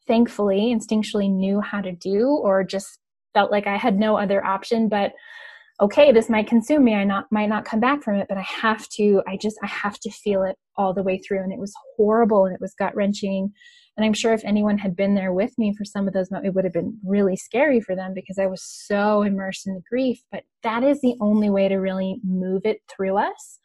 thankfully, 0.06 0.74
instinctually 0.74 1.30
knew 1.30 1.60
how 1.60 1.80
to 1.82 1.92
do, 1.92 2.28
or 2.28 2.64
just 2.64 2.98
felt 3.34 3.50
like 3.50 3.66
I 3.66 3.76
had 3.76 3.98
no 3.98 4.16
other 4.16 4.44
option 4.44 4.88
but 4.88 5.12
okay 5.80 6.12
this 6.12 6.30
might 6.30 6.46
consume 6.46 6.84
me 6.84 6.94
i 6.94 7.04
not 7.04 7.26
might 7.30 7.48
not 7.48 7.64
come 7.64 7.80
back 7.80 8.02
from 8.02 8.14
it 8.14 8.26
but 8.28 8.38
i 8.38 8.42
have 8.42 8.88
to 8.88 9.22
i 9.26 9.36
just 9.36 9.56
i 9.62 9.66
have 9.66 9.98
to 9.98 10.10
feel 10.10 10.42
it 10.42 10.56
all 10.76 10.94
the 10.94 11.02
way 11.02 11.18
through 11.18 11.42
and 11.42 11.52
it 11.52 11.58
was 11.58 11.74
horrible 11.96 12.46
and 12.46 12.54
it 12.54 12.60
was 12.60 12.74
gut 12.78 12.94
wrenching 12.94 13.52
and 13.96 14.04
I'm 14.04 14.12
sure 14.12 14.34
if 14.34 14.44
anyone 14.44 14.76
had 14.76 14.94
been 14.94 15.14
there 15.14 15.32
with 15.32 15.56
me 15.56 15.74
for 15.74 15.84
some 15.84 16.06
of 16.06 16.12
those 16.12 16.30
moments, 16.30 16.48
it 16.48 16.54
would 16.54 16.64
have 16.64 16.72
been 16.72 16.98
really 17.04 17.34
scary 17.34 17.80
for 17.80 17.96
them 17.96 18.12
because 18.14 18.38
I 18.38 18.46
was 18.46 18.62
so 18.62 19.22
immersed 19.22 19.66
in 19.66 19.74
the 19.74 19.82
grief. 19.88 20.20
But 20.30 20.44
that 20.62 20.84
is 20.84 21.00
the 21.00 21.14
only 21.20 21.48
way 21.48 21.68
to 21.68 21.76
really 21.76 22.20
move 22.22 22.62
it 22.66 22.80
through 22.94 23.16
us. 23.16 23.58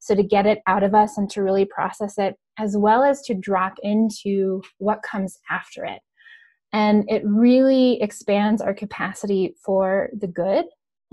So 0.00 0.14
to 0.14 0.22
get 0.22 0.46
it 0.46 0.60
out 0.66 0.82
of 0.82 0.94
us 0.94 1.18
and 1.18 1.28
to 1.30 1.42
really 1.42 1.66
process 1.66 2.16
it, 2.16 2.36
as 2.58 2.76
well 2.78 3.02
as 3.02 3.20
to 3.22 3.34
drop 3.34 3.74
into 3.82 4.62
what 4.78 5.02
comes 5.02 5.38
after 5.50 5.84
it. 5.84 6.00
And 6.72 7.04
it 7.08 7.22
really 7.24 8.00
expands 8.00 8.62
our 8.62 8.74
capacity 8.74 9.54
for 9.64 10.08
the 10.18 10.26
good. 10.26 10.64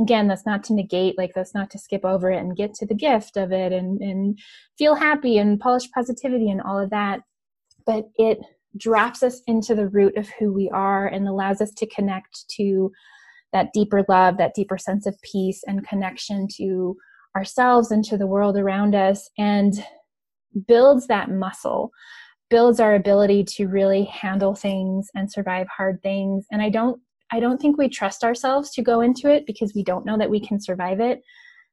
Again, 0.02 0.28
that's 0.28 0.46
not 0.46 0.64
to 0.66 0.74
negate, 0.74 1.18
like 1.18 1.34
that's 1.36 1.54
not 1.54 1.70
to 1.72 1.80
skip 1.80 2.04
over 2.04 2.32
it 2.32 2.40
and 2.40 2.56
get 2.56 2.74
to 2.76 2.86
the 2.86 2.96
gift 2.96 3.38
of 3.38 3.52
it 3.52 3.72
and, 3.72 4.02
and 4.02 4.40
feel 4.78 4.96
happy 4.96 5.38
and 5.38 5.60
polish 5.60 5.90
positivity 5.92 6.50
and 6.50 6.62
all 6.62 6.80
of 6.80 6.90
that. 6.90 7.22
But 7.86 8.06
it 8.16 8.40
drops 8.78 9.22
us 9.22 9.42
into 9.48 9.76
the 9.76 9.90
root 9.90 10.18
of 10.18 10.28
who 10.40 10.54
we 10.54 10.70
are 10.74 11.08
and 11.08 11.28
allows 11.28 11.62
us 11.62 11.72
to 11.72 11.86
connect 11.88 12.46
to 12.58 12.92
that 13.54 13.74
deeper 13.74 14.04
love, 14.08 14.38
that 14.38 14.56
deeper 14.56 14.78
sense 14.78 15.06
of 15.06 15.22
peace 15.22 15.62
and 15.68 15.88
connection 15.88 16.48
to 16.56 16.96
ourselves 17.36 17.92
and 17.92 18.04
to 18.06 18.18
the 18.18 18.28
world 18.28 18.58
around 18.58 18.96
us, 18.96 19.30
and 19.38 19.86
builds 20.68 21.08
that 21.08 21.30
muscle, 21.30 21.92
builds 22.50 22.80
our 22.80 22.96
ability 22.96 23.44
to 23.44 23.68
really 23.68 24.06
handle 24.06 24.56
things 24.56 25.10
and 25.16 25.32
survive 25.32 25.68
hard 25.68 26.02
things. 26.02 26.46
And 26.52 26.62
I 26.62 26.70
don't 26.70 27.02
I 27.32 27.40
don't 27.40 27.60
think 27.60 27.78
we 27.78 27.90
trust 27.90 28.24
ourselves 28.24 28.72
to 28.72 28.82
go 28.82 29.02
into 29.02 29.30
it 29.32 29.46
because 29.46 29.74
we 29.74 29.84
don't 29.84 30.06
know 30.06 30.18
that 30.18 30.30
we 30.30 30.40
can 30.40 30.60
survive 30.60 31.00
it. 31.00 31.22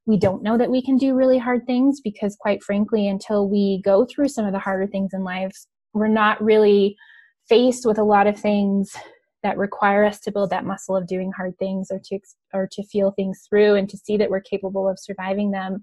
We 0.07 0.17
don't 0.17 0.43
know 0.43 0.57
that 0.57 0.71
we 0.71 0.83
can 0.83 0.97
do 0.97 1.15
really 1.15 1.39
hard 1.39 1.67
things 1.67 2.01
because 2.01 2.37
quite 2.39 2.63
frankly 2.63 3.09
until 3.09 3.49
we 3.49 3.83
go 3.85 4.07
through 4.07 4.29
some 4.29 4.47
of 4.47 4.53
the 4.53 4.59
harder 4.59 4.87
things 4.87 5.11
in 5.13 5.23
life 5.23 5.53
we're 5.93 6.09
not 6.09 6.43
really 6.43 6.97
faced 7.49 7.87
with 7.87 7.99
a 7.99 8.05
lot 8.05 8.27
of 8.27 8.39
things 8.39 8.95
that 9.43 9.57
require 9.57 10.05
us 10.05 10.19
to 10.21 10.33
build 10.33 10.51
that 10.51 10.65
muscle 10.65 10.97
of 10.97 11.07
doing 11.07 11.33
hard 11.37 11.57
things 11.59 11.89
or 11.91 12.01
to 12.05 12.19
or 12.53 12.69
to 12.73 12.83
feel 12.85 13.11
things 13.13 13.47
through 13.49 13.75
and 13.75 13.89
to 13.89 13.97
see 13.97 14.17
that 14.17 14.31
we're 14.31 14.41
capable 14.41 14.89
of 14.89 14.99
surviving 14.99 15.51
them 15.51 15.83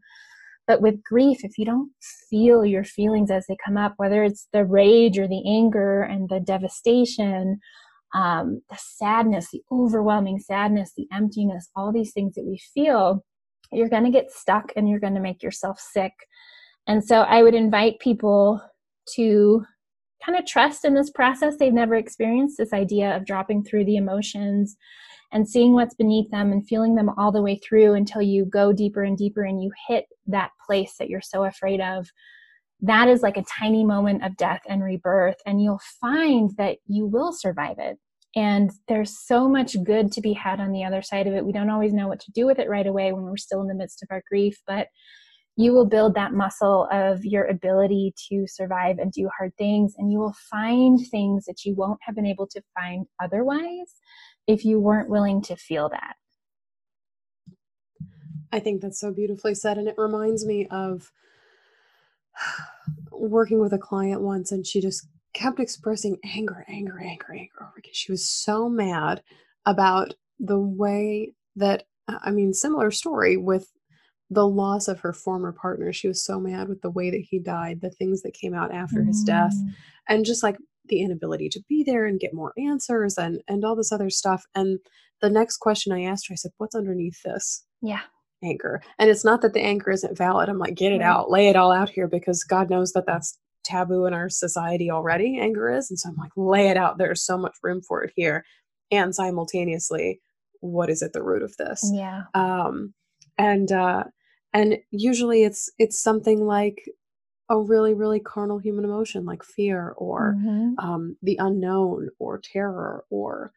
but 0.67 0.81
with 0.81 1.03
grief 1.03 1.39
if 1.43 1.57
you 1.57 1.65
don't 1.65 1.91
feel 2.29 2.65
your 2.65 2.83
feelings 2.83 3.31
as 3.31 3.45
they 3.47 3.57
come 3.63 3.77
up 3.77 3.93
whether 3.97 4.23
it's 4.23 4.47
the 4.53 4.65
rage 4.65 5.17
or 5.17 5.27
the 5.27 5.43
anger 5.47 6.01
and 6.01 6.29
the 6.29 6.39
devastation 6.39 7.59
um, 8.13 8.61
the 8.69 8.77
sadness 8.77 9.49
the 9.51 9.63
overwhelming 9.71 10.39
sadness 10.39 10.91
the 10.95 11.07
emptiness 11.11 11.69
all 11.75 11.91
these 11.91 12.13
things 12.13 12.35
that 12.35 12.45
we 12.45 12.59
feel 12.73 13.23
you're 13.71 13.89
going 13.89 14.03
to 14.05 14.11
get 14.11 14.31
stuck 14.31 14.71
and 14.75 14.87
you're 14.87 14.99
going 14.99 15.15
to 15.15 15.19
make 15.19 15.41
yourself 15.41 15.79
sick 15.79 16.13
and 16.87 17.03
so 17.03 17.21
i 17.21 17.41
would 17.41 17.55
invite 17.55 17.99
people 17.99 18.61
to 19.15 19.65
kind 20.25 20.37
of 20.37 20.45
trust 20.45 20.85
in 20.85 20.93
this 20.93 21.09
process. 21.09 21.55
They've 21.57 21.73
never 21.73 21.95
experienced 21.95 22.57
this 22.57 22.73
idea 22.73 23.15
of 23.15 23.25
dropping 23.25 23.63
through 23.63 23.85
the 23.85 23.97
emotions 23.97 24.75
and 25.31 25.47
seeing 25.47 25.73
what's 25.73 25.95
beneath 25.95 26.29
them 26.31 26.51
and 26.51 26.67
feeling 26.67 26.95
them 26.95 27.09
all 27.17 27.31
the 27.31 27.41
way 27.41 27.57
through 27.57 27.93
until 27.93 28.21
you 28.21 28.45
go 28.45 28.71
deeper 28.71 29.03
and 29.03 29.17
deeper 29.17 29.43
and 29.43 29.61
you 29.61 29.71
hit 29.87 30.05
that 30.27 30.51
place 30.65 30.95
that 30.97 31.09
you're 31.09 31.21
so 31.21 31.43
afraid 31.43 31.81
of. 31.81 32.07
That 32.81 33.07
is 33.07 33.21
like 33.21 33.37
a 33.37 33.43
tiny 33.43 33.83
moment 33.83 34.23
of 34.23 34.37
death 34.37 34.61
and 34.67 34.83
rebirth, 34.83 35.37
and 35.45 35.61
you'll 35.61 35.81
find 36.01 36.51
that 36.57 36.77
you 36.87 37.05
will 37.05 37.31
survive 37.31 37.79
it. 37.79 37.97
And 38.35 38.69
there's 38.87 39.17
so 39.25 39.47
much 39.47 39.81
good 39.83 40.11
to 40.11 40.21
be 40.21 40.33
had 40.33 40.59
on 40.59 40.71
the 40.71 40.83
other 40.83 41.01
side 41.01 41.25
of 41.25 41.33
it. 41.33 41.45
We 41.45 41.53
don't 41.53 41.69
always 41.69 41.93
know 41.93 42.09
what 42.09 42.19
to 42.21 42.31
do 42.31 42.45
with 42.45 42.59
it 42.59 42.69
right 42.69 42.85
away 42.85 43.13
when 43.13 43.23
we're 43.23 43.37
still 43.37 43.61
in 43.61 43.67
the 43.67 43.73
midst 43.73 44.03
of 44.03 44.09
our 44.11 44.21
grief, 44.29 44.61
but 44.67 44.87
you 45.57 45.71
will 45.71 45.85
build 45.85 46.15
that 46.15 46.33
muscle 46.33 46.87
of 46.91 47.23
your 47.23 47.45
ability 47.45 48.13
to 48.29 48.45
survive 48.47 48.99
and 48.99 49.11
do 49.11 49.29
hard 49.37 49.55
things 49.57 49.93
and 49.97 50.11
you 50.11 50.19
will 50.19 50.35
find 50.49 50.99
things 51.07 51.45
that 51.45 51.63
you 51.63 51.73
won't 51.75 51.99
have 52.01 52.15
been 52.15 52.25
able 52.25 52.47
to 52.47 52.61
find 52.77 53.05
otherwise 53.23 53.95
if 54.47 54.65
you 54.65 54.79
weren't 54.79 55.09
willing 55.09 55.41
to 55.41 55.55
feel 55.55 55.89
that 55.89 56.15
i 58.51 58.59
think 58.59 58.81
that's 58.81 58.99
so 58.99 59.13
beautifully 59.13 59.55
said 59.55 59.77
and 59.77 59.87
it 59.87 59.95
reminds 59.97 60.45
me 60.45 60.67
of 60.69 61.11
working 63.11 63.59
with 63.59 63.73
a 63.73 63.77
client 63.77 64.21
once 64.21 64.51
and 64.51 64.65
she 64.65 64.81
just 64.81 65.07
kept 65.33 65.59
expressing 65.59 66.17
anger 66.23 66.65
anger 66.69 66.99
anger 66.99 67.33
anger 67.33 67.71
because 67.75 67.95
she 67.95 68.11
was 68.11 68.25
so 68.25 68.69
mad 68.69 69.21
about 69.65 70.13
the 70.39 70.59
way 70.59 71.33
that 71.55 71.83
i 72.07 72.31
mean 72.31 72.53
similar 72.53 72.91
story 72.91 73.35
with 73.35 73.67
the 74.29 74.47
loss 74.47 74.87
of 74.87 74.99
her 75.01 75.13
former 75.13 75.51
partner. 75.51 75.93
She 75.93 76.07
was 76.07 76.23
so 76.23 76.39
mad 76.39 76.67
with 76.67 76.81
the 76.81 76.89
way 76.89 77.09
that 77.11 77.25
he 77.29 77.39
died, 77.39 77.81
the 77.81 77.89
things 77.89 78.21
that 78.23 78.33
came 78.33 78.53
out 78.53 78.73
after 78.73 79.01
mm. 79.01 79.07
his 79.07 79.23
death, 79.23 79.53
mm. 79.55 79.73
and 80.09 80.25
just 80.25 80.43
like 80.43 80.57
the 80.87 81.01
inability 81.01 81.49
to 81.49 81.63
be 81.67 81.83
there 81.83 82.05
and 82.05 82.19
get 82.19 82.33
more 82.33 82.53
answers 82.57 83.17
and 83.17 83.41
and 83.47 83.63
all 83.63 83.75
this 83.75 83.91
other 83.91 84.09
stuff. 84.09 84.45
And 84.55 84.79
the 85.21 85.29
next 85.29 85.57
question 85.57 85.91
I 85.91 86.03
asked 86.03 86.27
her, 86.27 86.33
I 86.33 86.35
said, 86.35 86.51
"What's 86.57 86.75
underneath 86.75 87.21
this?" 87.23 87.65
Yeah. 87.81 88.01
Anger. 88.45 88.81
And 88.99 89.09
it's 89.09 89.25
not 89.25 89.41
that 89.41 89.53
the 89.53 89.61
anger 89.61 89.91
isn't 89.91 90.17
valid. 90.17 90.49
I'm 90.49 90.59
like, 90.59 90.75
get 90.75 90.93
it 90.93 91.01
out, 91.01 91.31
lay 91.31 91.49
it 91.49 91.55
all 91.55 91.71
out 91.71 91.89
here 91.89 92.07
because 92.07 92.43
God 92.43 92.69
knows 92.69 92.93
that 92.93 93.05
that's 93.05 93.37
taboo 93.63 94.05
in 94.05 94.13
our 94.13 94.29
society 94.29 94.91
already. 94.91 95.39
Anger 95.39 95.69
is. 95.69 95.89
And 95.89 95.99
so 95.99 96.09
I'm 96.09 96.15
like, 96.15 96.31
lay 96.35 96.69
it 96.69 96.77
out. 96.77 96.97
There's 96.97 97.25
so 97.25 97.37
much 97.37 97.55
room 97.63 97.81
for 97.81 98.03
it 98.03 98.13
here. 98.15 98.45
And 98.91 99.15
simultaneously, 99.15 100.21
what 100.61 100.89
is 100.89 101.01
at 101.01 101.13
the 101.13 101.23
root 101.23 101.41
of 101.41 101.57
this? 101.57 101.89
Yeah. 101.93 102.23
Um, 102.33 102.93
and 103.37 103.71
uh, 103.71 104.05
and 104.53 104.77
usually 104.91 105.43
it's 105.43 105.69
it's 105.77 106.01
something 106.01 106.45
like 106.45 106.83
a 107.49 107.59
really 107.59 107.93
really 107.93 108.19
carnal 108.19 108.57
human 108.57 108.85
emotion 108.85 109.25
like 109.25 109.43
fear 109.43 109.93
or 109.97 110.35
mm-hmm. 110.37 110.79
um, 110.79 111.17
the 111.21 111.37
unknown 111.39 112.09
or 112.19 112.39
terror 112.39 113.03
or 113.09 113.51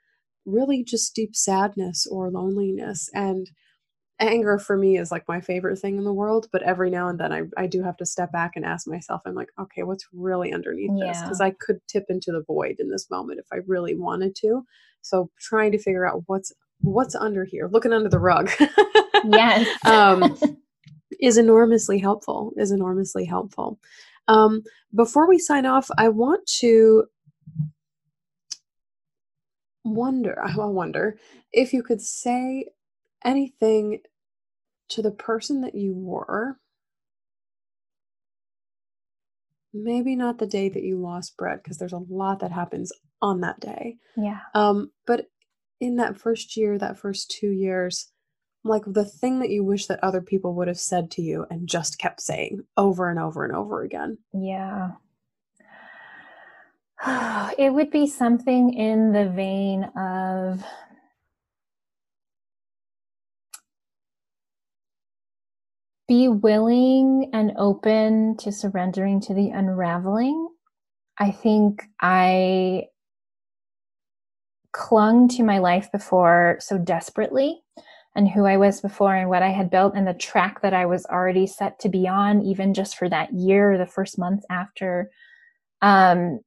really 0.45 0.83
just 0.83 1.15
deep 1.15 1.35
sadness 1.35 2.07
or 2.11 2.31
loneliness 2.31 3.09
and 3.15 3.51
anger 4.21 4.59
for 4.59 4.77
me 4.77 4.99
is 4.99 5.13
like 5.13 5.27
my 5.29 5.41
favorite 5.41 5.79
thing 5.79 5.97
in 5.97 6.05
the 6.05 6.13
world 6.13 6.49
but 6.51 6.63
every 6.63 6.91
now 6.91 7.09
and 7.09 7.21
then 7.21 7.33
i, 7.33 7.43
I 7.57 7.67
do 7.67 7.83
have 7.83 7.97
to 7.99 8.07
step 8.07 8.33
back 8.33 8.53
and 8.57 8.65
ask 8.65 8.89
myself 8.89 9.23
i'm 9.25 9.35
like 9.35 9.51
okay 9.61 9.85
what's 9.85 10.07
really 10.13 10.53
underneath 10.53 10.91
yeah. 10.97 11.13
this 11.13 11.23
because 11.23 11.41
i 11.41 11.51
could 11.51 11.81
tip 11.87 12.07
into 12.09 12.33
the 12.33 12.43
void 12.43 12.77
in 12.81 12.91
this 12.91 13.09
moment 13.11 13.39
if 13.39 13.47
i 13.53 13.59
really 13.67 13.95
wanted 13.95 14.35
to. 14.37 14.65
So 15.03 15.31
trying 15.39 15.73
to 15.73 15.79
figure 15.79 16.07
out 16.07 16.23
what's 16.27 16.53
what's 16.81 17.15
under 17.15 17.45
here 17.45 17.69
looking 17.73 17.93
under 17.93 18.09
the 18.09 18.19
rug. 18.19 18.51
Yes. 19.25 19.67
Um 19.85 20.39
is 21.21 21.39
enormously 21.39 21.99
helpful 21.99 22.53
is 22.57 22.71
enormously 22.71 23.25
helpful. 23.25 23.81
Um, 24.29 24.63
before 24.95 25.27
we 25.27 25.39
sign 25.39 25.65
off 25.67 25.91
i 25.97 26.09
want 26.09 26.47
to 26.61 27.05
wonder 29.85 30.39
i 30.45 30.55
wonder 30.55 31.19
if 31.53 31.73
you 31.73 31.83
could 31.83 32.03
say 32.03 32.67
anything 33.25 34.01
to 34.91 35.03
the 35.03 35.11
person 35.11 35.61
that 35.63 35.75
you 35.75 35.95
were 35.95 36.59
maybe 39.75 40.17
not 40.17 40.39
the 40.39 40.47
day 40.47 40.69
that 40.69 40.83
you 40.83 40.99
lost 40.99 41.37
Brett 41.37 41.63
because 41.63 41.79
there's 41.79 41.93
a 41.93 42.05
lot 42.09 42.41
that 42.41 42.53
happens 42.53 42.93
on 43.21 43.41
that 43.41 43.61
day 43.61 43.97
yeah 44.17 44.39
um 44.55 44.91
but 45.07 45.27
in 45.81 45.97
that 45.97 46.17
first 46.17 46.57
year 46.57 46.79
that 46.79 46.99
first 46.99 47.31
two 47.31 47.51
years 47.51 48.11
like 48.65 48.83
the 48.87 49.05
thing 49.05 49.41
that 49.41 49.51
you 49.51 49.65
wish 49.65 49.87
that 49.87 50.03
other 50.03 50.21
people 50.21 50.55
would 50.55 50.69
have 50.69 50.79
said 50.79 51.11
to 51.13 51.23
you 51.23 51.47
and 51.51 51.69
just 51.69 51.99
kept 51.99 52.21
saying 52.21 52.61
over 52.77 53.09
and 53.09 53.19
over 53.19 53.45
and 53.45 53.55
over 53.55 53.83
again? 53.83 54.19
Yeah. 54.33 54.93
It 57.59 57.73
would 57.73 57.91
be 57.91 58.07
something 58.07 58.73
in 58.73 59.13
the 59.13 59.29
vein 59.29 59.85
of 59.97 60.63
be 66.09 66.27
willing 66.29 67.31
and 67.35 67.53
open 67.59 68.37
to 68.39 68.51
surrendering 68.51 69.21
to 69.21 69.35
the 69.35 69.51
unraveling. 69.51 70.49
I 71.19 71.31
think 71.31 71.85
I 72.01 72.87
clung 74.73 75.29
to 75.29 75.43
my 75.43 75.59
life 75.59 75.93
before 75.93 76.57
so 76.61 76.79
desperately 76.79 77.63
and 78.15 78.29
who 78.29 78.47
I 78.47 78.57
was 78.57 78.81
before 78.81 79.15
and 79.15 79.29
what 79.29 79.43
I 79.43 79.51
had 79.51 79.71
built 79.71 79.95
and 79.95 80.07
the 80.07 80.15
track 80.15 80.63
that 80.63 80.73
I 80.73 80.87
was 80.87 81.05
already 81.07 81.47
set 81.47 81.79
to 81.81 81.89
be 81.89 82.09
on, 82.09 82.43
even 82.43 82.75
just 82.75 82.97
for 82.97 83.09
that 83.09 83.33
year, 83.33 83.77
the 83.77 83.87
first 83.87 84.19
month 84.19 84.45
after. 84.51 85.11
Um, 85.83 86.41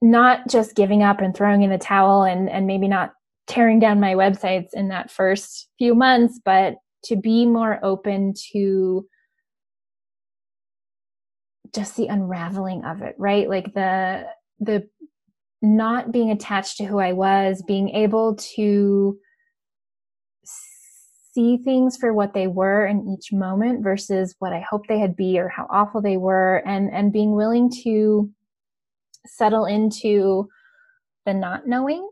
not 0.00 0.46
just 0.48 0.76
giving 0.76 1.02
up 1.02 1.20
and 1.20 1.34
throwing 1.34 1.62
in 1.62 1.70
the 1.70 1.78
towel 1.78 2.22
and, 2.22 2.48
and 2.48 2.66
maybe 2.66 2.86
not 2.86 3.12
tearing 3.46 3.80
down 3.80 3.98
my 3.98 4.14
websites 4.14 4.68
in 4.74 4.88
that 4.88 5.10
first 5.10 5.68
few 5.78 5.94
months, 5.94 6.38
but 6.44 6.74
to 7.04 7.16
be 7.16 7.46
more 7.46 7.78
open 7.82 8.34
to 8.52 9.06
just 11.74 11.96
the 11.96 12.06
unraveling 12.06 12.84
of 12.84 13.02
it, 13.02 13.14
right? 13.18 13.48
Like 13.48 13.74
the, 13.74 14.26
the 14.60 14.88
not 15.60 16.12
being 16.12 16.30
attached 16.30 16.78
to 16.78 16.84
who 16.84 16.98
I 16.98 17.12
was, 17.12 17.62
being 17.66 17.90
able 17.90 18.36
to 18.56 19.18
see 21.32 21.58
things 21.58 21.96
for 21.96 22.12
what 22.12 22.34
they 22.34 22.46
were 22.46 22.86
in 22.86 23.08
each 23.08 23.32
moment 23.32 23.82
versus 23.82 24.34
what 24.38 24.52
I 24.52 24.64
hoped 24.68 24.88
they 24.88 24.98
had 24.98 25.16
be 25.16 25.38
or 25.38 25.48
how 25.48 25.66
awful 25.70 26.00
they 26.00 26.16
were 26.16 26.62
and 26.66 26.92
and 26.92 27.12
being 27.12 27.32
willing 27.32 27.70
to 27.84 28.30
settle 29.26 29.66
into 29.66 30.48
the 31.26 31.34
not 31.34 31.66
knowing 31.66 32.08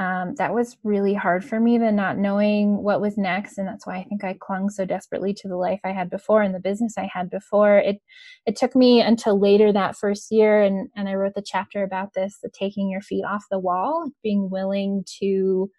um, 0.00 0.34
that 0.36 0.54
was 0.54 0.78
really 0.82 1.12
hard 1.12 1.44
for 1.44 1.60
me 1.60 1.76
the 1.76 1.92
not 1.92 2.16
knowing 2.16 2.82
what 2.82 3.02
was 3.02 3.18
next 3.18 3.58
and 3.58 3.68
that's 3.68 3.86
why 3.86 3.98
i 3.98 4.04
think 4.04 4.24
i 4.24 4.34
clung 4.40 4.70
so 4.70 4.86
desperately 4.86 5.34
to 5.34 5.46
the 5.46 5.56
life 5.56 5.80
i 5.84 5.92
had 5.92 6.08
before 6.08 6.40
and 6.40 6.54
the 6.54 6.58
business 6.58 6.94
i 6.96 7.08
had 7.12 7.28
before. 7.28 7.76
It 7.76 7.98
it 8.46 8.56
took 8.56 8.74
me 8.74 9.02
until 9.02 9.38
later 9.38 9.72
that 9.72 9.96
first 9.96 10.32
year 10.32 10.62
and 10.62 10.88
and 10.96 11.06
i 11.08 11.14
wrote 11.14 11.34
the 11.34 11.44
chapter 11.44 11.84
about 11.84 12.14
this 12.14 12.38
the 12.42 12.48
taking 12.48 12.88
your 12.88 13.02
feet 13.02 13.24
off 13.24 13.44
the 13.50 13.58
wall 13.58 14.10
being 14.22 14.48
willing 14.50 15.04
to 15.20 15.70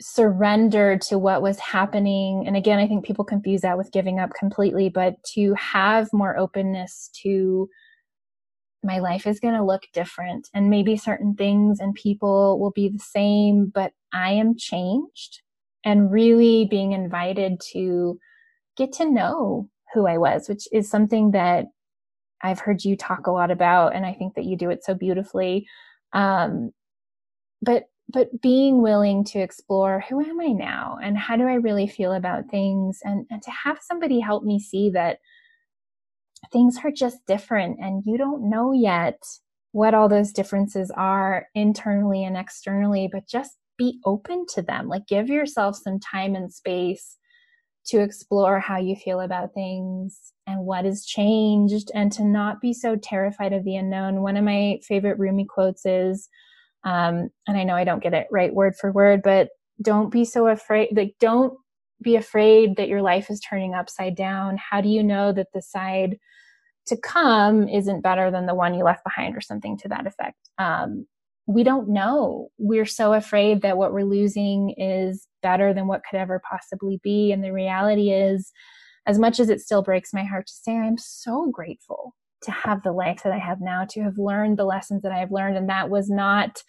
surrender 0.00 0.98
to 0.98 1.18
what 1.18 1.40
was 1.40 1.58
happening. 1.58 2.44
And 2.46 2.56
again 2.56 2.78
i 2.78 2.88
think 2.88 3.04
people 3.04 3.26
confuse 3.26 3.60
that 3.60 3.76
with 3.76 3.92
giving 3.92 4.18
up 4.18 4.30
completely 4.38 4.88
but 4.88 5.22
to 5.34 5.52
have 5.54 6.08
more 6.14 6.38
openness 6.38 7.10
to 7.22 7.68
my 8.86 8.98
life 9.00 9.26
is 9.26 9.40
going 9.40 9.54
to 9.54 9.64
look 9.64 9.82
different 9.92 10.48
and 10.54 10.70
maybe 10.70 10.96
certain 10.96 11.34
things 11.34 11.80
and 11.80 11.94
people 11.94 12.58
will 12.58 12.70
be 12.70 12.88
the 12.88 12.98
same 12.98 13.66
but 13.66 13.92
i 14.12 14.30
am 14.30 14.56
changed 14.56 15.42
and 15.84 16.10
really 16.10 16.66
being 16.66 16.92
invited 16.92 17.60
to 17.60 18.18
get 18.76 18.92
to 18.92 19.10
know 19.10 19.68
who 19.92 20.06
i 20.06 20.16
was 20.16 20.48
which 20.48 20.68
is 20.72 20.88
something 20.88 21.32
that 21.32 21.66
i've 22.42 22.60
heard 22.60 22.84
you 22.84 22.96
talk 22.96 23.26
a 23.26 23.32
lot 23.32 23.50
about 23.50 23.94
and 23.94 24.06
i 24.06 24.12
think 24.12 24.34
that 24.34 24.44
you 24.44 24.56
do 24.56 24.70
it 24.70 24.84
so 24.84 24.94
beautifully. 24.94 25.66
Um, 26.12 26.72
but 27.62 27.84
but 28.08 28.40
being 28.40 28.82
willing 28.82 29.24
to 29.24 29.40
explore 29.40 30.04
who 30.08 30.20
am 30.20 30.40
I 30.40 30.46
now? 30.46 30.98
And 31.02 31.18
how 31.18 31.36
do 31.36 31.42
I 31.42 31.54
really 31.54 31.88
feel 31.88 32.12
about 32.12 32.48
things? 32.48 33.00
And, 33.02 33.26
and 33.30 33.42
to 33.42 33.50
have 33.50 33.78
somebody 33.82 34.20
help 34.20 34.44
me 34.44 34.60
see 34.60 34.90
that 34.90 35.18
things 36.52 36.78
are 36.84 36.90
just 36.90 37.18
different 37.26 37.78
and 37.80 38.02
you 38.06 38.16
don't 38.16 38.48
know 38.48 38.72
yet 38.72 39.18
what 39.72 39.94
all 39.94 40.08
those 40.08 40.32
differences 40.32 40.90
are 40.96 41.46
internally 41.54 42.24
and 42.24 42.36
externally, 42.36 43.08
but 43.12 43.28
just 43.28 43.52
be 43.76 44.00
open 44.04 44.46
to 44.54 44.62
them. 44.62 44.88
Like 44.88 45.06
give 45.06 45.28
yourself 45.28 45.76
some 45.76 46.00
time 46.00 46.34
and 46.34 46.52
space 46.52 47.18
to 47.86 48.00
explore 48.00 48.58
how 48.58 48.78
you 48.78 48.96
feel 48.96 49.20
about 49.20 49.54
things 49.54 50.32
and 50.46 50.60
what 50.60 50.84
has 50.84 51.04
changed 51.04 51.90
and 51.94 52.10
to 52.12 52.24
not 52.24 52.60
be 52.60 52.72
so 52.72 52.96
terrified 52.96 53.52
of 53.52 53.64
the 53.64 53.76
unknown. 53.76 54.22
One 54.22 54.36
of 54.36 54.44
my 54.44 54.80
favorite 54.82 55.18
Rumi 55.18 55.44
quotes 55.44 55.86
is, 55.86 56.28
um, 56.84 57.28
and 57.46 57.56
I 57.56 57.64
know 57.64 57.74
I 57.74 57.84
don't 57.84 58.02
get 58.02 58.14
it 58.14 58.26
right 58.30 58.52
word 58.52 58.74
for 58.80 58.92
word, 58.92 59.22
but 59.22 59.50
don't 59.82 60.10
be 60.10 60.24
so 60.24 60.48
afraid, 60.48 60.96
like, 60.96 61.14
don't 61.20 61.52
be 62.02 62.16
afraid 62.16 62.76
that 62.76 62.88
your 62.88 63.02
life 63.02 63.30
is 63.30 63.40
turning 63.40 63.74
upside 63.74 64.16
down. 64.16 64.58
How 64.58 64.80
do 64.80 64.88
you 64.88 65.02
know 65.02 65.32
that 65.32 65.48
the 65.54 65.62
side 65.62 66.18
to 66.86 66.96
come 66.96 67.68
isn't 67.68 68.02
better 68.02 68.30
than 68.30 68.46
the 68.46 68.54
one 68.54 68.74
you 68.74 68.84
left 68.84 69.04
behind 69.04 69.36
or 69.36 69.40
something 69.40 69.76
to 69.78 69.88
that 69.88 70.06
effect? 70.06 70.36
Um, 70.58 71.06
we 71.46 71.62
don't 71.62 71.88
know. 71.88 72.48
We're 72.58 72.86
so 72.86 73.12
afraid 73.12 73.62
that 73.62 73.76
what 73.76 73.92
we're 73.92 74.04
losing 74.04 74.74
is 74.76 75.26
better 75.42 75.72
than 75.72 75.86
what 75.86 76.02
could 76.08 76.18
ever 76.18 76.42
possibly 76.48 77.00
be. 77.02 77.30
And 77.32 77.42
the 77.42 77.52
reality 77.52 78.10
is, 78.10 78.52
as 79.06 79.18
much 79.18 79.38
as 79.38 79.48
it 79.48 79.60
still 79.60 79.82
breaks 79.82 80.12
my 80.12 80.24
heart 80.24 80.48
to 80.48 80.52
say, 80.52 80.76
I'm 80.76 80.98
so 80.98 81.48
grateful 81.50 82.16
to 82.42 82.50
have 82.50 82.82
the 82.82 82.92
life 82.92 83.22
that 83.22 83.32
I 83.32 83.38
have 83.38 83.60
now, 83.60 83.86
to 83.90 84.02
have 84.02 84.18
learned 84.18 84.58
the 84.58 84.64
lessons 84.64 85.02
that 85.02 85.12
I 85.12 85.18
have 85.18 85.30
learned. 85.30 85.56
And 85.56 85.68
that 85.68 85.88
was 85.88 86.10
not 86.10 86.62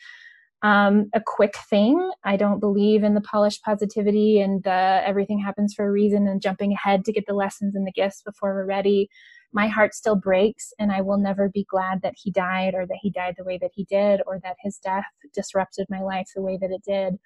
um, 0.64 1.10
a 1.14 1.22
quick 1.24 1.56
thing. 1.70 2.12
I 2.24 2.36
don't 2.36 2.60
believe 2.60 3.04
in 3.04 3.14
the 3.14 3.22
polished 3.22 3.64
positivity 3.64 4.40
and 4.40 4.64
the 4.64 5.02
everything 5.06 5.40
happens 5.40 5.74
for 5.76 5.88
a 5.88 5.92
reason 5.92 6.28
and 6.28 6.42
jumping 6.42 6.74
ahead 6.74 7.06
to 7.06 7.14
get 7.14 7.26
the 7.28 7.34
lessons 7.34 7.76
and 7.76 7.86
the 7.86 7.92
gifts 7.92 8.24
before 8.24 8.54
we're 8.54 8.66
ready. 8.66 9.10
My 9.54 9.68
heart 9.68 9.94
still 9.94 10.16
breaks, 10.16 10.74
and 10.80 10.92
I 10.92 11.02
will 11.02 11.18
never 11.18 11.50
be 11.50 11.66
glad 11.70 12.02
that 12.02 12.16
he 12.18 12.32
died 12.32 12.74
or 12.74 12.86
that 12.86 12.98
he 13.02 13.12
died 13.12 13.36
the 13.38 13.44
way 13.44 13.58
that 13.60 13.72
he 13.74 13.86
did 13.86 14.22
or 14.26 14.40
that 14.44 14.58
his 14.62 14.78
death 14.78 15.06
disrupted 15.34 15.88
my 15.90 16.02
life 16.02 16.28
the 16.36 16.42
way 16.42 16.58
that 16.60 16.72
it 16.72 16.82
did. 16.86 17.18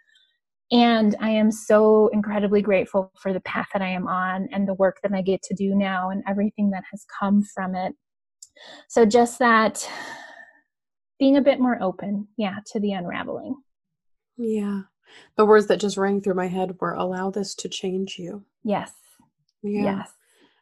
And 0.71 1.15
I 1.19 1.31
am 1.31 1.51
so 1.51 2.09
incredibly 2.13 2.61
grateful 2.61 3.11
for 3.21 3.33
the 3.33 3.41
path 3.41 3.67
that 3.73 3.81
I 3.81 3.89
am 3.89 4.07
on 4.07 4.47
and 4.53 4.67
the 4.67 4.73
work 4.73 4.99
that 5.03 5.13
I 5.13 5.21
get 5.21 5.41
to 5.43 5.55
do 5.55 5.73
now 5.75 6.09
and 6.09 6.23
everything 6.27 6.69
that 6.71 6.83
has 6.91 7.05
come 7.19 7.43
from 7.43 7.75
it. 7.75 7.93
So, 8.87 9.05
just 9.05 9.39
that 9.39 9.89
being 11.21 11.37
a 11.37 11.41
bit 11.41 11.59
more 11.59 11.77
open, 11.83 12.27
yeah, 12.35 12.55
to 12.65 12.79
the 12.79 12.93
unraveling. 12.93 13.55
Yeah. 14.37 14.81
The 15.37 15.45
words 15.45 15.67
that 15.67 15.79
just 15.79 15.95
rang 15.95 16.19
through 16.19 16.33
my 16.33 16.47
head 16.47 16.77
were 16.81 16.95
allow 16.95 17.29
this 17.29 17.53
to 17.55 17.69
change 17.69 18.17
you. 18.17 18.43
Yes. 18.63 18.91
Yeah. 19.61 19.83
Yes. 19.83 20.09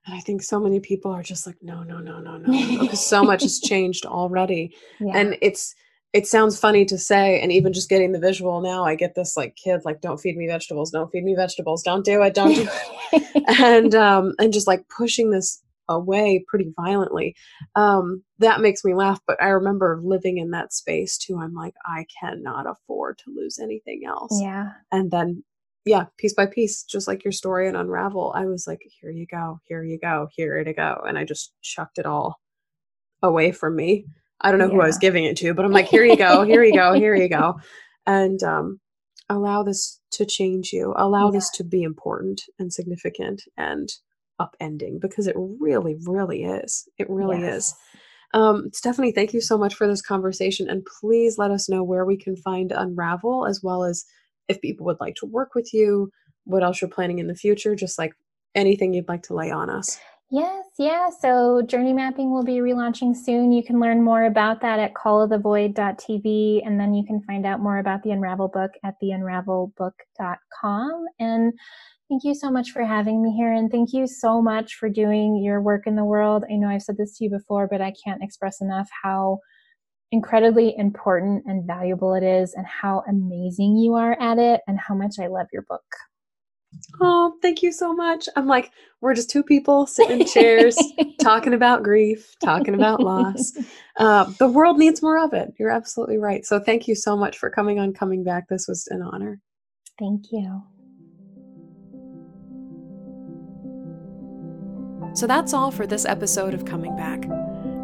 And 0.06 0.18
I 0.18 0.20
think 0.20 0.44
so 0.44 0.60
many 0.60 0.82
people 0.82 1.12
are 1.12 1.24
just 1.24 1.48
like, 1.48 1.56
no, 1.62 1.84
no, 1.84 2.00
no, 2.00 2.20
no, 2.20 2.36
no, 2.36 2.80
because 2.82 3.00
so 3.00 3.24
much 3.24 3.44
has 3.44 3.62
changed 3.62 4.06
already. 4.06 4.76
Yeah. 5.00 5.16
And 5.16 5.38
it's, 5.42 5.74
it 6.12 6.28
sounds 6.28 6.60
funny 6.60 6.84
to 6.84 6.98
say 6.98 7.40
and 7.40 7.54
even 7.54 7.72
just 7.72 7.88
getting 7.88 8.14
the 8.14 8.20
visual 8.20 8.62
now 8.62 8.84
i 8.84 8.96
get 8.96 9.14
this 9.14 9.38
like 9.38 9.56
kid 9.56 9.80
like 9.86 10.02
don't 10.02 10.20
feed 10.20 10.36
me 10.36 10.48
vegetables 10.48 10.90
don't 10.90 11.12
feed 11.12 11.24
me 11.24 11.36
vegetables 11.36 11.84
don't 11.84 12.04
do 12.04 12.24
it 12.24 12.34
don't 12.34 12.56
do 12.56 12.68
it 13.14 13.46
and 13.60 13.94
um 13.94 14.34
and 14.40 14.52
just 14.52 14.66
like 14.66 14.90
pushing 14.90 15.30
this 15.30 15.62
away 15.90 16.44
pretty 16.48 16.72
violently 16.76 17.36
um 17.76 18.24
that 18.38 18.62
makes 18.62 18.86
me 18.86 18.94
laugh 18.94 19.20
but 19.28 19.42
i 19.42 19.48
remember 19.48 20.00
living 20.02 20.38
in 20.38 20.52
that 20.52 20.72
space 20.72 21.18
too 21.18 21.38
i'm 21.38 21.54
like 21.54 21.74
i 21.86 22.06
cannot 22.20 22.66
afford 22.66 23.18
to 23.18 23.34
lose 23.36 23.60
anything 23.60 24.04
else 24.08 24.40
yeah 24.42 24.72
and 24.92 25.12
then 25.12 25.44
yeah 25.86 26.06
piece 26.18 26.34
by 26.34 26.46
piece 26.46 26.84
just 26.84 27.08
like 27.08 27.24
your 27.26 27.32
story 27.32 27.68
and 27.68 27.76
unravel 27.76 28.32
i 28.36 28.46
was 28.46 28.66
like 28.68 28.82
here 29.02 29.12
you 29.12 29.26
go 29.26 29.60
here 29.66 29.84
you 29.84 30.00
go 30.00 30.28
here 30.32 30.64
to 30.64 30.74
go 30.74 31.02
and 31.08 31.18
i 31.18 31.26
just 31.26 31.54
chucked 31.62 31.98
it 31.98 32.06
all 32.06 32.40
away 33.22 33.52
from 33.52 33.76
me 33.76 34.06
I 34.42 34.52
don't 34.52 34.60
know 34.60 34.68
yeah. 34.68 34.74
who 34.74 34.82
I 34.82 34.88
was 34.88 34.98
giving 34.98 35.26
it 35.26 35.38
to, 35.38 35.54
but 35.54 35.66
I'm 35.66 35.72
like, 35.72 35.88
here 35.88 36.06
you 36.06 36.16
go, 36.16 36.44
here 36.44 36.64
you 36.64 36.74
go, 36.74 36.94
here 36.94 37.16
you 37.16 37.30
go. 37.30 37.60
And 38.06 38.42
um, 38.42 38.80
allow 39.30 39.62
this 39.62 40.00
to 40.14 40.26
change 40.26 40.74
you, 40.74 40.96
allow 40.98 41.26
yeah. 41.26 41.32
this 41.34 41.52
to 41.52 41.64
be 41.64 41.84
important 41.84 42.42
and 42.58 42.74
significant 42.74 43.44
and 43.56 43.88
upending 44.40 45.00
because 45.00 45.28
it 45.28 45.36
really, 45.38 45.98
really 46.06 46.44
is. 46.44 46.88
It 46.98 47.10
really 47.10 47.42
yes. 47.42 47.56
is. 47.56 47.76
Um, 48.34 48.70
Stephanie, 48.74 49.12
thank 49.12 49.34
you 49.34 49.42
so 49.42 49.58
much 49.58 49.74
for 49.74 49.88
this 49.88 50.02
conversation. 50.02 50.70
And 50.70 50.86
please 51.00 51.38
let 51.38 51.52
us 51.52 51.68
know 51.68 51.84
where 51.84 52.06
we 52.06 52.18
can 52.18 52.36
find 52.36 52.72
Unravel, 52.72 53.48
as 53.48 53.62
well 53.64 53.84
as 53.84 54.06
if 54.48 54.62
people 54.62 54.86
would 54.86 55.00
like 55.00 55.16
to 55.16 55.26
work 55.26 55.56
with 55.56 55.74
you, 55.74 56.12
what 56.46 56.64
else 56.64 56.82
you're 56.82 56.90
planning 56.90 57.20
in 57.20 57.28
the 57.28 57.36
future, 57.36 57.76
just 57.76 57.98
like 57.98 58.14
anything 58.56 58.94
you'd 58.94 59.08
like 59.08 59.24
to 59.24 59.34
lay 59.34 59.52
on 59.52 59.70
us. 59.70 60.00
Yes, 60.32 60.66
yeah. 60.78 61.10
So 61.10 61.64
journey 61.64 61.92
mapping 61.92 62.32
will 62.32 62.44
be 62.44 62.58
relaunching 62.58 63.16
soon. 63.16 63.52
You 63.52 63.64
can 63.64 63.80
learn 63.80 64.04
more 64.04 64.26
about 64.26 64.62
that 64.62 64.78
at 64.78 64.94
callofthevoid.tv, 64.94 66.62
and 66.66 66.80
then 66.80 66.94
you 66.94 67.04
can 67.04 67.22
find 67.24 67.48
out 67.48 67.62
more 67.62 67.80
about 67.80 68.04
the 68.04 68.12
Unravel 68.12 68.50
book 68.50 68.70
at 68.84 68.94
theunravelbook.com. 69.02 71.06
And 71.20 71.54
thank 72.10 72.24
you 72.24 72.34
so 72.34 72.50
much 72.50 72.72
for 72.72 72.84
having 72.84 73.24
me 73.24 73.36
here, 73.36 73.54
and 73.54 73.72
thank 73.72 73.94
you 73.94 74.08
so 74.08 74.42
much 74.42 74.76
for 74.76 74.90
doing 74.90 75.42
your 75.42 75.62
work 75.62 75.88
in 75.88 75.96
the 75.96 76.04
world. 76.04 76.44
I 76.50 76.56
know 76.56 76.68
I've 76.68 76.82
said 76.82 76.98
this 76.98 77.18
to 77.18 77.26
you 77.26 77.30
before, 77.30 77.68
but 77.68 77.82
I 77.82 77.94
can't 78.04 78.24
express 78.24 78.62
enough 78.62 78.90
how 79.04 79.40
incredibly 80.12 80.76
important 80.78 81.44
and 81.46 81.66
valuable 81.66 82.16
it 82.16 82.24
is, 82.24 82.54
and 82.56 82.66
how 82.66 83.04
amazing 83.08 83.78
you 83.78 83.94
are 83.94 84.20
at 84.20 84.40
it, 84.40 84.62
and 84.68 84.80
how 84.80 84.96
much 84.96 85.16
I 85.20 85.28
love 85.28 85.48
your 85.54 85.64
book. 85.64 85.84
Oh, 87.02 87.34
thank 87.42 87.64
you 87.64 87.72
so 87.72 87.94
much. 87.94 88.28
I'm 88.36 88.48
like, 88.48 88.72
we're 89.02 89.16
just 89.16 89.30
two 89.30 89.44
people 89.44 89.88
sitting 89.88 90.22
in 90.22 90.28
chairs 90.28 90.78
talking 91.22 91.54
about 91.54 91.84
grief, 91.84 92.36
talking 92.44 92.74
about 92.74 93.00
loss. 93.00 93.54
Uh, 93.98 94.32
the 94.38 94.48
world 94.48 94.78
needs 94.78 95.02
more 95.02 95.24
of 95.24 95.34
it. 95.34 95.54
You're 95.60 95.72
absolutely 95.72 96.18
right. 96.18 96.46
So 96.46 96.60
thank 96.60 96.88
you 96.88 96.96
so 96.96 97.18
much 97.18 97.38
for 97.38 97.50
coming 97.50 97.80
on, 97.80 97.94
coming 97.94 98.24
back. 98.24 98.48
This 98.50 98.68
was 98.68 98.88
an 98.92 99.02
honor. 99.02 99.40
Thank 99.98 100.32
you. 100.32 100.64
So 105.20 105.28
that's 105.28 105.54
all 105.54 105.70
for 105.70 105.86
this 105.86 106.06
episode 106.06 106.54
of 106.54 106.64
Coming 106.64 106.96
Back. 106.96 107.28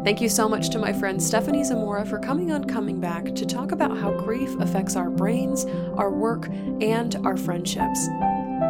Thank 0.04 0.22
you 0.22 0.28
so 0.30 0.48
much 0.48 0.70
to 0.70 0.78
my 0.78 0.90
friend 0.94 1.22
Stephanie 1.22 1.64
Zamora 1.64 2.06
for 2.06 2.18
coming 2.18 2.50
on 2.50 2.64
Coming 2.64 2.98
Back 2.98 3.34
to 3.34 3.44
talk 3.44 3.72
about 3.72 3.98
how 3.98 4.10
grief 4.12 4.58
affects 4.58 4.96
our 4.96 5.10
brains, 5.10 5.66
our 5.98 6.10
work, 6.10 6.48
and 6.80 7.14
our 7.26 7.36
friendships. 7.36 8.08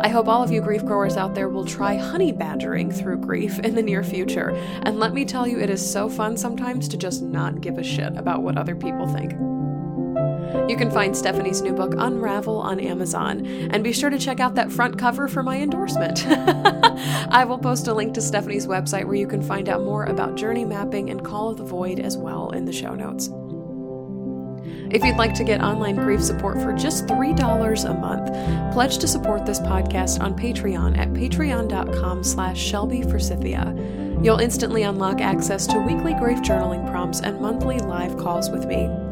I 0.03 0.09
hope 0.09 0.27
all 0.27 0.43
of 0.43 0.51
you 0.51 0.61
grief 0.61 0.85
growers 0.85 1.17
out 1.17 1.33
there 1.33 1.49
will 1.49 1.65
try 1.65 1.95
honey 1.95 2.33
badgering 2.33 2.91
through 2.91 3.19
grief 3.19 3.61
in 3.61 3.77
the 3.77 3.83
near 3.83 4.03
future. 4.03 4.51
And 4.83 4.99
let 4.99 5.15
me 5.15 5.25
tell 5.25 5.47
you, 5.47 5.61
it 5.61 5.71
is 5.71 5.89
so 5.89 6.09
fun 6.09 6.37
sometimes 6.37 6.89
to 6.89 6.97
just 6.97 7.23
not 7.23 7.61
give 7.61 7.79
a 7.79 7.85
shit 7.85 8.17
about 8.17 8.43
what 8.43 8.59
other 8.59 8.75
people 8.75 9.07
think. 9.07 9.33
You 10.69 10.77
can 10.77 10.91
find 10.91 11.17
Stephanie's 11.17 11.63
new 11.63 11.73
book, 11.73 11.95
Unravel, 11.97 12.59
on 12.59 12.81
Amazon, 12.81 13.47
and 13.71 13.85
be 13.85 13.93
sure 13.93 14.11
to 14.11 14.19
check 14.19 14.41
out 14.41 14.55
that 14.55 14.73
front 14.73 14.99
cover 14.99 15.29
for 15.29 15.43
my 15.43 15.61
endorsement. 15.61 16.27
I 16.27 17.45
will 17.45 17.59
post 17.59 17.87
a 17.89 17.95
link 17.95 18.15
to 18.15 18.21
Stephanie's 18.21 18.67
website 18.67 19.05
where 19.05 19.15
you 19.15 19.27
can 19.27 19.43
find 19.43 19.69
out 19.69 19.83
more 19.83 20.05
about 20.05 20.37
journey 20.37 20.65
mapping 20.65 21.11
and 21.11 21.25
Call 21.25 21.51
of 21.51 21.59
the 21.59 21.65
Void 21.65 22.01
as 22.01 22.17
well 22.17 22.51
in 22.51 22.65
the 22.65 22.73
show 22.73 22.95
notes. 22.95 23.31
If 24.91 25.05
you'd 25.05 25.17
like 25.17 25.35
to 25.35 25.45
get 25.45 25.63
online 25.63 25.97
grief 25.97 26.23
support 26.23 26.61
for 26.63 26.73
just 26.73 27.07
$3 27.07 27.91
a 27.91 27.95
month, 27.95 28.73
pledge 28.73 28.99
to 28.99 29.09
support 29.09 29.45
this 29.45 29.59
podcast 29.59 30.21
on 30.21 30.37
Patreon 30.37 30.97
at 30.97 31.09
patreon.com 31.13 32.23
slash 32.23 32.73
shelbyforsythia. 32.73 34.25
You'll 34.25 34.39
instantly 34.39 34.85
unlock 34.85 35.21
access 35.21 35.67
to 35.69 35.79
weekly 35.79 36.15
grief 36.15 36.39
journaling 36.39 36.89
prompts 36.91 37.21
and 37.21 37.41
monthly 37.41 37.79
live 37.79 38.17
calls 38.17 38.49
with 38.51 38.67
me. 38.67 39.06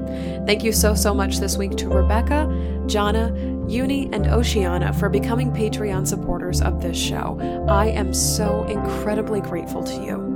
Thank 0.46 0.62
you 0.62 0.72
so, 0.72 0.94
so 0.94 1.14
much 1.14 1.38
this 1.38 1.56
week 1.56 1.76
to 1.76 1.88
Rebecca, 1.88 2.48
Jana, 2.86 3.32
Uni, 3.68 4.10
and 4.12 4.26
Oceana 4.26 4.92
for 4.92 5.08
becoming 5.08 5.50
Patreon 5.50 6.06
supporters 6.06 6.60
of 6.60 6.82
this 6.82 6.96
show. 6.96 7.38
I 7.68 7.86
am 7.86 8.12
so 8.12 8.64
incredibly 8.64 9.40
grateful 9.40 9.82
to 9.82 9.94
you. 10.02 10.34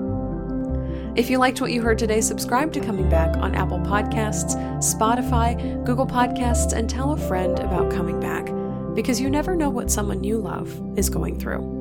If 1.16 1.28
you 1.28 1.38
liked 1.38 1.60
what 1.60 1.72
you 1.72 1.82
heard 1.82 1.98
today, 1.98 2.20
subscribe 2.20 2.72
to 2.74 2.80
Coming 2.80 3.08
Back 3.10 3.36
on 3.38 3.54
Apple 3.54 3.80
Podcasts, 3.80 4.54
Spotify, 4.78 5.84
Google 5.84 6.06
Podcasts, 6.06 6.72
and 6.72 6.88
tell 6.88 7.12
a 7.12 7.16
friend 7.16 7.58
about 7.58 7.90
Coming 7.90 8.20
Back 8.20 8.46
because 8.94 9.20
you 9.20 9.28
never 9.28 9.56
know 9.56 9.68
what 9.68 9.90
someone 9.90 10.22
you 10.22 10.38
love 10.38 10.80
is 10.96 11.08
going 11.08 11.38
through. 11.38 11.78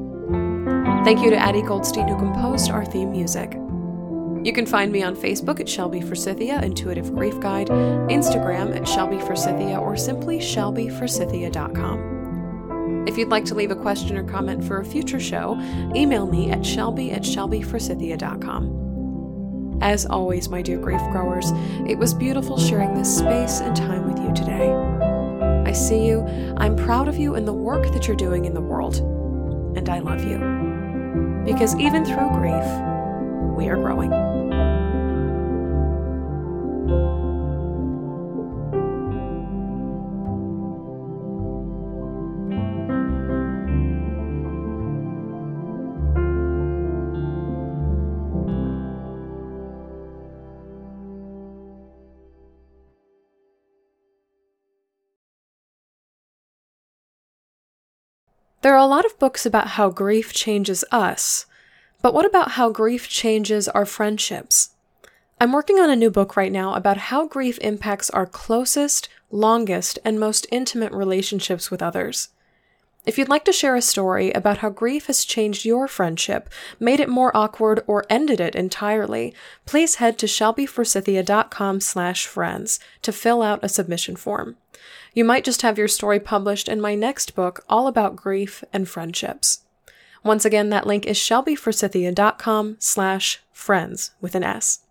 Thank 1.03 1.21
you 1.21 1.29
to 1.29 1.37
Addie 1.37 1.61
Goldstein 1.61 2.07
who 2.07 2.17
composed 2.17 2.69
our 2.69 2.85
theme 2.85 3.11
music. 3.11 3.57
You 4.47 4.53
can 4.53 4.65
find 4.65 4.91
me 4.93 5.03
on 5.03 5.13
Facebook 5.13 5.59
at 5.59 5.67
Shelby 5.67 5.99
Forsythia, 5.99 6.61
Intuitive 6.61 7.13
Grief 7.13 7.37
Guide, 7.41 7.67
Instagram 7.67 8.73
at 8.73 8.87
Shelby 8.87 9.19
Forsythia, 9.19 9.77
or 9.77 9.97
simply 9.97 10.39
shelbyforsythia.com. 10.39 13.03
If 13.05 13.17
you'd 13.17 13.27
like 13.27 13.43
to 13.43 13.55
leave 13.55 13.71
a 13.71 13.75
question 13.75 14.15
or 14.15 14.23
comment 14.23 14.63
for 14.63 14.79
a 14.79 14.85
future 14.85 15.19
show, 15.19 15.59
email 15.93 16.25
me 16.25 16.49
at 16.49 16.65
shelby 16.65 17.11
at 17.11 17.23
shelbyforsythia.com. 17.23 19.79
As 19.81 20.05
always, 20.05 20.47
my 20.47 20.61
dear 20.61 20.77
grief 20.77 21.01
growers, 21.11 21.51
it 21.85 21.97
was 21.97 22.13
beautiful 22.13 22.57
sharing 22.57 22.93
this 22.93 23.17
space 23.17 23.59
and 23.59 23.75
time 23.75 24.09
with 24.09 24.17
you 24.17 24.33
today. 24.33 24.71
I 25.69 25.73
see 25.73 26.05
you, 26.05 26.21
I'm 26.55 26.77
proud 26.77 27.09
of 27.09 27.17
you 27.17 27.35
and 27.35 27.45
the 27.45 27.51
work 27.51 27.91
that 27.91 28.07
you're 28.07 28.15
doing 28.15 28.45
in 28.45 28.53
the 28.53 28.61
world, 28.61 28.95
and 29.75 29.89
I 29.89 29.99
love 29.99 30.23
you. 30.23 30.37
Because 31.43 31.75
even 31.75 32.05
through 32.05 32.29
grief, 32.29 32.63
we 33.57 33.67
are 33.67 33.75
growing. 33.75 34.36
There 58.61 58.73
are 58.73 58.77
a 58.77 58.87
lot 58.87 59.05
of 59.05 59.19
books 59.19 59.45
about 59.45 59.67
how 59.67 59.89
grief 59.91 60.33
changes 60.33 60.83
us, 60.91 61.45
but 62.01 62.13
what 62.13 62.25
about 62.25 62.51
how 62.51 62.69
grief 62.69 63.07
changes 63.07 63.67
our 63.67 63.85
friendships? 63.85 64.71
I'm 65.39 65.51
working 65.51 65.77
on 65.79 65.91
a 65.91 65.95
new 65.95 66.09
book 66.09 66.35
right 66.35 66.51
now 66.51 66.73
about 66.73 66.97
how 66.97 67.27
grief 67.27 67.59
impacts 67.59 68.09
our 68.09 68.25
closest, 68.25 69.09
longest, 69.29 69.99
and 70.03 70.19
most 70.19 70.47
intimate 70.51 70.91
relationships 70.91 71.69
with 71.69 71.83
others. 71.83 72.29
If 73.05 73.19
you'd 73.19 73.29
like 73.29 73.45
to 73.45 73.53
share 73.53 73.75
a 73.75 73.81
story 73.81 74.31
about 74.31 74.57
how 74.57 74.69
grief 74.69 75.05
has 75.05 75.23
changed 75.23 75.63
your 75.63 75.87
friendship, 75.87 76.49
made 76.79 76.99
it 76.99 77.07
more 77.07 77.35
awkward, 77.37 77.83
or 77.85 78.05
ended 78.09 78.41
it 78.41 78.55
entirely, 78.55 79.35
please 79.65 79.95
head 79.95 80.17
to 80.17 80.25
shelbyforsythia.com 80.25 81.79
slash 81.79 82.25
friends 82.25 82.79
to 83.03 83.13
fill 83.13 83.43
out 83.43 83.63
a 83.63 83.69
submission 83.69 84.15
form. 84.15 84.57
You 85.17 85.23
might 85.23 85.43
just 85.43 85.63
have 85.63 85.79
your 85.79 85.87
story 85.87 86.19
published 86.19 86.69
in 86.69 86.79
my 86.79 86.93
next 86.93 87.33
book 87.33 87.65
all 87.67 87.87
about 87.87 88.15
grief 88.15 88.63
and 88.71 88.87
friendships. 88.87 89.63
Once 90.23 90.45
again, 90.45 90.69
that 90.69 90.85
link 90.85 91.07
is 91.07 91.17
shelbyforsythia.com 91.17 92.75
slash 92.77 93.41
friends 93.51 94.11
with 94.21 94.35
an 94.35 94.43
S. 94.43 94.81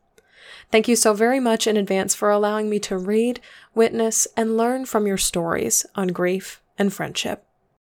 Thank 0.72 0.88
you 0.88 0.96
so 0.96 1.14
very 1.14 1.38
much 1.38 1.68
in 1.68 1.76
advance 1.76 2.16
for 2.16 2.28
allowing 2.28 2.68
me 2.68 2.80
to 2.80 2.98
read, 2.98 3.38
witness, 3.72 4.26
and 4.36 4.56
learn 4.56 4.84
from 4.84 5.06
your 5.06 5.16
stories 5.16 5.86
on 5.94 6.08
grief 6.08 6.60
and 6.76 6.92
friendship. 6.92 7.46